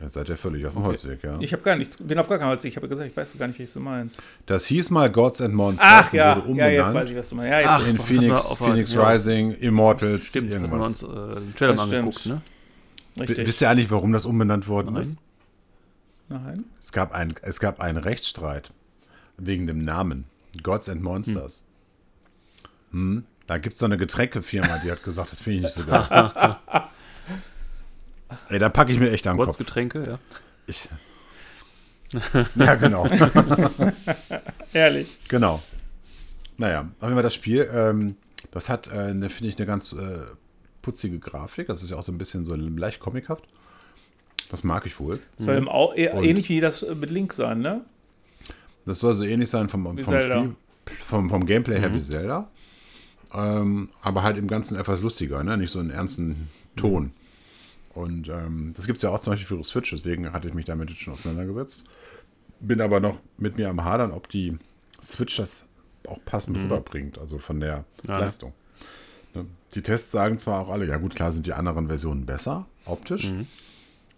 [0.00, 0.88] Jetzt seid ihr völlig auf dem Okay.
[0.88, 1.38] Holzweg, ja.
[1.40, 2.64] Ich habe gar nichts, bin auf gar keinem Holz.
[2.64, 4.22] Ich habe gesagt, ich weiß gar nicht, wie du meinst.
[4.46, 7.28] Das hieß mal Gods and Monsters Ach ja, wurde ja, jetzt umbenannt weiß ich, was
[7.28, 7.50] du meinst.
[7.50, 9.08] Ja, jetzt Ach, in was Phoenix, Phoenix ja.
[9.08, 11.02] Rising, Immortals, Stimmt, das haben wir irgendwas.
[11.04, 12.42] uns äh, den Trailer mal angeguckt, stimmt.
[13.16, 13.22] ne?
[13.22, 13.46] richtig.
[13.46, 15.02] Wisst ihr eigentlich, warum das umbenannt worden Nein.
[15.02, 15.18] ist?
[16.28, 16.64] Nein.
[16.80, 18.72] Es gab, ein, es gab einen Rechtsstreit
[19.36, 20.24] wegen dem Namen.
[20.62, 21.64] Gods and Monsters.
[22.90, 23.24] Hm.
[23.46, 26.06] Da gibt es so eine Getränkefirma, die hat gesagt, das finde ich nicht so geil.
[28.48, 29.46] Ey, da packe ich mir echt am Kopf.
[29.46, 30.18] Kurzgetränke, ja.
[30.66, 30.88] Ich,
[32.54, 33.06] ja, genau.
[34.72, 35.18] Ehrlich.
[35.28, 35.62] genau.
[36.56, 38.16] Naja, auf jeden Fall das Spiel, ähm,
[38.50, 40.20] das hat, äh, eine, finde ich, eine ganz äh,
[40.82, 41.66] putzige Grafik.
[41.66, 43.44] Das ist ja auch so ein bisschen so leicht comichaft.
[44.50, 45.20] Das mag ich wohl.
[45.36, 47.84] Soll im Au eh- Und- ähnlich wie das äh, mit Link sein, ne?
[48.86, 49.98] Das soll so ähnlich sein vom, vom.
[49.98, 50.54] Spiel,
[51.06, 52.48] vom, vom Gameplay her wie Zelda.
[53.34, 55.56] Ähm, aber halt im Ganzen etwas lustiger, ne?
[55.56, 57.12] nicht so einen ernsten Ton.
[57.94, 60.64] Und ähm, das gibt es ja auch zum Beispiel für Switch, deswegen hatte ich mich
[60.64, 61.84] damit jetzt schon auseinandergesetzt.
[62.60, 64.56] Bin aber noch mit mir am Hadern, ob die
[65.02, 65.68] Switch das
[66.06, 68.20] auch passend rüberbringt, also von der Ja, ne?
[68.20, 68.52] Leistung.
[69.34, 69.46] Ne?
[69.74, 73.30] Die Tests sagen zwar auch alle, ja gut, klar sind die anderen Versionen besser, optisch,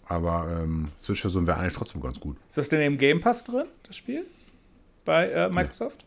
[0.06, 2.36] aber ähm, Switch-Version wäre eigentlich trotzdem ganz gut.
[2.48, 4.26] Ist das denn im Game Pass drin, das Spiel?
[5.04, 6.04] Bei äh, Microsoft?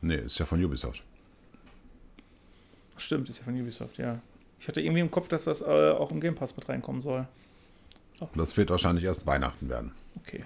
[0.00, 1.02] Nee, ist ja von Ubisoft.
[2.96, 4.20] Stimmt, ist ja von Ubisoft, ja.
[4.60, 7.26] Ich hatte irgendwie im Kopf, dass das äh, auch im Game Pass mit reinkommen soll.
[8.36, 9.92] Das wird wahrscheinlich erst Weihnachten werden.
[10.22, 10.44] Okay,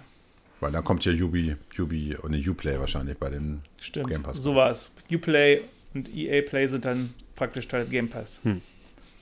[0.60, 4.10] Weil dann kommt ja Ubi, Ubi und eine Uplay wahrscheinlich bei den stimmt.
[4.10, 4.38] Game Pass.
[4.38, 4.92] So war es.
[5.12, 8.40] Uplay und EA Play sind dann praktisch Teil des Game Pass.
[8.44, 8.62] Hm.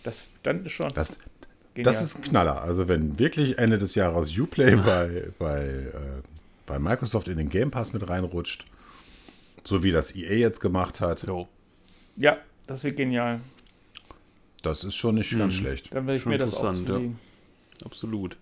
[0.05, 1.19] Das dann ist schon Das,
[1.75, 2.63] das ist ein Knaller.
[2.63, 5.93] Also wenn wirklich Ende des Jahres Uplay bei, bei, äh,
[6.67, 8.65] bei Microsoft in den Game Pass mit reinrutscht,
[9.65, 11.49] so wie das EA jetzt gemacht hat, Jo.
[12.17, 12.37] ja,
[12.67, 13.41] das wird genial.
[14.63, 15.95] das ist schon nicht ganz schlecht.
[15.95, 16.95] Dann werde ich Schon mir das auch interessant, ja.
[16.95, 17.19] zulegen.
[17.85, 18.37] Absolut.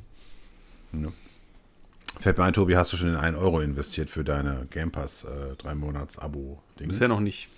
[2.20, 5.25] Fällt mir ein, Tobi, hast du schon den 1 Euro investiert für deine Game Pass
[5.25, 6.61] äh, drei Monats Abo?
[6.77, 7.49] Bisher noch nicht.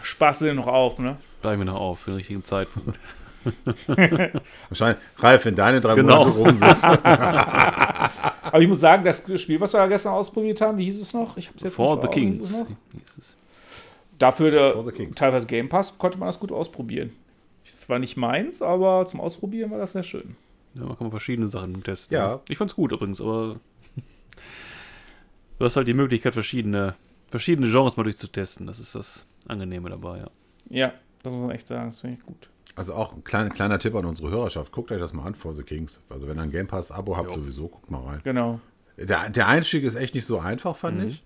[0.00, 1.16] Spaß dir noch auf, ne?
[1.42, 2.98] Bleiben wir noch auf für den richtigen Zeitpunkt.
[4.68, 6.24] Wahrscheinlich, Ralf, wenn deine drei Genau.
[6.26, 6.84] Monate rum sind.
[8.44, 11.12] Aber ich muss sagen, das Spiel, was wir ja gestern ausprobiert haben, wie hieß es
[11.12, 11.36] noch?
[11.36, 12.20] Ich hab's jetzt For nicht the Augen.
[12.20, 12.50] Wie hieß Kings.
[12.52, 12.66] es noch?
[12.68, 13.36] hieß es.
[14.18, 15.16] Dafür Kings.
[15.16, 17.12] teilweise Game Pass konnte man das gut ausprobieren.
[17.64, 20.36] Es war nicht meins, aber zum Ausprobieren war das sehr schön.
[20.74, 22.14] Ja, man kann man verschiedene Sachen testen.
[22.16, 22.40] Ja.
[22.48, 23.58] Ich fand's gut übrigens, aber
[25.58, 26.94] du hast halt die Möglichkeit, verschiedene,
[27.28, 28.66] verschiedene Genres mal durchzutesten.
[28.66, 30.30] Das ist das Angenehme dabei, ja.
[30.68, 30.92] Ja,
[31.22, 32.50] das muss man echt sagen, das finde ich gut.
[32.76, 34.72] Also auch ein kleiner, kleiner Tipp an unsere Hörerschaft.
[34.72, 36.02] Guckt euch das mal an, For the Kings.
[36.08, 37.34] Also wenn ihr ein Game Pass Abo habt, Jo.
[37.36, 38.20] sowieso, guckt mal rein.
[38.24, 38.60] Genau.
[38.96, 41.06] Der, der Einstieg ist echt nicht so einfach, fand Mhm.
[41.08, 41.22] ich.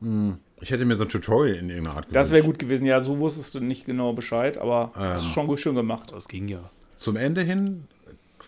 [0.00, 2.60] Hm, Ich hätte mir so ein Tutorial in irgendeiner Art Das wäre gewünscht.
[2.60, 2.86] gut gewesen.
[2.86, 5.02] Ja, so wusstest du nicht genau Bescheid, aber Ähm.
[5.02, 6.12] das ist schon gut schön gemacht.
[6.12, 6.70] Das ging ja.
[6.96, 7.84] Zum Ende hin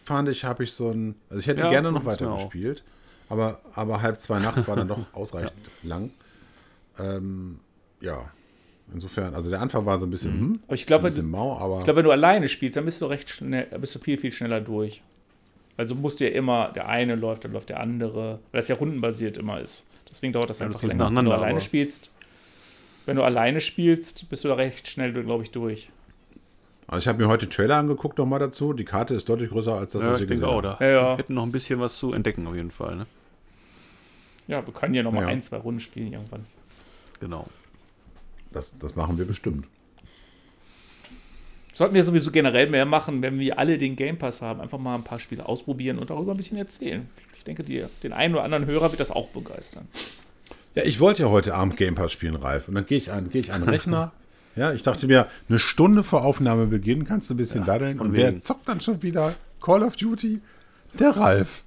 [0.04, 1.14] fand ich, habe ich so ein.
[1.28, 2.82] Also ich hätte Ja, gerne noch weiter gespielt,
[3.28, 5.52] aber, aber halb zwei nachts war dann doch ausreichend
[5.82, 6.10] lang.
[6.98, 7.60] Ähm,
[8.00, 8.30] ja.
[8.92, 11.56] Insofern, also der Anfang war so ein bisschen, hm, Aber ich ein glaube, bisschen mau,
[11.58, 14.18] aber ich glaube, wenn du alleine spielst, dann bist du recht schnell, bist du viel,
[14.18, 15.00] viel schneller durch.
[15.76, 18.74] Also musst du ja immer, der eine läuft, dann läuft der andere, weil das ja
[18.74, 19.86] rundenbasiert immer ist.
[20.10, 21.06] Deswegen dauert das Ja, einfach länger.
[21.14, 22.10] Wenn du alleine aber- spielst,
[23.06, 25.88] Wenn du alleine spielst, bist du da recht schnell, glaube ich, durch.
[26.86, 28.72] Also ich habe mir heute Trailer angeguckt nochmal dazu.
[28.72, 30.76] Die Karte ist deutlich größer als das, Ja, was ich ich denke gesehen auch, habe.
[30.78, 31.16] da Ja, ja.
[31.16, 32.96] hätten noch ein bisschen was zu entdecken auf jeden Fall.
[32.96, 33.06] Ne?
[34.48, 35.28] Ja, wir können ja noch mal Ja.
[35.28, 36.44] ein, zwei Runden spielen irgendwann.
[37.20, 37.46] Genau.
[38.52, 39.66] Das, das machen wir bestimmt.
[41.72, 44.60] Sollten wir sowieso generell mehr machen, wenn wir alle den Game Pass haben.
[44.60, 47.08] Einfach mal ein paar Spiele ausprobieren und darüber ein bisschen erzählen.
[47.40, 49.88] Ich denke, die, den einen oder anderen Hörer wird das auch begeistern.
[50.74, 52.68] Ja, ich wollte ja heute Abend Game Pass spielen, Ralf.
[52.68, 54.12] Und dann gehe ich an, gehe ich an den Rechner.
[54.56, 57.96] ja, ich dachte mir, eine Stunde vor Aufnahmebeginn kannst du ein bisschen daddeln.
[57.96, 60.42] von Und wer zockt dann schon wieder Call of Duty?
[60.98, 61.64] Der Ralf.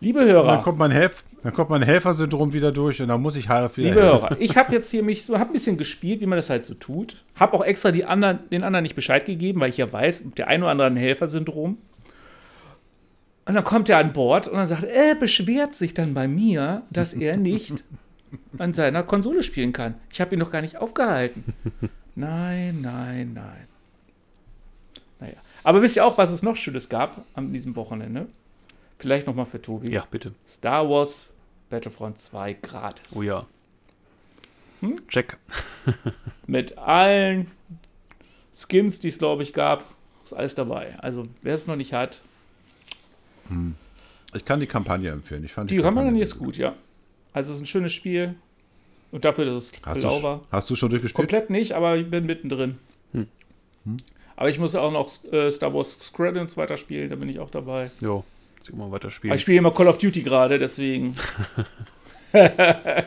[0.00, 3.22] Liebe Und dann Hörer, kommt mein, Helf dann kommt mein Helfersyndrom wieder durch und dann
[3.22, 4.22] muss ich Ralf wieder liebe helfen.
[4.22, 6.64] Hörer, ich habe jetzt hier mich so, hab ein bisschen gespielt, wie man das halt
[6.64, 7.22] so tut.
[7.36, 10.48] Habe auch extra die anderen, den anderen nicht Bescheid gegeben, weil ich ja weiß, der
[10.48, 11.78] ein oder andere ein Helfersyndrom.
[13.46, 16.82] Und dann kommt er an Bord und dann sagt er, beschwert sich dann bei mir,
[16.90, 17.84] dass er nicht
[18.58, 19.94] an seiner Konsole spielen kann.
[20.10, 21.44] Ich habe ihn noch gar nicht aufgehalten.
[22.14, 23.66] Nein, nein, nein.
[25.20, 25.36] Naja.
[25.62, 28.28] Aber wisst ihr auch, was es noch Schönes gab an diesem Wochenende?
[28.98, 29.90] Vielleicht nochmal für Tobi.
[29.90, 30.34] Ja, bitte.
[30.46, 31.30] Star Wars
[31.70, 33.16] Battlefront 2 gratis.
[33.16, 33.46] Oh ja.
[34.80, 35.06] Hm?
[35.08, 35.38] Check.
[36.46, 37.50] Mit allen
[38.52, 39.84] Skins, die es, glaube ich, gab.
[40.24, 40.98] Ist alles dabei.
[40.98, 42.22] Also, wer es noch nicht hat,
[44.34, 45.44] Ich kann die Kampagne empfehlen.
[45.44, 46.74] Ich fand die Kampagne sehr ist gut, ja.
[47.32, 48.34] Also, es ist ein schönes Spiel.
[49.12, 50.40] Und dafür, dass es Hast blau war.
[50.52, 51.16] hast du schon durchgespielt?
[51.16, 52.78] Komplett nicht, aber ich bin mittendrin.
[53.12, 53.26] Hm.
[54.36, 57.90] Aber ich muss auch noch äh, Star Wars Squadrons weiterspielen, da bin ich auch dabei.
[58.00, 58.24] Jo.
[58.58, 59.34] Muss ich mal weiter Aber spielen.
[59.34, 61.12] ich spiele immer Call of Duty gerade, deswegen.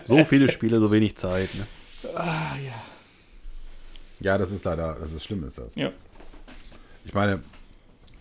[0.03, 1.49] So viele Spiele, so wenig Zeit.
[1.55, 1.65] Ne?
[2.15, 2.73] Ah, ja.
[4.19, 5.75] Ja, das ist leider, das ist schlimm, ist das.
[5.75, 5.91] Ja.
[7.05, 7.41] Ich meine,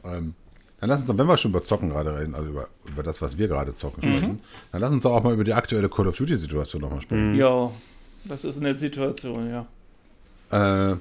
[0.04, 0.34] ähm,
[0.82, 3.22] dann lass uns doch, wenn wir schon über Zocken gerade reden, also über, über das,
[3.22, 4.12] was wir gerade zocken Mhm.
[4.16, 4.40] sprechen,
[4.72, 7.02] dann lass uns doch auch mal über die aktuelle Call of Duty-Situation nochmal Mhm.
[7.02, 7.34] sprechen.
[7.36, 7.70] Ja,
[8.24, 10.90] das ist eine Situation, ja.
[10.90, 10.96] Äh,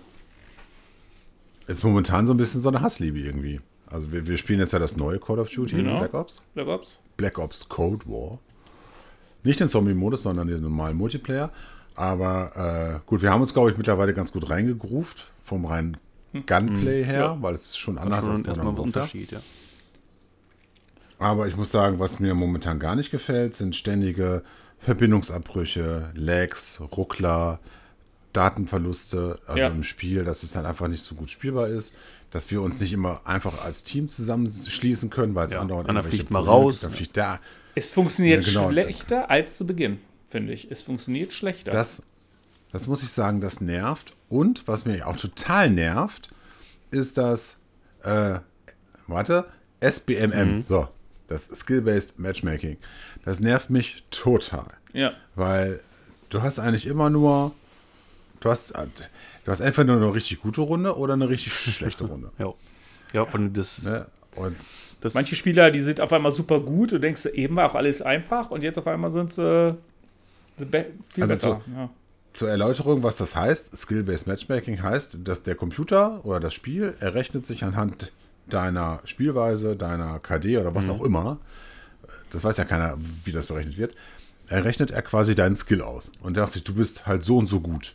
[1.65, 3.59] ist momentan so ein bisschen so eine Hassliebe irgendwie.
[3.87, 5.97] Also wir, wir spielen jetzt ja das neue Call of Duty, Genau.
[5.97, 6.41] Black Ops.
[6.53, 6.99] Black Ops.
[7.17, 8.37] Black Ops Cold War.
[9.43, 11.49] Nicht den Zombie-Modus, sondern den normalen Multiplayer.
[11.95, 15.97] Aber äh, gut, wir haben uns, glaube ich, mittlerweile ganz gut reingegroovt vom reinen
[16.33, 17.37] Gunplay her, Ja.
[17.41, 19.03] weil es ist schon anders ist schon als erstmal Modern ein Warfare.
[19.05, 19.39] Unterschied, ja.
[21.21, 24.41] Aber ich muss sagen, was mir momentan gar nicht gefällt, sind ständige
[24.79, 27.59] Verbindungsabbrüche, Lags, Ruckler,
[28.33, 29.67] Datenverluste, also Ja.
[29.67, 31.95] im Spiel, dass es dann einfach nicht so gut spielbar ist,
[32.31, 36.03] dass wir uns nicht immer einfach als Team zusammenschließen können, weil es Ja, andauernd einer
[36.03, 36.83] fliegt mal Probleme raus, gibt.
[36.83, 37.39] Dann fliegt der,
[37.75, 38.69] Es funktioniert Ja, genau.
[38.71, 40.71] schlechter als zu Beginn, finde ich.
[40.71, 41.71] Es funktioniert schlechter.
[41.71, 42.03] Das,
[42.71, 44.13] das muss ich sagen, das nervt.
[44.29, 46.29] Und was mich auch total nervt,
[46.89, 47.59] ist das,
[48.03, 48.39] äh,
[49.07, 49.45] warte,
[49.81, 50.63] SBMM, Mhm.
[50.63, 50.87] so,
[51.31, 52.77] das Skill-Based Matchmaking.
[53.25, 54.67] Das nervt mich total.
[54.93, 55.13] ja.
[55.35, 55.79] Weil
[56.29, 57.53] du hast eigentlich immer nur,
[58.39, 62.31] du hast, du hast entweder nur eine richtig gute Runde oder eine richtig schlechte Runde.
[62.37, 62.53] Ja,
[63.13, 64.05] ja von das, Ne?
[64.35, 64.55] Und
[65.01, 68.01] das Manche Spieler, die sind auf einmal super gut und denkst, eben war auch alles
[68.01, 69.75] einfach und jetzt auf einmal sind sie
[70.57, 71.61] be- viel Also besser.
[71.75, 71.89] Ja.
[72.33, 77.45] zur Erläuterung, was das heißt, Skill-Based Matchmaking heißt, dass der Computer oder das Spiel errechnet
[77.45, 78.11] sich anhand
[78.47, 81.37] deiner Spielweise, deiner KD oder was auch immer,
[82.31, 83.95] das weiß ja keiner, wie das berechnet wird,
[84.47, 87.59] errechnet er quasi deinen Skill aus und sagt sich, du bist halt so und so
[87.61, 87.93] gut.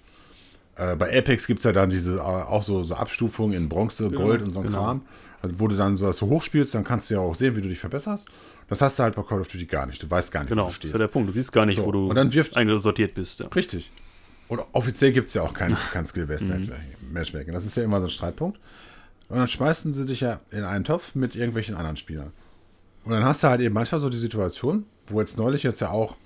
[0.76, 4.10] Äh, bei Apex gibt es ja dann diese äh, auch so, so Abstufungen in Bronze,
[4.10, 4.84] Gold und so ein genau.
[4.84, 5.02] Kram.
[5.42, 7.62] Also, wo du dann so, so hoch spielst, dann kannst du ja auch sehen, wie
[7.62, 8.28] du dich verbesserst.
[8.68, 10.02] Das hast du halt bei Call of Duty gar nicht.
[10.02, 10.94] Du weißt gar nicht, genau, wo du das ist stehst.
[10.94, 11.28] ja der Punkt.
[11.28, 13.40] Du siehst gar nicht, So, wo du und dann wirft- eingesortiert bist.
[13.40, 13.46] Ja.
[13.48, 13.90] Richtig.
[14.48, 16.46] Und offiziell gibt es ja auch kein, kein Skill-Based
[17.12, 17.52] Matchmaking.
[17.52, 18.58] Das ist ja immer so ein Streitpunkt.
[19.28, 22.32] Und dann schmeißen sie dich ja in einen Topf mit irgendwelchen anderen Spielern.
[23.04, 25.90] Und dann hast du halt eben manchmal so die Situation, wo jetzt neulich jetzt ja
[25.90, 26.16] auch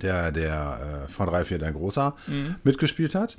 [0.00, 2.14] der, der äh, von 3-4, dein Großer,
[2.64, 3.38] mitgespielt hat.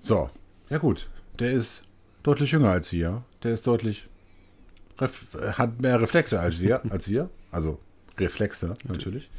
[0.00, 0.30] So,
[0.68, 1.08] ja gut,
[1.38, 1.84] der ist
[2.22, 3.22] deutlich jünger als wir.
[3.42, 4.08] Der ist deutlich,
[5.00, 5.08] äh,
[5.52, 7.30] hat mehr Reflekte als wir, als wir.
[7.50, 7.78] Also
[8.18, 9.30] Reflexe natürlich.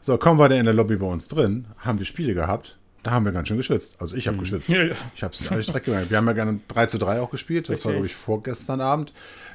[0.00, 2.78] So, kaum war der in der Lobby bei uns drin, haben wir Spiele gehabt.
[3.04, 4.00] Da haben wir ganz schön geschwitzt.
[4.00, 4.68] Also ich habe geschwitzt.
[4.70, 4.94] Ja, ja.
[5.14, 6.10] Ich habe es eigentlich direkt gemerkt.
[6.10, 7.68] Wir haben ja gerne 3 zu 3 auch gespielt.
[7.68, 7.92] Das war, Richtig.
[7.92, 9.12] glaube ich, vorgestern Abend.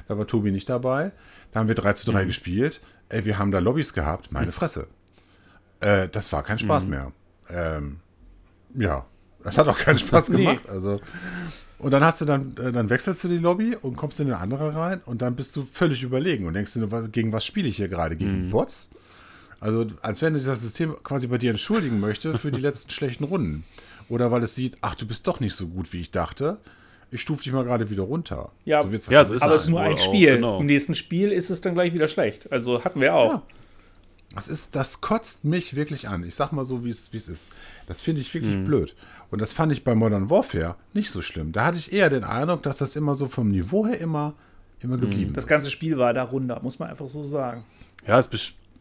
[0.08, 1.10] Da war Tobi nicht dabei.
[1.52, 2.80] Da haben wir 3 zu 3 gespielt.
[3.08, 4.30] Ey, wir haben da Lobbys gehabt.
[4.30, 4.86] Meine Fresse.
[5.80, 7.10] Äh, das war kein Spaß mehr.
[7.50, 7.98] Ähm,
[8.74, 9.04] ja,
[9.42, 10.44] das hat auch keinen Spaß Nee.
[10.44, 10.68] gemacht.
[10.68, 11.00] Also,
[11.80, 14.36] und dann hast du dann, äh, dann wechselst du die Lobby und kommst in eine
[14.38, 17.76] andere rein und dann bist du völlig überlegen und denkst dir, gegen was spiele ich
[17.76, 18.14] hier gerade?
[18.14, 18.90] Gegen Bots?
[19.60, 23.24] Also, als wenn sich das System quasi bei dir entschuldigen möchte für die letzten schlechten
[23.24, 23.64] Runden.
[24.08, 26.58] Oder weil es sieht, ach, du bist doch nicht so gut, wie ich dachte.
[27.12, 28.50] Ich stufe dich mal gerade wieder runter.
[28.64, 30.36] Ja, wird's ja, so ist Aber es ist nur ein auch, Spiel.
[30.36, 30.60] genau.
[30.60, 32.50] Im nächsten Spiel ist es dann gleich wieder schlecht.
[32.52, 33.32] Also hatten wir auch.
[33.32, 33.42] Ja.
[34.34, 36.22] Das ist, das kotzt mich wirklich an.
[36.22, 37.50] Ich sag mal so, wie es ist.
[37.88, 38.94] Das finde ich wirklich blöd.
[39.32, 41.50] Und das fand ich bei Modern Warfare nicht so schlimm.
[41.52, 44.34] Da hatte ich eher den Eindruck, dass das immer so vom Niveau her immer,
[44.80, 45.48] immer geblieben Das ist.
[45.48, 47.64] ganze Spiel war da runter, muss man einfach so sagen.
[48.06, 48.28] Ja, es,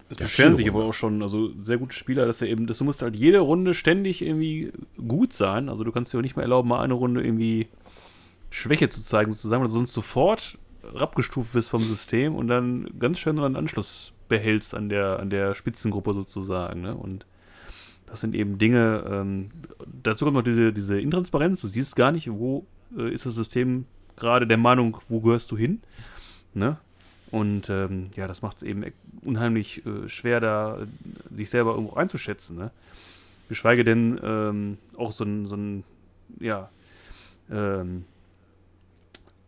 [0.10, 2.80] es Ja, beschweren sich aber auch schon, also sehr gute Spieler, dass er eben, dass
[2.80, 4.72] du musst halt jede Runde ständig irgendwie
[5.08, 5.70] gut sein.
[5.70, 7.68] Also du kannst dir auch nicht mehr erlauben, mal eine Runde irgendwie
[8.50, 10.58] Schwäche zu zeigen, sozusagen, weil du sonst sofort
[10.98, 15.54] abgestuft wirst vom System und dann ganz schnell einen Anschluss behältst an der, an der
[15.54, 16.82] Spitzengruppe sozusagen.
[16.82, 16.96] Ne?
[16.96, 17.26] Und
[18.06, 19.50] das sind eben Dinge, ähm,
[20.02, 22.66] dazu kommt noch diese, diese Intransparenz, du siehst gar nicht, wo
[22.98, 23.86] äh, ist das System
[24.16, 25.82] gerade der Meinung, wo gehörst du hin.
[26.54, 26.78] Ne?
[27.32, 31.72] Und ähm, ja, das macht es eben e- unheimlich äh, schwer, da äh, sich selber
[31.76, 32.58] irgendwo einzuschätzen.
[32.58, 32.72] Ne?
[33.50, 35.84] Geschweige denn ähm, auch so ein, so ein,
[36.40, 36.70] ja,
[37.52, 38.06] ähm,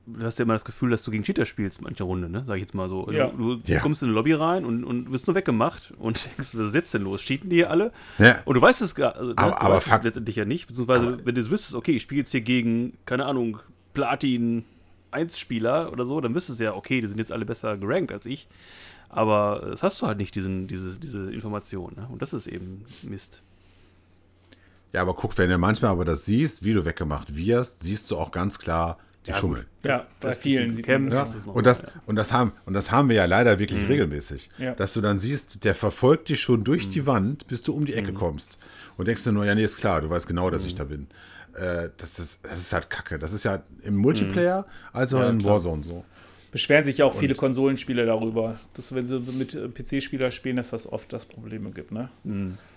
[0.08, 2.44] du hast ja immer das Gefühl, dass du gegen Cheater spielst, manche Runde, ne?
[2.46, 3.10] Sag ich jetzt mal so.
[3.12, 3.28] Ja.
[3.28, 3.80] Du, du Ja.
[3.80, 6.94] kommst in eine Lobby rein und, und wirst nur weggemacht und denkst, was ist jetzt
[6.94, 7.22] denn los?
[7.22, 7.92] Cheaten die hier alle?
[8.18, 8.42] Ja.
[8.46, 9.38] Und du weißt es gar, also, ne?
[9.38, 12.02] Aber- du aber weißt es letztendlich ja nicht, beziehungsweise wenn du es wüsstest, okay, ich
[12.04, 13.60] spiele jetzt hier gegen, keine Ahnung,
[13.94, 14.66] Platin
[15.12, 18.12] 1 Spieler oder so, dann wüsstest du ja, okay, die sind jetzt alle besser gerankt
[18.12, 18.48] als ich.
[19.10, 21.94] Aber das hast du halt nicht, diesen, diese, diese Information.
[21.98, 22.08] Ne?
[22.12, 23.42] Und das ist eben Mist.
[24.94, 28.18] Ja, aber guck, wenn du manchmal aber das siehst, wie du weggemacht wirst, siehst du
[28.18, 29.68] auch ganz klar die Ja, Schummel.
[29.84, 32.92] Ja, bei das- vielen sieht man Ja, Das und, das, und, das haben, und das
[32.92, 34.50] haben wir ja leider wirklich regelmäßig.
[34.58, 34.74] Ja.
[34.74, 37.94] Dass du dann siehst, der verfolgt dich schon durch die Wand, bis du um die
[37.94, 38.58] Ecke kommst.
[38.98, 41.08] Und denkst du nur, ja, nee, ist klar, du weißt genau, dass ich da bin.
[41.56, 43.20] Äh, das, ist, das ist halt kacke.
[43.20, 45.54] Das ist ja im Multiplayer, als auch Ja, in klar.
[45.54, 46.04] Warzone so.
[46.52, 50.72] Beschweren sich ja auch viele Konsolenspieler darüber, dass wenn sie mit äh, PC-Spielern spielen, dass
[50.72, 52.10] das oft das Probleme gibt, ne?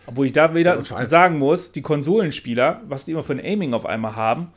[0.06, 3.40] Obwohl ich da wieder Ja, und sagen muss, die Konsolenspieler, was die immer für ein
[3.40, 4.52] Aiming auf einmal haben,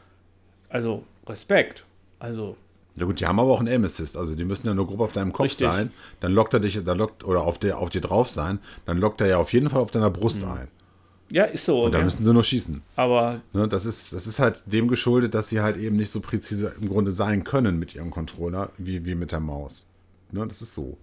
[0.70, 1.84] also Respekt.
[2.20, 2.57] Also,
[2.95, 4.99] Ja gut, die haben aber auch einen Aim Assist, also die müssen ja nur grob
[4.99, 5.68] auf deinem Kopf Richtig.
[5.68, 8.99] sein, dann lockt er dich, dann lockt, oder auf, der, auf dir drauf sein, dann
[8.99, 10.68] lockt er ja auf jeden Fall auf deiner Brust ein.
[11.30, 11.84] Ja, ist so.
[11.84, 12.05] Und da ja.
[12.05, 12.82] müssen sie nur schießen.
[12.95, 16.21] Aber Ne, das, ist, das ist halt dem geschuldet, dass sie halt eben nicht so
[16.21, 19.88] präzise im Grunde sein können mit ihrem Controller wie, wie mit der Maus.
[20.32, 20.97] Ne, das ist so.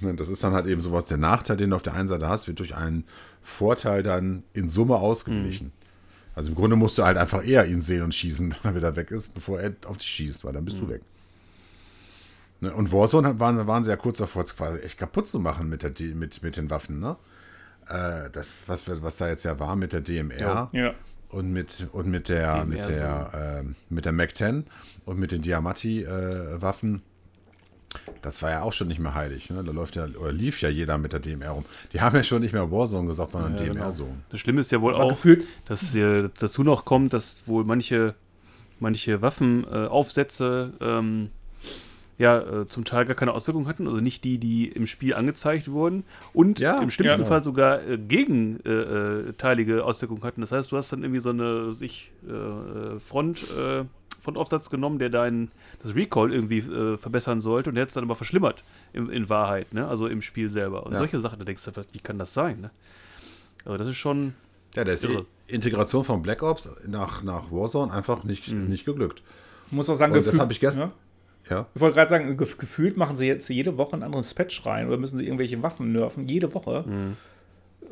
[0.00, 1.06] Ne, das ist dann halt eben sowas.
[1.06, 3.04] Der Nachteil, den du auf der einen Seite hast, wird durch einen
[3.42, 5.72] Vorteil dann in Summe ausgeglichen.
[6.34, 8.96] Also im Grunde musst du halt einfach eher ihn sehen und schießen, wenn er wieder
[8.96, 11.02] weg ist, bevor er auf dich schießt, weil dann bist du weg.
[12.60, 15.68] Ne, und Warzone waren, waren sie ja kurz davor, es quasi echt kaputt zu machen
[15.68, 17.00] mit, der, mit, mit den Waffen.
[17.00, 17.16] Ne?
[17.92, 20.94] Äh, das, was, wir- was da jetzt ja war mit der DMR ja,
[21.30, 23.30] und mit und mit der DMR mit der
[23.60, 24.64] ähm, mit der Mac 10
[25.04, 27.02] und mit den Diamati äh, Waffen
[28.22, 29.62] das war ja auch schon nicht mehr heilig ne?
[29.62, 31.64] da läuft ja oder lief ja jeder mit der DMR rum.
[31.92, 33.74] Die haben ja schon nicht mehr Warzone gesagt sondern Ja, genau.
[33.74, 34.14] DMR Zone.
[34.30, 37.64] Das Schlimme ist ja wohl aber auch, gefühlt, dass äh, dazu noch kommt, dass wohl
[37.64, 38.14] manche,
[38.80, 41.30] manche Waffenaufsätze äh, Aufsätze, ähm,
[42.18, 45.70] ja, äh, zum Teil gar keine Auswirkung hatten, also nicht die, die im Spiel angezeigt
[45.70, 46.04] wurden
[46.34, 47.26] und Ja, im schlimmsten ja.
[47.26, 50.40] Fall sogar äh, gegenteilige äh, Auswirkungen hatten.
[50.40, 53.84] Das heißt, du hast dann irgendwie so eine sich, äh, äh, Front, äh,
[54.20, 55.50] Frontaufsatz genommen, der dein
[55.82, 59.28] das Recall irgendwie äh, verbessern sollte und der hat es dann aber verschlimmert in, in
[59.28, 59.88] Wahrheit, ne?
[59.88, 60.86] also im Spiel selber.
[60.86, 60.98] Und Ja.
[60.98, 62.60] solche Sachen, da denkst du, wie kann das sein?
[62.60, 62.70] Ne?
[63.64, 64.34] Also das ist schon
[64.76, 65.26] ja der ist Irre.
[65.48, 69.22] die Integration von Black Ops nach nach Warzone einfach nicht nicht geglückt
[69.70, 70.42] muss auch sagen, Und das gefühlt.
[70.42, 70.92] hab ich gestern- Ja?
[71.50, 74.64] Ja Ich wollte gerade sagen, gef gefühlt machen sie jetzt jede Woche ein anderes Patch
[74.66, 76.28] rein oder müssen sie irgendwelche Waffen nerven.
[76.28, 76.84] Jede Woche.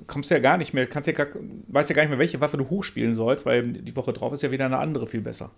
[0.06, 1.26] Kommst ja gar nicht mehr, kannst ja gar,
[1.68, 4.42] weißt ja gar nicht mehr, welche Waffe du hochspielen sollst, weil die Woche drauf ist
[4.42, 5.50] ja wieder eine andere viel besser.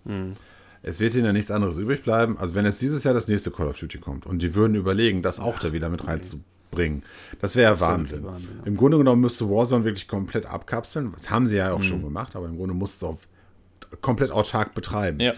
[0.81, 2.37] Es wird ihnen ja nichts anderes übrig bleiben.
[2.37, 5.21] Also wenn jetzt dieses Jahr das nächste Call of Duty kommt und die würden überlegen,
[5.21, 7.03] das auch da wieder mit reinzubringen,
[7.39, 8.23] das wäre ja Wahnsinn.
[8.25, 8.65] Wahnsinn, ja.
[8.65, 11.13] Im Grunde genommen müsste Warzone wirklich komplett abkapseln.
[11.13, 13.17] Das haben sie ja auch schon gemacht, aber im Grunde muss es auch
[14.01, 15.19] komplett autark betreiben.
[15.19, 15.33] Ja.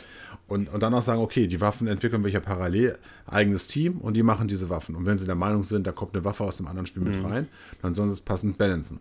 [0.47, 4.13] Und, und dann auch sagen, okay, die Waffen entwickeln wir ja parallel, eigenes Team und
[4.13, 4.95] die machen diese Waffen.
[4.95, 7.23] Und wenn sie der Meinung sind, da kommt eine Waffe aus dem anderen Spiel mit
[7.23, 7.47] rein,
[7.81, 8.99] dann sollen sie es passend balancen.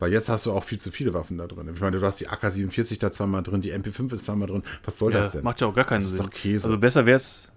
[0.00, 1.68] Weil jetzt hast du auch viel zu viele Waffen da drin.
[1.72, 4.62] Ich meine, du hast die AK-47 da zweimal drin, die MP5 ist zweimal drin.
[4.84, 5.44] Was soll Ja, das denn?
[5.44, 6.26] macht ja auch gar keinen Das ist Sinn.
[6.26, 6.64] doch Käse.
[6.66, 7.50] Also besser wäre es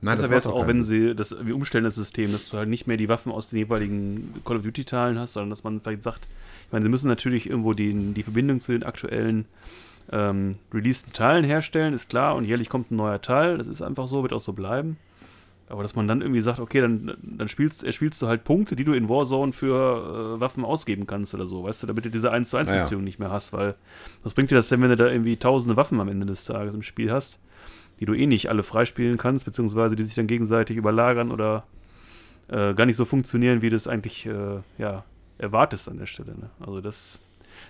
[0.47, 3.31] auch, wenn sie das wir umstellen das System, dass du halt nicht mehr die Waffen
[3.31, 6.27] aus den jeweiligen Call of Duty Teilen hast, sondern dass man vielleicht sagt,
[6.67, 9.45] ich meine, sie müssen natürlich irgendwo die, die Verbindung zu den aktuellen
[10.11, 14.07] ähm, releaseden Teilen herstellen, ist klar, und jährlich kommt ein neuer Teil, das ist einfach
[14.07, 14.97] so, wird auch so bleiben.
[15.69, 18.85] Aber dass man dann irgendwie sagt, okay, dann, dann spielst, erspielst du halt Punkte, die
[18.85, 22.31] du in Warzone für äh, Waffen ausgeben kannst oder so, weißt du, damit du diese
[22.31, 22.83] 1 zu 1 Naja.
[22.83, 23.75] Beziehung nicht mehr hast, weil
[24.23, 26.73] was bringt dir das denn, wenn du da irgendwie tausende Waffen am Ende des Tages
[26.73, 27.39] im Spiel hast,
[27.99, 31.65] die du eh nicht alle freispielen kannst, beziehungsweise die sich dann gegenseitig überlagern oder
[32.47, 35.03] äh, gar nicht so funktionieren, wie du es eigentlich äh, ja,
[35.37, 36.31] erwartest an der Stelle.
[36.31, 36.49] Ne?
[36.61, 37.19] Also das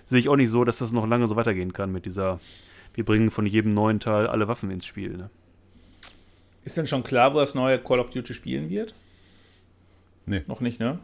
[0.06, 2.40] sehe ich auch nicht so, dass das noch lange so weitergehen kann mit dieser,
[2.94, 5.16] wir bringen von jedem neuen Teil alle Waffen ins Spiel.
[5.16, 5.30] Ne?
[6.64, 8.94] Ist denn schon klar, wo das neue Call of Duty spielen wird?
[10.26, 10.42] Nee.
[10.46, 10.98] Noch nicht, ne?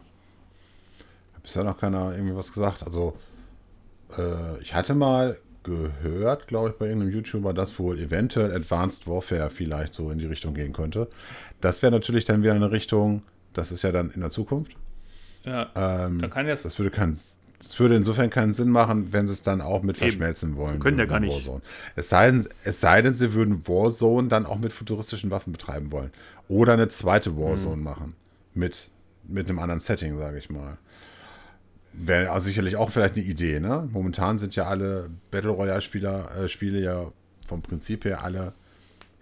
[1.45, 2.83] bisher noch keiner irgendwie was gesagt.
[2.83, 3.15] Also,
[4.17, 9.49] äh, ich hatte mal gehört, glaube ich, bei irgendeinem YouTuber, dass wohl eventuell Advanced Warfare
[9.49, 11.07] vielleicht so in die Richtung gehen könnte.
[11.61, 13.23] Das wäre natürlich dann wieder eine Richtung,
[13.53, 14.75] das ist ja dann in der Zukunft.
[15.43, 17.17] Ja, Ähm, dann kann das, das würde keinen
[17.61, 20.05] das würde insofern keinen Sinn machen, wenn sie es dann auch mit Eben.
[20.05, 20.79] verschmelzen wollen.
[20.79, 21.33] Können ja gar nicht.
[21.33, 21.61] Warzone.
[21.95, 25.91] Es sei, denn, es sei denn, sie würden Warzone dann auch mit futuristischen Waffen betreiben
[25.91, 26.11] wollen.
[26.47, 28.15] Oder eine zweite Warzone machen.
[28.53, 28.89] Mit,
[29.27, 30.77] mit einem anderen Setting, sage ich mal.
[31.93, 33.87] Wäre also sicherlich auch vielleicht eine Idee, ne?
[33.91, 37.11] Momentan sind ja alle Battle Royale-Spieler, äh, Spiele ja
[37.47, 38.53] vom Prinzip her alle,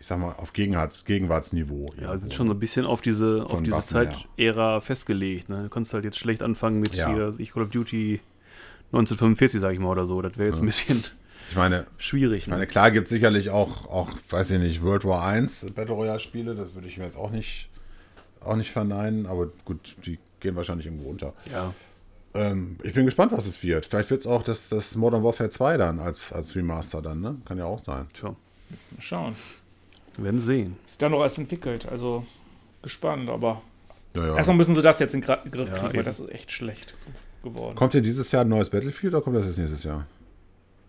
[0.03, 1.93] ich sag mal, auf Gegenwarts, Gegenwartsniveau.
[1.95, 2.17] Ja, irgendwo.
[2.19, 3.85] sind schon so ein bisschen auf diese, auf diese.
[3.85, 5.47] Zeitära festgelegt.
[5.47, 5.63] Ne?
[5.63, 7.07] Du kannst halt jetzt schlecht anfangen mit Ja.
[7.09, 8.19] hier, ich Call of Duty
[8.91, 10.21] 1945, sag ich mal, oder so.
[10.21, 11.05] Das wäre jetzt ein bisschen
[11.49, 12.39] Ich meine, schwierig.
[12.39, 12.55] Ich Ne?
[12.55, 16.19] meine, klar gibt es sicherlich auch, auch, weiß ich nicht, World War 1 Battle Royale
[16.19, 17.69] Spiele, das würde ich mir jetzt auch nicht,
[18.41, 21.31] auch nicht verneinen, aber gut, die gehen wahrscheinlich irgendwo unter.
[21.49, 21.73] Ja,
[22.33, 23.85] Ähm, ich bin gespannt, was es wird.
[23.85, 27.37] Vielleicht wird es auch das, das Modern Warfare 2 dann als, als Remaster dann, ne?
[27.45, 28.07] Kann ja auch sein.
[28.13, 28.37] tja, mal
[28.99, 29.35] schauen.
[30.15, 30.77] Wir werden sehen.
[30.85, 32.25] Ist dann noch erst entwickelt, also
[32.81, 33.61] gespannt, aber
[34.15, 34.35] Ja, ja.
[34.37, 36.03] erstmal müssen sie das jetzt in den Griff Ja, kriegen, weil eben.
[36.05, 36.93] das ist echt schlecht
[37.43, 37.75] geworden.
[37.75, 40.05] Kommt denn dieses Jahr ein neues Battlefield oder kommt das jetzt nächstes Jahr?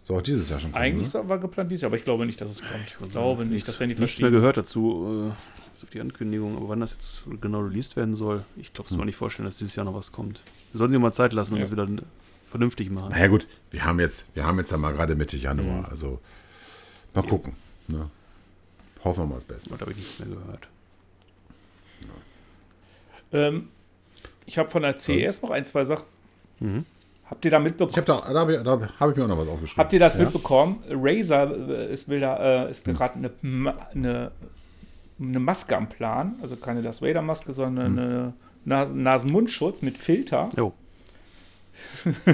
[0.03, 1.27] So, auch dieses Jahr schon kommen, Eigentlich ne?
[1.29, 2.85] war geplant dieses Jahr, aber ich glaube nicht, dass es kommt.
[3.03, 6.57] Ich glaube nicht, dass wenn die Nichts mehr gehört dazu, äh, bis auf die Ankündigung,
[6.59, 8.99] aber wann das jetzt genau released werden soll, ich glaube, es Hm.
[8.99, 10.41] mir nicht vorstellen, dass dieses Jahr noch was kommt.
[10.73, 11.65] Wir sollten sich mal Zeit lassen und Ja.
[11.65, 11.89] das wieder
[12.51, 13.13] vernünftig machen.
[13.13, 15.43] Naja gut, wir haben jetzt, wir haben jetzt ja mal gerade Mitte Mhm.
[15.43, 16.21] Januar, also
[17.15, 17.57] mal gucken.
[17.89, 18.11] Ne?
[19.05, 19.71] Hoffen wir mal das Beste.
[19.75, 20.69] Da habe ich nichts mehr gehört.
[23.33, 23.69] Ähm,
[24.47, 26.05] ich habe von der CS noch ein, zwei Sachen.
[26.61, 26.85] Mhm.
[27.29, 27.97] Habt ihr da Ich mitbekommen?
[27.97, 29.79] habe da, da habe ich, hab ich mir auch noch was aufgeschrieben.
[29.83, 30.21] Habt ihr das ja?
[30.21, 30.83] mitbekommen?
[30.91, 32.95] Razer äh, ist, will da, äh, ist Hm.
[32.95, 33.31] gerade eine,
[33.93, 34.31] eine,
[35.19, 36.37] eine Maske am Plan.
[36.43, 37.99] Also keine Darth Vader-Maske, sondern Hm.
[37.99, 38.33] eine
[38.67, 40.49] Nas Nasen-Mundschutz mit Filter.
[40.57, 40.73] Jo,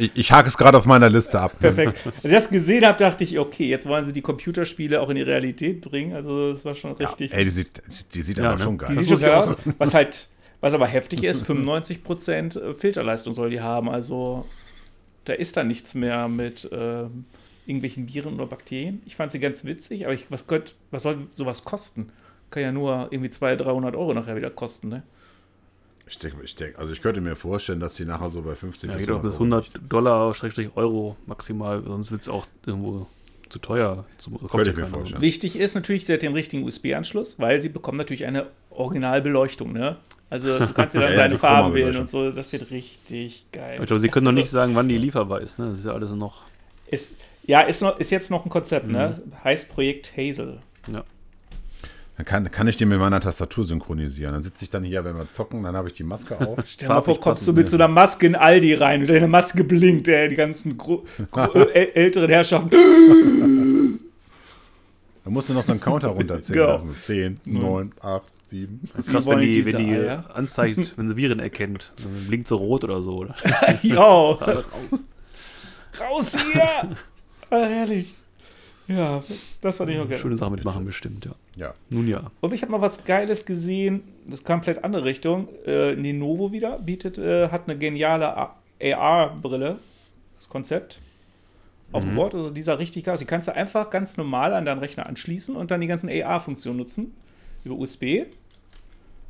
[0.00, 1.58] Ich, ich hake es gerade auf meiner Liste ab.
[1.60, 2.00] Perfekt.
[2.06, 5.16] Als ich das gesehen habe, dachte ich, okay, jetzt wollen sie die Computerspiele auch in
[5.16, 6.14] die Realität bringen.
[6.14, 7.32] Also das war schon richtig.
[7.34, 7.82] Ey, die sieht,
[8.14, 8.64] die sieht Ja, aber ne?
[8.64, 9.06] schon die geil sieht aus.
[9.06, 9.74] schon muss geil ich aus.
[9.78, 10.28] Was halt,
[10.60, 13.88] was aber heftig ist, 95% Filterleistung soll die haben.
[13.90, 14.46] Also
[15.24, 17.26] da ist da nichts mehr mit ähm,
[17.66, 19.02] irgendwelchen Viren oder Bakterien.
[19.04, 22.10] Ich fand sie ganz witzig, aber ich, was, könnt, was soll sowas kosten?
[22.50, 25.02] Kann ja nur irgendwie 200, 300 Euro nachher wieder kosten, ne?
[26.10, 28.90] Ich denke, ich denk, also ich könnte mir vorstellen, dass die nachher so bei 50
[28.90, 32.46] ja, bis geht auch bis 100 100 Dollar, Schrägstrich Euro maximal, sonst wird es auch
[32.66, 33.06] irgendwo
[33.48, 34.04] zu teuer.
[34.18, 35.22] Zum, Könnte ja ich mir vorstellen.
[35.22, 39.98] Wichtig ist natürlich, sie hat den richtigen USB-Anschluss, weil sie bekommen natürlich eine Originalbeleuchtung, ne?
[40.30, 42.32] Also du kannst dir dann Ja, ja, deine die Farben wählen und so.
[42.32, 43.78] Das wird richtig geil.
[43.80, 45.60] Ich glaube, sie können noch nicht sagen, wann die lieferbar ist.
[45.60, 45.66] Ne?
[45.66, 46.42] Das ist ja alles noch.
[46.88, 49.20] Ist, ja, ist, noch, ist jetzt noch ein Konzept, ne?
[49.24, 49.44] Mhm.
[49.44, 50.58] Heißt Projekt Hazel.
[50.92, 51.04] Ja.
[52.20, 54.34] Dann kann, kann ich die mit meiner Tastatur synchronisieren.
[54.34, 56.58] Dann sitze ich dann hier, wenn wir zocken, dann habe ich die Maske auf.
[56.66, 59.26] Stell dir mal vor, kommst du mit so einer Maske in Aldi rein und deine
[59.26, 61.40] Maske blinkt, ey, die ganzen gro- gro-
[61.74, 64.00] äl- älteren Herrschaften.
[65.24, 66.72] Da musst du noch so einen Counter runterzählen Genau.
[66.72, 66.94] lassen.
[67.00, 68.80] 10, 9, 8, 7.
[69.10, 70.24] Krass, wollen wenn die, wenn die Eier?
[70.34, 71.94] anzeigt, wenn sie Viren erkennt.
[72.02, 73.16] Dann blinkt so rot oder so.
[73.20, 73.34] Oder?
[73.82, 74.64] Jo, raus.
[75.98, 76.62] raus hier!
[77.48, 78.14] ah, herrlich.
[78.90, 79.22] Ja,
[79.60, 80.18] das fand ich auch geil.
[80.18, 81.32] Schöne Sache mitmachen, bestimmt, ja.
[81.54, 81.74] Ja.
[81.90, 82.30] Nun ja.
[82.40, 85.48] Und ich habe mal was Geiles gesehen, das kam komplett andere Richtung.
[85.64, 88.34] Äh, Lenovo wieder bietet, äh, hat eine geniale
[88.80, 89.78] AR-Brille,
[90.38, 91.00] das Konzept,
[91.92, 92.34] auf dem Board.
[92.34, 93.16] Also dieser richtig geil.
[93.16, 96.78] Die kannst du einfach ganz normal an deinen Rechner anschließen und dann die ganzen AR-Funktionen
[96.78, 97.14] nutzen
[97.64, 98.24] über USB.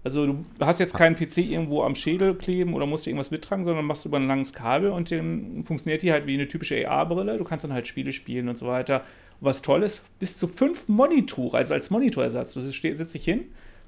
[0.02, 3.64] Also du hast jetzt keinen PC irgendwo am Schädel kleben oder musst dir irgendwas mittragen,
[3.64, 7.36] sondern machst über ein langes Kabel und dann funktioniert die halt wie eine typische AR-Brille.
[7.36, 9.02] Du kannst dann halt Spiele spielen und so weiter.
[9.40, 12.54] Und was toll ist, bis zu fünf Monitore, also als Monitorersatz.
[12.54, 13.44] Du setzt dich hin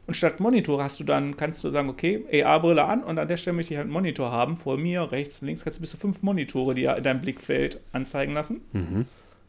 [0.07, 3.37] und statt Monitor hast du dann, kannst du sagen, okay, AR-Brille an und an der
[3.39, 4.57] Stelle möchte ich halt einen Monitor haben.
[4.57, 8.35] Vor mir, rechts, links kannst du bis zu fünf Monitore dir in deinem Blickfeld anzeigen
[8.35, 8.61] lassen.
[8.99, 9.07] Und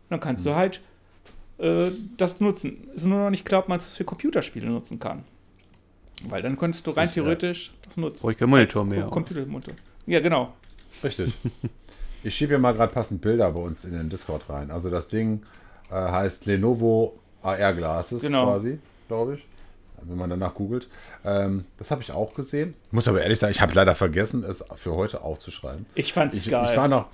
[0.09, 0.79] dann kannst du halt
[1.57, 2.87] äh, das nutzen.
[2.95, 5.23] Ist nur noch nicht klar, ob man es für Computerspiele nutzen kann.
[6.29, 7.23] Weil dann könntest du rein Ich, ja.
[7.23, 8.21] theoretisch das nutzen.
[8.21, 9.03] Brauche ich keinen Monitor mehr.
[9.05, 9.73] Co- Computermonitor.
[10.05, 10.53] Ja, genau.
[11.03, 11.33] Richtig.
[12.25, 14.71] Ich schiebe hier mal gerade passend Bilder bei uns in den Discord rein.
[14.71, 15.43] Also das Ding
[15.91, 18.45] äh, heißt Lenovo AR Glasses Genau.
[18.45, 19.45] quasi, glaube ich.
[20.03, 20.87] Wenn man danach googelt.
[21.25, 22.75] Ähm, das habe ich auch gesehen.
[22.91, 25.85] Muss aber ehrlich sagen, ich habe leider vergessen, es für heute aufzuschreiben.
[25.95, 26.77] Ich fand's Ich, ich geil.
[26.77, 27.07] war noch.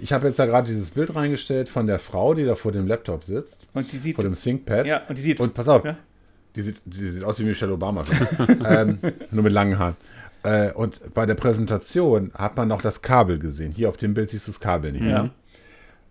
[0.00, 2.86] Ich habe jetzt da gerade dieses Bild reingestellt von der Frau, die da vor dem
[2.86, 4.14] Laptop sitzt, und die sieht.
[4.14, 4.86] vor dem ThinkPad.
[4.86, 5.40] ja, und die sieht.
[5.40, 5.96] Und pass auf, Ja.
[6.58, 8.04] Die, sieht, die sieht aus wie Michelle Obama.
[8.68, 8.98] ähm,
[9.30, 9.96] nur mit langen Haaren.
[10.42, 13.72] Äh, und bei der Präsentation hat man noch das Kabel gesehen.
[13.72, 15.10] Hier auf dem Bild siehst du das Kabel nicht mehr.
[15.10, 15.30] Ja.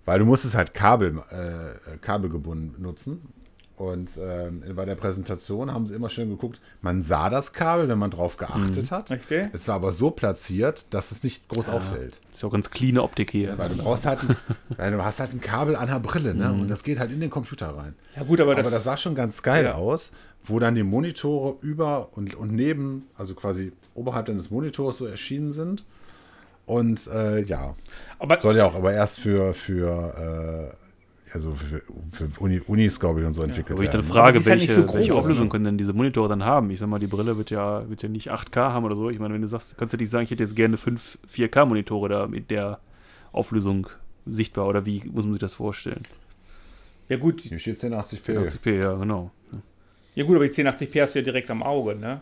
[0.06, 3.34] Weil du musst es halt Kabel, äh, kabelgebunden nutzen.
[3.78, 8.00] Und ähm, bei der Präsentation haben sie immer schön geguckt, man sah das Kabel, wenn
[8.00, 9.12] man drauf geachtet hat.
[9.12, 9.50] Richtig.
[9.54, 12.20] Es war aber so platziert, dass es nicht groß auffällt.
[12.34, 13.56] Ist ja auch ganz cleane Optik hier.
[13.60, 14.36] Weil du brauchst halt, ein,
[14.78, 16.52] weil du hast halt ein Kabel an der Brille, ne?
[16.54, 17.94] Und das geht halt in den Computer rein.
[18.16, 19.76] Ja, gut, aber das, Aber das sah schon ganz geil Ja.
[19.76, 20.12] aus,
[20.48, 25.52] wo dann die Monitore über und, und neben, also quasi oberhalb deines Monitors so erschienen
[25.52, 25.86] sind.
[26.66, 27.76] Und äh, ja,
[28.20, 31.82] aber soll ja auch aber erst für, für, äh, ja, so für,
[32.12, 34.12] für Uni, Unis, glaube ich, und so entwickelt Aber ich dann werden.
[34.12, 35.18] frage, das ist ja welche, nicht so groß, welche ne?
[35.18, 36.70] Auflösung können denn diese Monitore dann haben?
[36.72, 39.10] Ich sag mal, die Brille wird ja, wird ja nicht 8K haben oder so.
[39.10, 42.10] Ich meine, wenn du sagst, kannst du nicht sagen, ich hätte jetzt gerne fünf 4K-Monitore
[42.10, 42.80] da mit der
[43.32, 43.88] Auflösung
[44.26, 46.04] sichtbar oder wie muss man sich das vorstellen?
[47.10, 48.38] ja gut, Hier steht 1080p.
[48.38, 49.32] 1080p, ja, genau.
[49.52, 49.60] ja
[50.24, 52.22] gut, aber die 1080p hast du ja direkt am Auge, ne?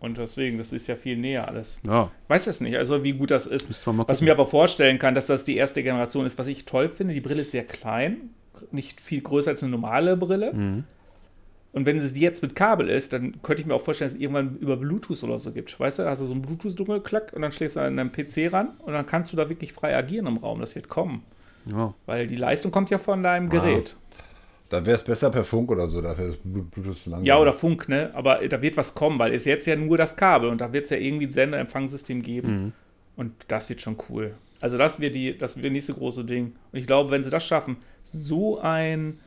[0.00, 1.78] Und deswegen, das ist ja viel näher alles.
[1.86, 3.86] Ja, Weiß es nicht, also wie gut das ist.
[3.86, 6.64] mal Was ich mir aber vorstellen kann, dass das die erste Generation ist, was ich
[6.64, 8.30] toll finde, die Brille ist sehr klein,
[8.70, 10.54] nicht viel größer als eine normale Brille.
[10.54, 10.84] Mhm.
[11.72, 14.16] Und wenn es die jetzt mit Kabel ist, dann könnte ich mir auch vorstellen, dass
[14.16, 15.78] es irgendwann über Bluetooth oder so gibt.
[15.78, 18.52] Weißt du, hast du so einen Bluetooth-Dunkel, klack, und dann schlägst du an deinem PC
[18.52, 20.58] ran und dann kannst du da wirklich frei agieren im Raum.
[20.60, 21.22] Das wird kommen.
[21.66, 21.94] Ja.
[22.06, 23.96] Weil die Leistung kommt ja von deinem Gerät.
[24.70, 27.24] Da wäre es besser per Funk oder so, dafür ist Bluetooth zu lang.
[27.24, 28.10] Ja, oder Funk, ne?
[28.14, 30.84] Aber da wird was kommen, weil es jetzt ja nur das Kabel und da wird
[30.84, 32.72] es ja irgendwie ein Senderempfangssystem geben.
[33.16, 34.34] Und das wird schon cool.
[34.60, 36.52] Also das wird die, das wird nächste große Ding.
[36.72, 39.18] Und ich glaube, wenn sie das schaffen, so ein,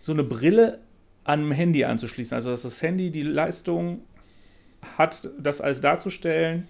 [0.00, 0.80] so eine Brille
[1.24, 4.02] an einem Handy anzuschließen, also dass das Handy die Leistung
[4.98, 6.68] hat, das alles darzustellen,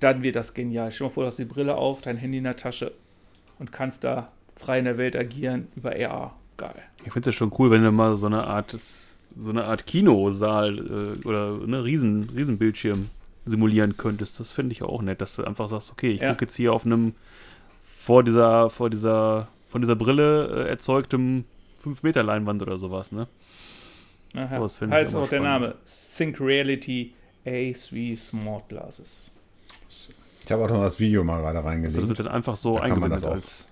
[0.00, 0.90] dann wird das genial.
[0.90, 2.92] Stell dir mal vor, du hast die Brille auf, dein Handy in der Tasche
[3.58, 6.38] und kannst da frei in der Welt agieren über AR.
[6.66, 6.74] Geil.
[7.04, 8.70] Ich finde es ja schon cool, wenn du mal so eine Art,
[9.36, 13.08] so eine Art Kinosaal äh, oder eine riesen, riesen Bildschirm
[13.44, 14.38] simulieren könntest.
[14.38, 16.30] Das finde ich auch nett, dass du einfach sagst, okay, ich Ja.
[16.30, 17.14] gucke jetzt hier auf einem
[17.82, 21.44] vor dieser, vor dieser, von dieser Brille äh, erzeugtem
[21.80, 23.26] 5 Meter Leinwand oder sowas, ne?
[24.34, 24.58] Aha.
[24.58, 25.44] Oh, das heißt auch der spannend.
[25.44, 27.12] Name Sync Reality
[27.44, 29.30] A3 Smart Glasses.
[30.44, 32.82] Ich habe auch noch das Video mal gerade Also das wird dann einfach so Da
[32.84, 33.66] eingeblendet das auch- als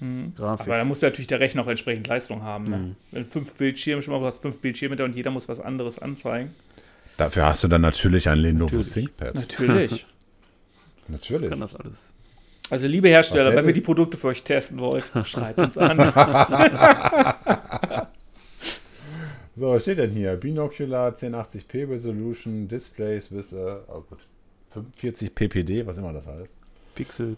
[0.00, 0.34] Mhm.
[0.36, 0.66] Grafik.
[0.66, 2.70] Aber da muss natürlich der Rechner auch entsprechend Leistung haben.
[2.70, 2.78] Ne?
[2.78, 2.96] Mhm.
[3.10, 5.98] Wenn fünf Bildschirme, schon mal du hast fünf Bildschirme da und jeder muss was anderes
[5.98, 6.54] anzeigen.
[7.16, 8.92] Dafür hast du dann natürlich ein Lenovo Natürlich.
[8.92, 9.34] ThinkPad.
[9.34, 10.06] Natürlich.
[11.08, 11.50] Natürlich.
[11.50, 12.04] kann das alles.
[12.70, 13.76] Also liebe Hersteller, wenn ihr Nettes.
[13.76, 15.98] die Produkte für euch testen wollt, schreibt uns an.
[19.58, 20.36] So, was steht denn hier?
[20.36, 24.20] Binocular 1080p Resolution Displays bis äh, oh gut,
[24.70, 26.56] 45 ppd, was immer das heißt.
[26.94, 27.36] Pixel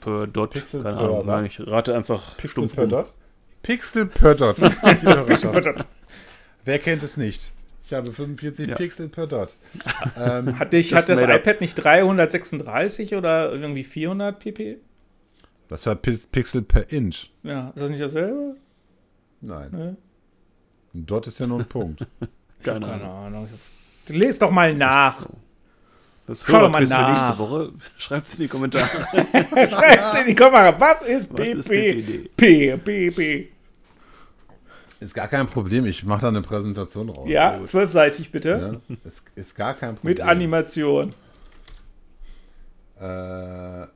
[0.00, 1.26] per Dot, Pixel keine per Ahnung.
[1.26, 2.90] Nein, ich rate einfach Pixel stumpf per rum.
[2.90, 3.14] Dot?
[3.62, 4.56] Pixel per Dot.
[5.26, 5.84] Pixel per Dot.
[6.64, 7.52] Wer kennt es nicht?
[7.84, 8.76] Ich habe 45 Ja.
[8.76, 9.56] Pixel per Dot.
[10.16, 14.78] ähm, Hat, dich, Just hat das iPad nicht 336 oder irgendwie 400 pp?
[15.68, 17.30] das war Pi- Pixel per Inch.
[17.42, 18.56] Ja, ist das nicht dasselbe?
[19.40, 19.70] Nein.
[19.70, 19.96] Ne?
[20.94, 22.00] Ein Dot ist ja nur ein Punkt.
[22.62, 23.08] Keine Keine Ahnung.
[23.26, 23.48] Ahnung.
[24.08, 25.26] Lest doch mal nach.
[26.30, 27.10] Das Schau doch mal Hörerquiz für nach.
[27.12, 27.72] nächste Woche.
[27.98, 28.86] Schreibt es in die Kommentare.
[29.68, 30.76] Schreib's in die Kommentare.
[30.80, 31.34] Was ist?
[31.34, 32.30] PPD?
[32.36, 33.48] P, PP.
[35.00, 35.86] Ist gar kein Problem.
[35.86, 37.28] Ich mache da eine Präsentation draus.
[37.28, 38.80] Ja, zwölfseitig bitte.
[38.88, 40.08] Ja, ist, ist gar kein Problem.
[40.12, 41.10] Mit Animation.
[43.00, 43.86] Äh,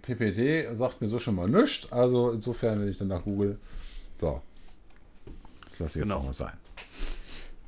[0.00, 1.92] PPD sagt mir so schon mal nichts.
[1.92, 3.58] Also insofern, wenn ich dann nach Google.
[4.18, 4.40] So.
[5.68, 6.20] Das lasse ich jetzt Genau.
[6.20, 6.54] auch mal sein.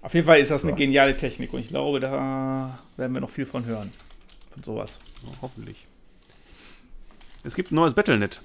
[0.03, 0.77] Auf jeden Fall ist das eine So.
[0.77, 3.91] geniale Technik und ich glaube, da werden wir noch viel von hören.
[4.51, 5.01] Von sowas.
[5.23, 5.87] Ja, hoffentlich.
[7.45, 8.41] Es gibt ein neues Battlenet.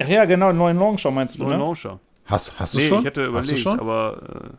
[0.00, 1.58] Ach ja, genau, einen neuen Launcher meinst du, Neuen ne?
[1.58, 2.00] Launcher.
[2.26, 2.98] Hast, hast du Nee, schon?
[3.00, 3.80] ich hätte hast du überlegt, schon?
[3.80, 4.56] aber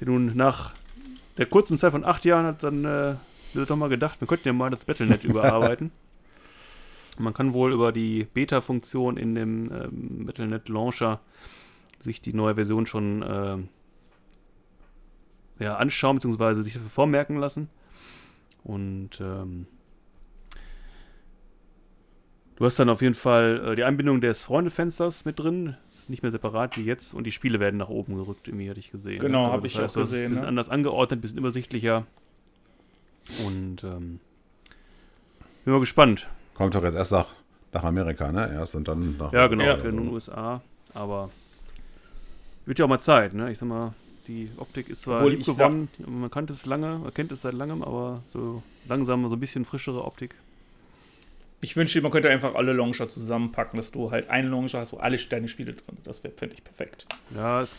[0.00, 0.74] äh, nun nach
[1.36, 3.14] der kurzen Zeit von acht Jahren hat dann äh,
[3.54, 5.90] doch mal gedacht, wir könnten ja mal das Battlenet überarbeiten.
[7.18, 11.20] Man kann wohl über die Beta-Funktion in dem ähm, Battlenet Launcher
[12.00, 13.56] sich die neue Version schon äh,
[15.58, 16.62] ja, anschauen bzw.
[16.62, 17.68] sich dafür vormerken lassen.
[18.64, 19.66] Und ähm,
[22.56, 25.76] du hast dann auf jeden Fall äh, die Einbindung des Freundefensters mit drin.
[25.98, 28.80] Ist nicht mehr separat wie jetzt und die Spiele werden nach oben gerückt, irgendwie hatte
[28.80, 29.18] ich gesehen.
[29.20, 30.48] Genau, Also hab das ich auch heißt, das ist gesehen, Ein bisschen ne?
[30.48, 32.06] anders angeordnet, ein bisschen übersichtlicher.
[33.44, 34.20] Und ähm,
[35.64, 36.28] bin mal gespannt.
[36.54, 37.26] Kommt doch jetzt erst nach,
[37.72, 38.50] nach Amerika, ne?
[38.52, 39.32] Erst und dann nach.
[39.32, 39.78] Ja, genau, Ja.
[39.78, 40.62] für den USA.
[40.94, 41.30] Aber
[42.66, 43.50] wird ja auch mal Zeit, ne?
[43.50, 43.94] Ich sag mal,
[44.28, 47.82] die Optik ist zwar Obwohl gewonnen, man kannte es lange, man kennt es seit langem,
[47.82, 50.34] aber so langsam so ein bisschen frischere Optik.
[51.60, 54.98] Ich wünschte, man könnte einfach alle Launcher zusammenpacken, dass du halt einen Launcher hast, wo
[54.98, 56.06] alle deine Spiele drin sind.
[56.06, 57.06] Das wäre, finde ich, perfekt.
[57.34, 57.70] Ja, es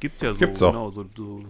[0.00, 0.38] gibt's ja so.
[0.38, 0.72] Gibt's auch.
[0.72, 1.44] Genau, so, so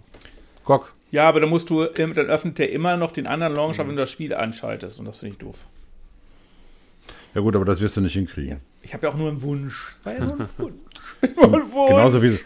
[0.63, 0.93] Guck.
[1.11, 3.89] Ja, aber dann musst du, dann öffnet der immer noch den anderen Launcher, Mhm.
[3.89, 4.99] wenn du das Spiel anschaltest.
[4.99, 5.57] Und das finde ich doof.
[7.35, 8.61] Ja gut, aber das wirst du nicht hinkriegen.
[8.81, 9.93] Ich habe ja auch nur einen Wunsch.
[9.97, 10.84] Das war ja nur ein Wunsch.
[11.21, 12.37] Genauso wie,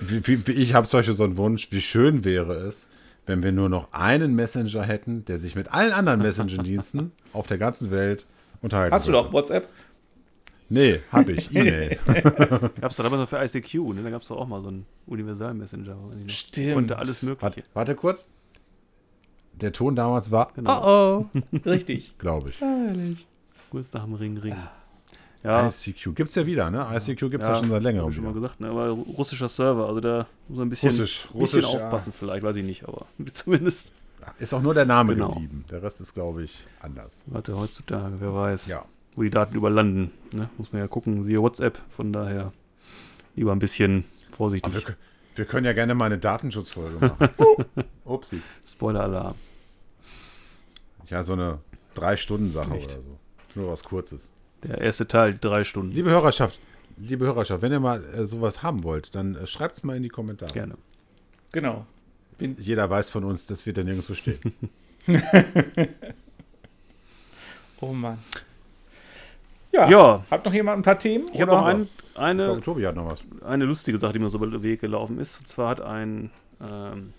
[0.00, 2.90] wie, wie, ich habe solche so einen Wunsch, wie schön wäre es,
[3.26, 7.58] wenn wir nur noch einen Messenger hätten, der sich mit allen anderen Messenger-Diensten auf der
[7.58, 8.26] ganzen Welt
[8.62, 9.24] unterhalten Hast du würde.
[9.26, 9.68] doch WhatsApp?
[10.70, 11.50] Nee, hab ich.
[11.54, 11.98] E-Mail.
[12.80, 14.02] Gab es da damals noch für ICQ, ne?
[14.02, 15.96] Da gab es doch auch mal so einen Universal-Messenger.
[16.26, 16.74] Stimmt.
[16.74, 17.42] Konnte alles Mögliche.
[17.42, 18.26] warte, warte kurz.
[19.54, 21.24] Der Ton damals war, Genau.
[21.24, 22.16] oh oh, Richtig.
[22.18, 23.26] glaube ich.
[23.70, 24.54] Kurz nach dem Ring, Ring.
[25.44, 26.86] Ja, ICQ gibt's ja wieder, ne?
[26.94, 28.68] ICQ gibt's ja, schon seit längerem ich schon mal gesagt, ne?
[28.70, 31.68] aber russischer Server, also da muss man ein bisschen, Russisch, bisschen Russisch, ja.
[31.70, 33.92] aufpassen vielleicht, weiß ich nicht, aber zumindest,
[34.40, 35.28] Ist auch nur der Name Genau.
[35.32, 35.64] geblieben.
[35.70, 37.22] Der Rest ist, glaube ich, anders.
[37.26, 38.84] warte, heutzutage, wer weiß, Ja.
[39.14, 40.50] wo die Daten überlanden, ne?
[40.58, 42.52] muss man ja gucken, siehe WhatsApp, von daher
[43.36, 44.82] lieber ein bisschen vorsichtig, wir,
[45.36, 47.28] wir können ja gerne mal eine Datenschutzfolge machen.
[48.04, 48.42] Upsi.
[48.66, 49.36] Spoiler-Alarm.
[51.08, 51.60] Ja, so eine
[51.94, 53.18] Drei-Stunden-Sache oder so.
[53.54, 54.30] Nur was Kurzes.
[54.64, 56.58] Der erste Teil, drei Stunden, Liebe Hörerschaft,
[56.96, 60.08] liebe Hörerschaft, wenn ihr mal äh, sowas haben wollt, dann äh, schreibt's mal in die
[60.08, 60.52] Kommentare.
[60.52, 60.74] gerne.
[61.52, 61.86] Genau.
[62.40, 64.38] Jeder weiß von uns, das wird da nirgendwo stehen.
[67.80, 68.18] Oh Mann.
[69.70, 69.88] Ja.
[69.88, 71.30] Ja, Hat noch jemand ein paar Themen?
[71.32, 73.22] ich habe noch ein, Oh, eine, Tobi hat noch was.
[73.44, 75.38] eine lustige Sache, die mir so über den Weg gelaufen ist.
[75.38, 77.12] Und zwar hat ein ähm,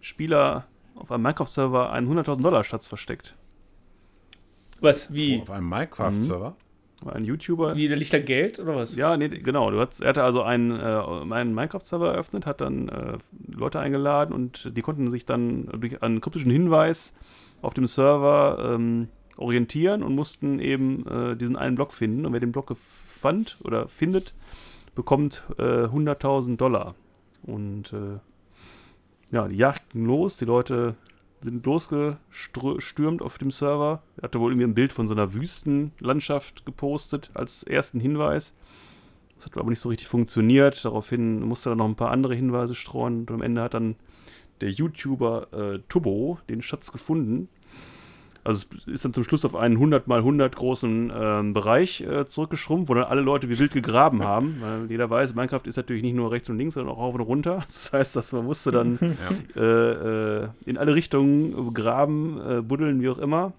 [0.00, 3.34] Spieler auf einem Minecraft-Server einen 100.000 Dollar Schatz versteckt.
[4.80, 5.12] Was?
[5.12, 5.42] Wie?
[5.42, 6.56] Auf einem Minecraft-Server.
[7.04, 7.76] Ein YouTuber.
[7.76, 8.96] Wie, da liegt da Geld oder was?
[8.96, 9.70] Ja, nee, genau.
[9.70, 10.82] Du hast, er hatte also einen, äh,
[11.34, 13.18] einen Minecraft-Server eröffnet, hat dann äh,
[13.48, 17.12] Leute eingeladen und die konnten sich dann durch einen kryptischen Hinweis
[17.60, 22.24] auf dem Server ähm, orientieren und mussten eben äh, diesen einen Block finden.
[22.24, 24.34] Und wer den Block fand oder findet,
[24.94, 26.94] bekommt äh, 100.000 Dollar.
[27.42, 28.18] Und äh,
[29.34, 30.94] ja, die jagten los, die Leute
[31.46, 34.02] sind losgestürmt auf dem Server.
[34.16, 38.54] Er hatte wohl irgendwie ein Bild von so einer Wüstenlandschaft gepostet als ersten Hinweis.
[39.36, 40.84] Das hat aber nicht so richtig funktioniert.
[40.84, 43.20] Daraufhin musste er noch ein paar andere Hinweise streuen.
[43.20, 43.96] Und am Ende hat dann
[44.60, 47.48] der YouTuber äh, Turbo den Schatz gefunden.
[48.46, 52.26] Also es ist dann zum Schluss auf einen 100 mal 100 großen ähm, Bereich äh,
[52.26, 54.58] zurückgeschrumpft, wo dann alle Leute wie wild gegraben haben.
[54.60, 57.22] Weil jeder weiß, Minecraft ist natürlich nicht nur rechts und links, sondern auch rauf und
[57.22, 57.62] runter.
[57.66, 58.98] Das heißt, dass man musste dann
[59.56, 59.62] Ja.
[59.62, 63.52] äh, äh, in alle Richtungen graben, äh, buddeln, wie auch immer.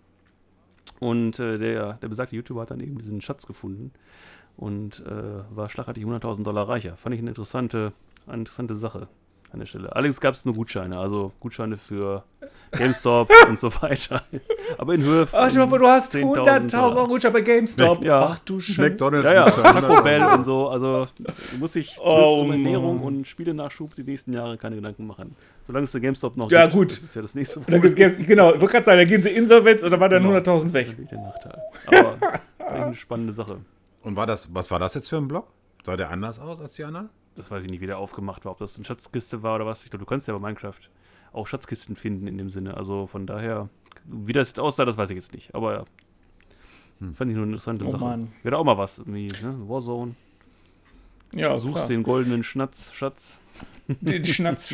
[1.00, 3.92] Und äh, der, der besagte YouTuber hat dann eben diesen Schatz gefunden
[4.56, 6.96] und äh, war schlagartig 100.000 Dollar reicher.
[6.96, 7.92] Fand ich eine interessante,
[8.26, 9.08] eine interessante Sache
[9.52, 9.96] an der Stelle.
[9.96, 12.24] Allerdings gab es nur Gutscheine, also Gutscheine für
[12.72, 14.24] GameStop und so weiter.
[14.78, 16.96] Aber in Höhe von Ach, mal vor, du hast 10.000 100.000 Dollar.
[16.98, 18.04] Euro Gutschein bei GameStop.
[18.04, 18.26] Ja.
[18.26, 18.82] Ach du Scheiße.
[18.82, 20.02] McDonalds Ja, ja, Gutschein, Taco 100.000.
[20.04, 20.68] Bell und so.
[20.68, 25.36] Also du musst sich Oh, um Ernährung und Spielenachschub die nächsten Jahre keine Gedanken machen.
[25.66, 26.92] Solange es der GameStop noch Ja, gibt, gut.
[26.92, 27.96] Das ist ja das nächste dann Games-
[28.28, 30.36] genau, ich wollte gerade sagen, da gehen sie insolvenz oder war dann Genau.
[30.36, 31.10] 100.000 Das ist weg.
[31.10, 31.62] der Nachteil.
[31.88, 32.18] Aber
[32.60, 33.58] das war eine spannende Sache.
[34.04, 35.48] Und war das, was war das jetzt für ein Block?
[35.86, 37.10] Sah der anders aus als die anderen?
[37.38, 39.84] Das weiß ich nicht, wie der aufgemacht war, ob das eine Schatzkiste war oder was.
[39.84, 40.80] Ich glaube, du kannst ja bei Minecraft
[41.34, 42.76] auch Schatzkisten finden in dem Sinne.
[42.76, 43.70] Also von daher,
[44.06, 45.54] wie das jetzt aussah, das weiß ich jetzt nicht.
[45.54, 45.84] Aber ja,
[47.14, 48.04] fand ich nur eine interessante Oh Sache.
[48.04, 48.32] Mann.
[48.44, 49.56] Wäre auch mal was, irgendwie, ne?
[49.68, 50.16] Warzone.
[51.34, 51.88] Ja, Suchst klar.
[51.90, 53.40] den goldenen Schnatz, Schatz.
[53.88, 54.74] den Schnatz.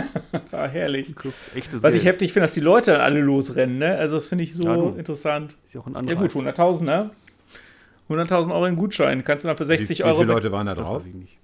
[0.52, 1.14] ah, herrlich.
[1.54, 2.14] Echtes Was ich Geld.
[2.14, 3.96] heftig finde, dass die Leute dann alle losrennen, ne?
[3.96, 5.56] Also das finde ich so Ja, interessant.
[5.64, 6.32] Ist ja auch ein Ja Anreiz.
[6.34, 7.10] gut, 100.000, ne?
[8.10, 9.24] 100.000 Euro in Gutschein.
[9.24, 10.18] Kannst du dann für 60 wie, Euro...
[10.18, 10.98] Wie viele Leute waren da Das drauf?
[10.98, 11.38] weiß ich nicht.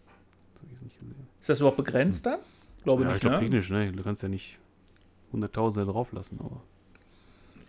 [0.61, 1.27] Das hab ich nicht gesehen.
[1.49, 2.41] Ist das überhaupt begrenzt dann?
[2.85, 3.41] Glaube Ja, ich nicht, glaube ne?
[3.41, 3.91] technisch, ne?
[3.91, 4.59] Du kannst ja nicht
[5.33, 6.61] Hunderttausende drauflassen, aber.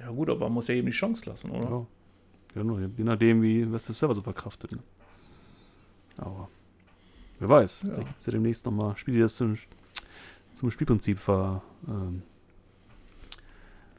[0.01, 1.87] Ja gut, aber man muss ja eben die Chance lassen, oder?
[2.55, 2.63] Ja.
[2.65, 4.73] Nur je nachdem, wie was der Server so verkraftet.
[4.73, 4.79] Ne?
[6.17, 6.49] Aber
[7.39, 7.89] wer weiß, Ja.
[7.93, 9.57] vielleicht gibt es ja demnächst nochmal Spiele, die das zum,
[10.57, 12.23] zum Spielprinzip ver, ähm,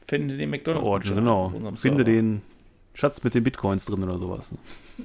[0.07, 1.15] Finde den McDonalds verordnen.
[1.15, 1.73] Genau.
[1.73, 2.43] Finde den
[2.93, 4.53] Schatz mit den Bitcoins drin oder sowas.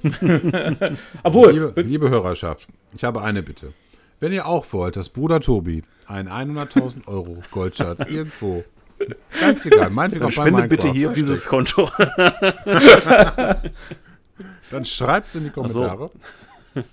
[0.02, 0.98] Ne?
[1.22, 3.72] Obwohl, Liebe, liebe Hörerschaft, ich habe eine Bitte.
[4.20, 8.64] Wenn ihr auch wollt, dass Bruder Tobi einen 100.000 Euro Goldschatz irgendwo,
[9.40, 11.90] ganz egal, meinetwegen Dann auch bei spendet bitte hier auf dieses Konto.
[14.70, 15.54] Dann schreibt es in die so.
[15.62, 16.10] Kommentare.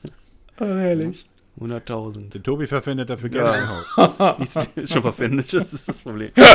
[0.60, 1.30] oh, herrlich.
[1.60, 2.30] 100.000.
[2.32, 3.56] Der Tobi verfindet dafür gerne Ja.
[3.56, 4.40] ein Haus.
[4.40, 6.32] Nichts ist schon verpfändet, das ist das Problem.
[6.36, 6.46] das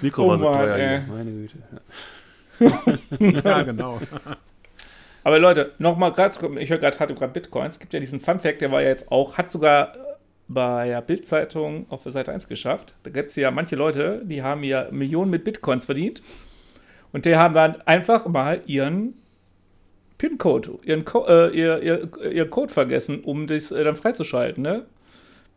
[0.00, 1.02] Mikro Oh war so teuer.
[1.08, 1.58] Meine Güte.
[3.44, 4.00] Ja, genau.
[5.24, 7.74] Aber Leute, nochmal gerade, ich höre gerade, hatte gerade Bitcoins.
[7.74, 9.94] Es gibt ja diesen Fun-Fact, der war ja jetzt auch, hat sogar
[10.46, 12.94] bei der Bild-Zeitung auf der Seite 1 geschafft.
[13.02, 16.22] Da gibt es ja manche Leute, die haben ja Millionen mit Bitcoins verdient.
[17.12, 19.14] Und die haben dann einfach mal ihren
[20.18, 24.62] PIN-Code, ihren, Co äh, ihr, ihr, ihr Code vergessen, um das äh, dann freizuschalten.
[24.62, 24.84] Ne?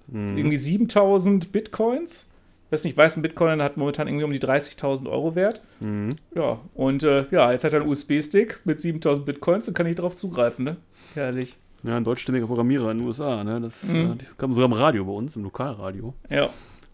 [0.07, 0.37] Mhm.
[0.37, 2.26] Irgendwie 7000 Bitcoins.
[2.67, 5.61] Ich weiß nicht, weiß ein Bitcoin hat momentan irgendwie um die 30.000 Euro wert.
[5.79, 6.09] Mhm.
[6.35, 9.95] Ja, und äh, ja, jetzt hat er einen USB-Stick mit 7000 Bitcoins und kann ich
[9.95, 10.77] darauf zugreifen, ne?
[11.13, 11.55] Herrlich.
[11.83, 13.61] Ja, ein deutschstämmiger Programmierer in den USA, ne?
[13.61, 14.17] Das Mhm.
[14.19, 16.13] äh, kam sogar im Radio bei uns, im Lokalradio.
[16.29, 16.45] Ja.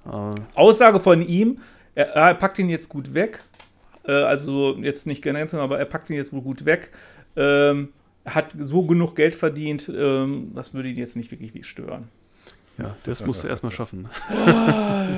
[0.06, 1.58] Äh, Aussage von ihm,
[1.96, 3.44] er, er packt ihn jetzt gut weg.
[4.06, 6.92] Äh, also jetzt nicht generell, aber er packt ihn jetzt wohl gut weg.
[7.36, 7.90] Ähm,
[8.26, 12.10] er hat so genug Geld verdient, ähm, das würde ihn jetzt nicht wirklich stören.
[12.78, 14.10] Ja, das musst du erstmal schaffen.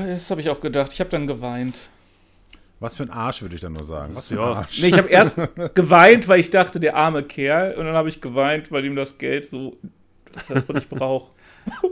[0.07, 0.91] Das habe ich auch gedacht.
[0.93, 1.75] Ich habe dann geweint.
[2.79, 4.15] Was für ein Arsch, würde ich dann nur sagen.
[4.15, 4.57] Was für ein.
[4.57, 4.81] Arsch.
[4.81, 5.39] Nee, ich habe erst
[5.75, 7.75] geweint, weil ich dachte, der arme Kerl.
[7.75, 9.77] Und dann habe ich geweint, weil ihm das Geld so,
[10.33, 11.31] das heißt, was ich brauche.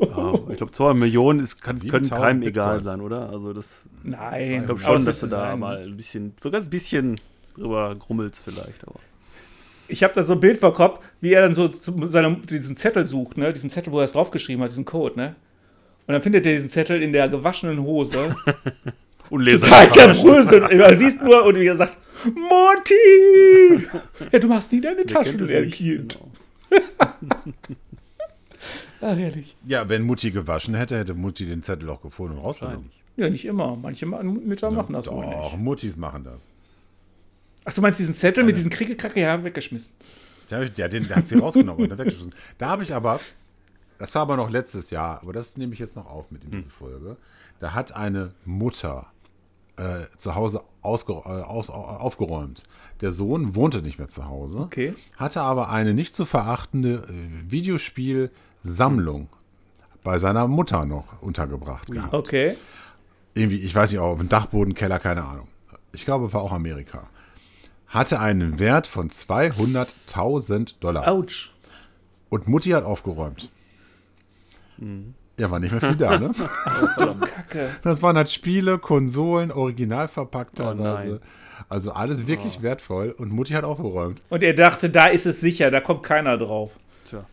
[0.01, 2.85] Ja, ich glaube, 2 Millionen ist, kann, können 7000 keinem egal Bitcoins.
[2.85, 3.29] sein, oder?
[3.29, 5.59] Also das, Nein, ich glaube schon, dass du da sein.
[5.59, 7.19] mal ein bisschen, so ganz bisschen
[7.55, 8.85] drüber grummelst vielleicht.
[8.85, 8.99] Aber
[9.87, 12.75] Ich habe da so ein Bild vor Kopf, wie er dann so zu seinem, diesen
[12.75, 13.51] Zettel sucht, ne?
[13.51, 15.35] Diesen Zettel, wo er es draufgeschrieben hat, diesen Code, ne?
[16.05, 18.35] Und dann findet er diesen Zettel in der gewaschenen Hose.
[19.29, 19.61] Unleser.
[19.61, 20.71] Total zerbröselt.
[20.71, 23.87] Du siehst nur, und wie er sagt, Monty!
[24.31, 26.19] Ja, du hast nie deine Taschen leer gekillt.
[26.69, 26.83] Genau.
[29.01, 29.55] Ach, herrlich.
[29.65, 32.91] Ja, wenn Mutti gewaschen hätte, hätte Mutti den Zettel auch gefunden und rausgenommen.
[33.17, 33.75] Ja, nicht immer.
[33.75, 35.61] Manche Ma- Mütter machen das wohl Doch, nicht.
[35.61, 36.47] Muttis machen das.
[37.65, 39.19] Ach, du meinst diesen Zettel mit diesen Kriegekracke?
[39.19, 39.93] Ja, weggeschmissen.
[40.49, 42.33] Ja, den, der hat sie rausgenommen und dann weggeschmissen.
[42.57, 43.19] Da habe ich aber,
[44.03, 46.51] das war aber noch letztes Jahr, aber das nehme ich jetzt noch auf mit in
[46.51, 47.17] diese Folge.
[47.59, 49.07] Da hat eine Mutter
[49.77, 52.63] äh, zu Hause ausge, äh, aus, aufgeräumt.
[53.01, 54.93] Der Sohn wohnte nicht mehr zu Hause, Okay.
[55.17, 59.29] hatte aber eine nicht zu verachtende äh, Videospielsammlung
[60.03, 62.13] bei seiner Mutter noch untergebracht gehabt.
[62.13, 62.55] Okay.
[63.33, 65.47] Irgendwie, ich weiß nicht, ob ein Dachboden, Keller, keine Ahnung.
[65.91, 67.09] Ich glaube, war auch Amerika.
[67.87, 71.07] Hatte einen Wert von 200.000 Dollar.
[71.07, 71.53] Autsch.
[72.29, 73.49] Und Mutti hat aufgeräumt.
[74.83, 75.13] Mhm.
[75.39, 76.31] Ja, war nicht mehr viel da, ne?
[77.35, 77.69] Kacke.
[77.83, 81.07] Das waren halt Spiele, Konsolen, original verpackt Oh teilweise.
[81.09, 81.19] nein.
[81.69, 83.15] also alles wirklich wertvoll.
[83.17, 84.21] Und Mutti hat aufgeräumt.
[84.29, 86.77] Und er dachte, da ist es sicher, da kommt keiner drauf.
[87.05, 87.23] Tja,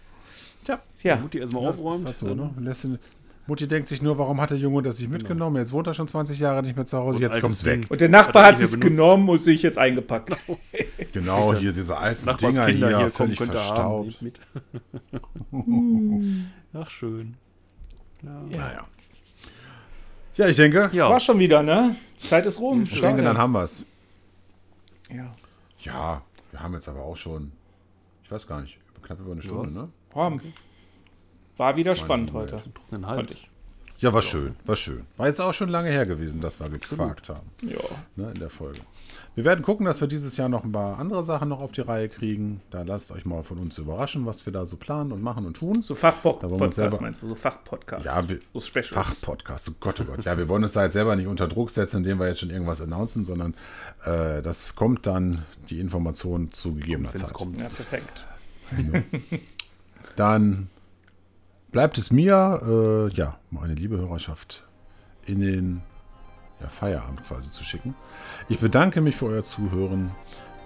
[0.64, 2.07] Tja, Tja, Mutti erstmal das ist aufräumt.
[2.07, 2.51] halt so, ne?
[2.61, 2.98] Lässt ihn-
[3.46, 5.57] Mutti denkt sich nur, warum hat der Junge das nicht mitgenommen?
[5.57, 7.84] Jetzt wohnt er schon 20 Jahre nicht mehr zu Hause, jetzt altes kommt's weg.
[7.88, 10.36] Und der Nachbar Hat hat es genommen und sich jetzt eingepackt.
[11.12, 14.14] Genau, hier diese alten Dinger Nachbarskinder hier, hier kommen, völlig verstaubt.
[16.72, 17.36] Ach, schön.
[18.22, 18.42] Ja.
[18.58, 18.86] Naja.
[20.36, 21.10] Ja, ich denke, Ja.
[21.10, 21.96] War schon wieder, ne?
[22.20, 22.84] Zeit ist rum.
[22.84, 23.84] ich denke, dann haben wir es.
[25.12, 25.34] ja.
[25.82, 27.52] Ja, wir haben jetzt aber auch schon,
[28.22, 29.88] ich weiß gar nicht, knapp über eine Stunde, ne?
[30.12, 30.40] Komm.
[31.56, 32.58] War wieder Meine spannend Güte,
[33.06, 33.32] heute.
[33.32, 33.48] ich.
[33.98, 35.06] Ja, war schön, war schön.
[35.16, 37.78] War jetzt auch schon lange her gewesen, dass wir gefragt haben Ja.
[38.16, 38.80] ne, in der Folge.
[39.37, 41.83] Wir werden gucken, dass wir dieses Jahr noch ein paar andere Sachen noch auf die
[41.83, 42.61] Reihe kriegen.
[42.70, 45.57] Da lasst euch mal von uns überraschen, was wir da so planen und machen und
[45.57, 45.83] tun.
[45.83, 47.28] So Fachpodcast meinst du?
[47.28, 48.05] So Fachpodcast.
[48.05, 48.89] Ja, wir, so Specials.
[48.89, 50.24] Fachpodcast, oh Gott, oh Gott.
[50.24, 52.51] Ja, wir wollen uns da jetzt selber nicht unter Druck setzen, indem wir jetzt schon
[52.51, 53.55] irgendwas announcen, sondern
[54.05, 57.33] äh, das kommt dann, die Information zu gegebener Zeit.
[57.33, 57.61] kommt.
[57.61, 58.24] Ja, perfekt.
[60.16, 60.68] Dann
[61.70, 64.64] bleibt es mir, äh, ja, meine liebe Hörerschaft
[65.24, 65.83] in den
[66.62, 67.94] ja, Feierabend quasi zu schicken.
[68.48, 70.11] Ich bedanke mich für euer Zuhören.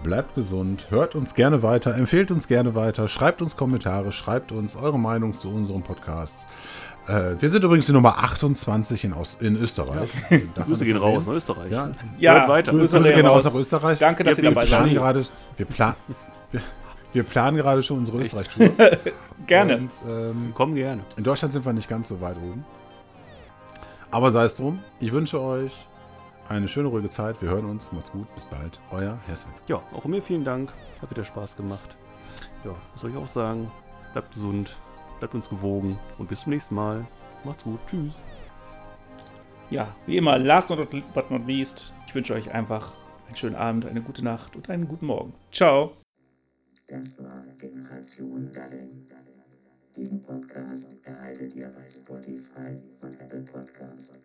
[0.03, 4.75] Bleibt gesund, hört uns gerne weiter, empfehlt uns gerne weiter, schreibt uns Kommentare, schreibt uns
[4.75, 6.45] eure Meinung zu unserem Podcast.
[7.07, 10.09] Äh, wir sind übrigens die Nummer 28 in, Aus in Österreich.
[10.53, 11.71] Das Grüße gehen raus nach Österreich.
[11.71, 11.89] Ja,
[12.19, 12.71] Ja, Hört weiter.
[12.73, 13.99] Grüße Grüße gehen raus nach Österreich.
[13.99, 14.89] Danke, dass Ihr ihr dabei Wir seid.
[14.93, 15.25] gerade,
[15.57, 15.95] wir, plan,
[16.51, 16.61] wir,
[17.13, 18.69] wir planen gerade schon unsere Österreich-Tour.
[19.47, 19.77] Gerne.
[19.77, 21.01] Und, ähm, Komm gerne.
[21.15, 22.65] in Deutschland sind wir nicht ganz so weit oben.
[24.11, 24.83] Aber sei es drum.
[24.99, 25.71] Ich wünsche euch
[26.47, 27.41] eine schöne, ruhige Zeit.
[27.41, 27.91] Wir hören uns.
[27.91, 28.33] Macht's gut.
[28.35, 28.79] Bis bald.
[28.91, 29.65] Euer Herr Svensson.
[29.67, 30.71] Ja, auch von mir vielen Dank.
[31.01, 31.97] Hat wieder Spaß gemacht.
[32.63, 33.71] Ja, was soll ich auch sagen?
[34.13, 34.77] Bleibt gesund,
[35.19, 37.05] bleibt uns gewogen und bis zum nächsten Mal.
[37.43, 37.79] Macht's gut.
[37.87, 38.13] Tschüss.
[39.69, 42.91] Ja, wie immer, last not, but not least, ich wünsche euch einfach
[43.27, 45.33] einen schönen Abend, eine gute Nacht und einen guten Morgen.
[45.51, 45.93] Ciao.
[46.87, 49.04] Das war Generation Daddeln.
[49.95, 54.15] Diesen Podcast erhaltet ihr bei Spotify und Apple Podcasts.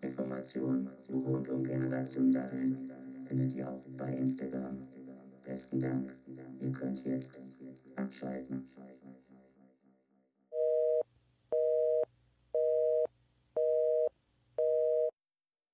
[0.00, 2.90] Informationen rund um Generation Daddeln
[3.26, 4.78] findet ihr auch bei Instagram.
[5.44, 6.10] Besten Dank.
[6.60, 7.38] Ihr könnt jetzt
[7.96, 8.64] abschalten.